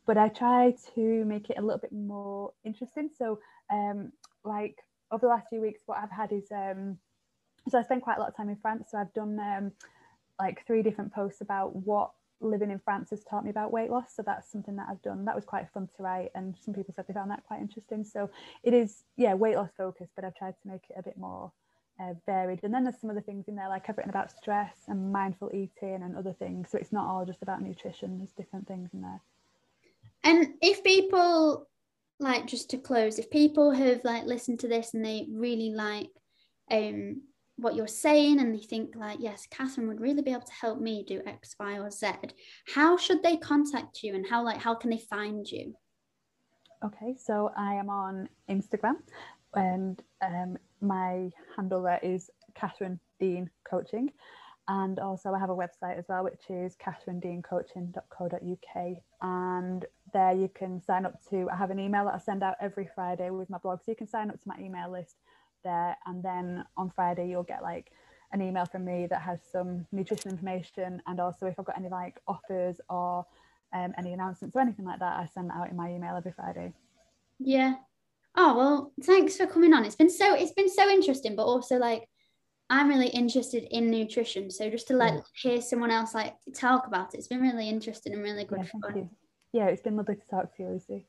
but 0.06 0.18
I 0.18 0.30
try 0.30 0.76
to 0.96 1.26
make 1.26 1.50
it 1.50 1.58
a 1.58 1.62
little 1.62 1.80
bit 1.80 1.92
more 1.92 2.52
interesting. 2.64 3.10
So, 3.18 3.40
um, 3.72 4.12
like 4.44 4.78
over 5.12 5.22
the 5.22 5.34
last 5.34 5.48
few 5.50 5.62
weeks, 5.62 5.82
what 5.86 6.00
I've 6.00 6.12
had 6.12 6.32
is 6.32 6.52
um, 6.52 6.98
so 7.70 7.80
I 7.80 7.84
spent 7.84 8.04
quite 8.04 8.18
a 8.18 8.20
lot 8.20 8.30
of 8.30 8.36
time 8.36 8.50
in 8.50 8.58
France. 8.58 8.90
So 8.92 8.98
I've 8.98 9.14
done 9.14 9.40
um, 9.40 9.72
like 10.40 10.66
three 10.66 10.84
different 10.84 11.14
posts 11.14 11.42
about 11.42 11.76
what 11.76 12.12
living 12.42 12.72
in 12.72 12.80
France 12.80 13.12
has 13.12 13.24
taught 13.24 13.46
me 13.46 13.50
about 13.50 13.72
weight 13.72 13.90
loss. 13.90 14.16
So 14.16 14.24
that's 14.26 14.52
something 14.52 14.76
that 14.76 14.88
I've 14.90 15.02
done. 15.02 15.26
That 15.26 15.36
was 15.36 15.46
quite 15.46 15.70
fun 15.74 15.88
to 15.96 16.04
write, 16.04 16.30
and 16.36 16.56
some 16.60 16.74
people 16.74 16.94
said 16.94 17.06
they 17.08 17.14
found 17.14 17.32
that 17.32 17.46
quite 17.46 17.62
interesting. 17.62 18.04
So 18.04 18.30
it 18.64 18.74
is, 18.74 19.04
yeah, 19.16 19.34
weight 19.34 19.56
loss 19.56 19.70
focused, 19.78 20.12
but 20.16 20.26
I've 20.26 20.36
tried 20.36 20.56
to 20.62 20.68
make 20.68 20.84
it 20.90 20.96
a 20.98 21.04
bit 21.04 21.18
more 21.18 21.52
uh, 22.10 22.14
varied. 22.26 22.60
And 22.64 22.74
then 22.74 22.84
there's 22.84 23.00
some 23.00 23.10
other 23.10 23.22
things 23.22 23.48
in 23.48 23.56
there, 23.56 23.70
like 23.70 23.86
I've 23.88 23.98
written 23.98 24.10
about 24.10 24.32
stress 24.32 24.76
and 24.88 25.12
mindful 25.12 25.52
eating 25.54 26.02
and 26.04 26.16
other 26.16 26.34
things. 26.34 26.70
So 26.72 26.78
it's 26.78 26.92
not 26.92 27.08
all 27.08 27.26
just 27.26 27.42
about 27.42 27.62
nutrition, 27.62 28.18
there's 28.18 28.32
different 28.32 28.68
things 28.68 28.90
in 28.94 29.02
there. 29.02 29.22
And 30.24 30.54
if 30.62 30.84
people 30.84 31.68
like 32.20 32.48
just 32.48 32.70
to 32.72 32.78
close, 32.78 33.20
if 33.20 33.30
people 33.30 33.72
have 33.72 34.02
like 34.04 34.26
listened 34.26 34.60
to 34.62 34.68
this 34.68 34.94
and 34.94 35.04
they 35.04 35.28
really 35.32 35.72
like 35.72 36.10
um 36.72 37.22
what 37.58 37.76
you're 37.76 37.88
saying 37.88 38.40
and 38.40 38.54
they 38.54 38.64
think 38.64 38.96
like 38.96 39.18
yes 39.22 39.48
catherine 39.52 39.88
would 39.88 40.02
really 40.02 40.22
be 40.22 40.32
able 40.32 40.42
to 40.42 40.54
help 40.54 40.80
me 40.80 41.04
do 41.08 41.22
x 41.26 41.56
y 41.60 41.78
or 41.78 41.92
z 41.92 42.08
how 42.74 42.98
should 42.98 43.22
they 43.22 43.38
contact 43.38 44.02
you 44.02 44.16
and 44.16 44.26
how 44.28 44.44
like 44.44 44.58
how 44.58 44.74
can 44.74 44.90
they 44.90 44.98
find 44.98 45.50
you 45.50 45.74
okay 46.84 47.16
so 47.18 47.52
i 47.56 47.76
am 47.76 47.90
on 47.90 48.28
instagram 48.50 48.96
and 49.56 50.02
um, 50.22 50.58
my 50.82 51.30
handle 51.56 51.82
there 51.82 52.00
is 52.04 52.30
catherine 52.56 53.00
dean 53.20 53.50
coaching 53.70 54.10
and 54.68 55.00
also 55.00 55.34
I 55.34 55.40
have 55.40 55.50
a 55.50 55.56
website 55.56 55.98
as 55.98 56.06
well, 56.08 56.24
which 56.24 56.44
is 56.50 56.78
catherinedeancoaching.co.uk. 56.78 58.98
And 59.22 59.86
there 60.14 60.34
you 60.34 60.50
can 60.54 60.82
sign 60.82 61.06
up 61.06 61.22
to, 61.30 61.50
I 61.52 61.58
have 61.58 61.70
an 61.70 61.80
email 61.80 62.06
that 62.06 62.14
I 62.14 62.20
send 62.20 62.44
out 62.44 62.56
every 62.62 62.90
Friday 62.96 63.30
with 63.30 63.50
my 63.50 63.58
blog. 63.58 63.80
So 63.80 63.92
you 63.92 63.98
can 63.98 64.08
sign 64.08 64.30
up 64.30 64.42
to 64.42 64.48
my 64.48 64.58
email 64.60 64.90
list 64.90 65.18
there. 65.66 65.98
And 66.06 66.24
then 66.24 66.64
on 66.78 66.94
Friday, 66.96 67.28
you'll 67.28 67.44
get 67.44 67.62
like 67.62 67.92
an 68.32 68.42
email 68.42 68.66
from 68.66 68.86
me 68.86 69.06
that 69.08 69.22
has 69.22 69.40
some 69.52 69.86
nutrition 69.92 70.32
information. 70.32 71.02
And 71.08 71.20
also 71.20 71.46
if 71.46 71.60
I've 71.60 71.66
got 71.66 71.78
any 71.78 71.90
like 71.90 72.22
offers 72.26 72.80
or 72.90 73.26
um, 73.74 73.94
any 73.98 74.14
announcements 74.14 74.56
or 74.56 74.62
anything 74.62 74.86
like 74.86 75.00
that, 75.00 75.20
I 75.20 75.28
send 75.34 75.50
that 75.50 75.58
out 75.58 75.72
in 75.72 75.76
my 75.76 75.92
email 75.92 76.16
every 76.16 76.32
Friday. 76.32 76.72
Yeah. 77.38 77.76
Oh, 78.36 78.58
well, 78.58 78.94
thanks 79.04 79.38
for 79.38 79.46
coming 79.46 79.74
on. 79.74 79.86
It's 79.86 79.96
been 79.96 80.10
so, 80.10 80.34
it's 80.34 80.54
been 80.54 80.70
so 80.70 80.90
interesting, 80.90 81.36
but 81.36 81.44
also 81.44 81.78
like, 81.78 82.08
I'm 82.70 82.90
really 82.90 83.10
interested 83.10 83.68
in 83.70 83.92
nutrition. 83.92 84.50
So 84.50 84.70
just 84.70 84.88
to 84.88 84.96
let 84.96 85.14
yeah. 85.14 85.22
hear 85.36 85.62
someone 85.62 85.92
else 85.92 86.16
like 86.16 86.34
talk 86.56 86.88
about 86.88 87.14
it, 87.14 87.18
it's 87.18 87.28
been 87.28 87.42
really 87.42 87.70
interesting 87.70 88.14
and 88.14 88.24
really 88.24 88.46
good 88.46 88.60
yeah, 88.60 88.82
fun. 88.82 88.96
You. 88.96 89.10
Yeah, 89.52 89.68
it's 89.68 89.82
been 89.82 89.96
lovely 89.96 90.16
to 90.16 90.28
talk 90.32 90.56
to 90.56 90.64
you, 90.64 90.70
Lucy. 90.70 91.06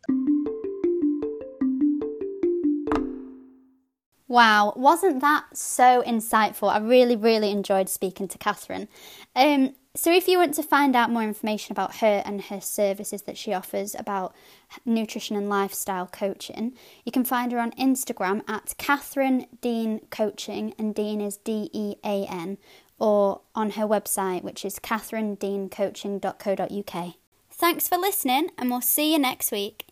Wow, 4.29 4.75
wasn't 4.77 5.20
that 5.20 5.45
so 5.57 6.03
insightful? 6.07 6.70
I 6.70 6.79
really, 6.79 7.16
really 7.16 7.51
enjoyed 7.51 7.89
speaking 7.89 8.27
to 8.29 8.37
Catherine. 8.37 8.89
Um, 9.37 9.75
so, 9.97 10.12
if 10.12 10.26
you 10.26 10.38
want 10.38 10.55
to 10.55 10.62
find 10.64 10.97
out 10.97 11.11
more 11.11 11.22
information 11.22 11.70
about 11.70 11.99
her 11.99 12.20
and 12.26 12.42
her 12.42 12.61
services 12.61 13.22
that 13.22 13.38
she 13.38 13.55
offers 13.55 13.95
about 13.97 14.34
nutrition 14.84 15.36
and 15.36 15.49
lifestyle 15.49 16.09
coaching, 16.09 16.72
you 17.05 17.12
can 17.12 17.24
find 17.24 17.53
her 17.53 17.61
on 17.61 17.70
Instagram 17.72 18.42
at 18.49 18.74
Catherine 18.76 19.47
Dean 19.61 20.01
Coaching, 20.11 20.74
and 20.80 20.97
Dean 20.97 21.20
is 21.20 21.36
D 21.36 21.70
E 21.72 21.95
A 22.05 22.26
N, 22.26 22.59
or 22.99 23.42
on 23.55 23.70
her 23.72 23.84
website, 23.84 24.42
which 24.42 24.64
is 24.64 24.80
catherinedeancoaching.co.uk. 24.80 27.14
Thanks 27.53 27.86
for 27.86 27.97
listening, 27.97 28.51
and 28.59 28.70
we'll 28.70 28.80
see 28.80 29.12
you 29.12 29.20
next 29.20 29.53
week. 29.53 29.86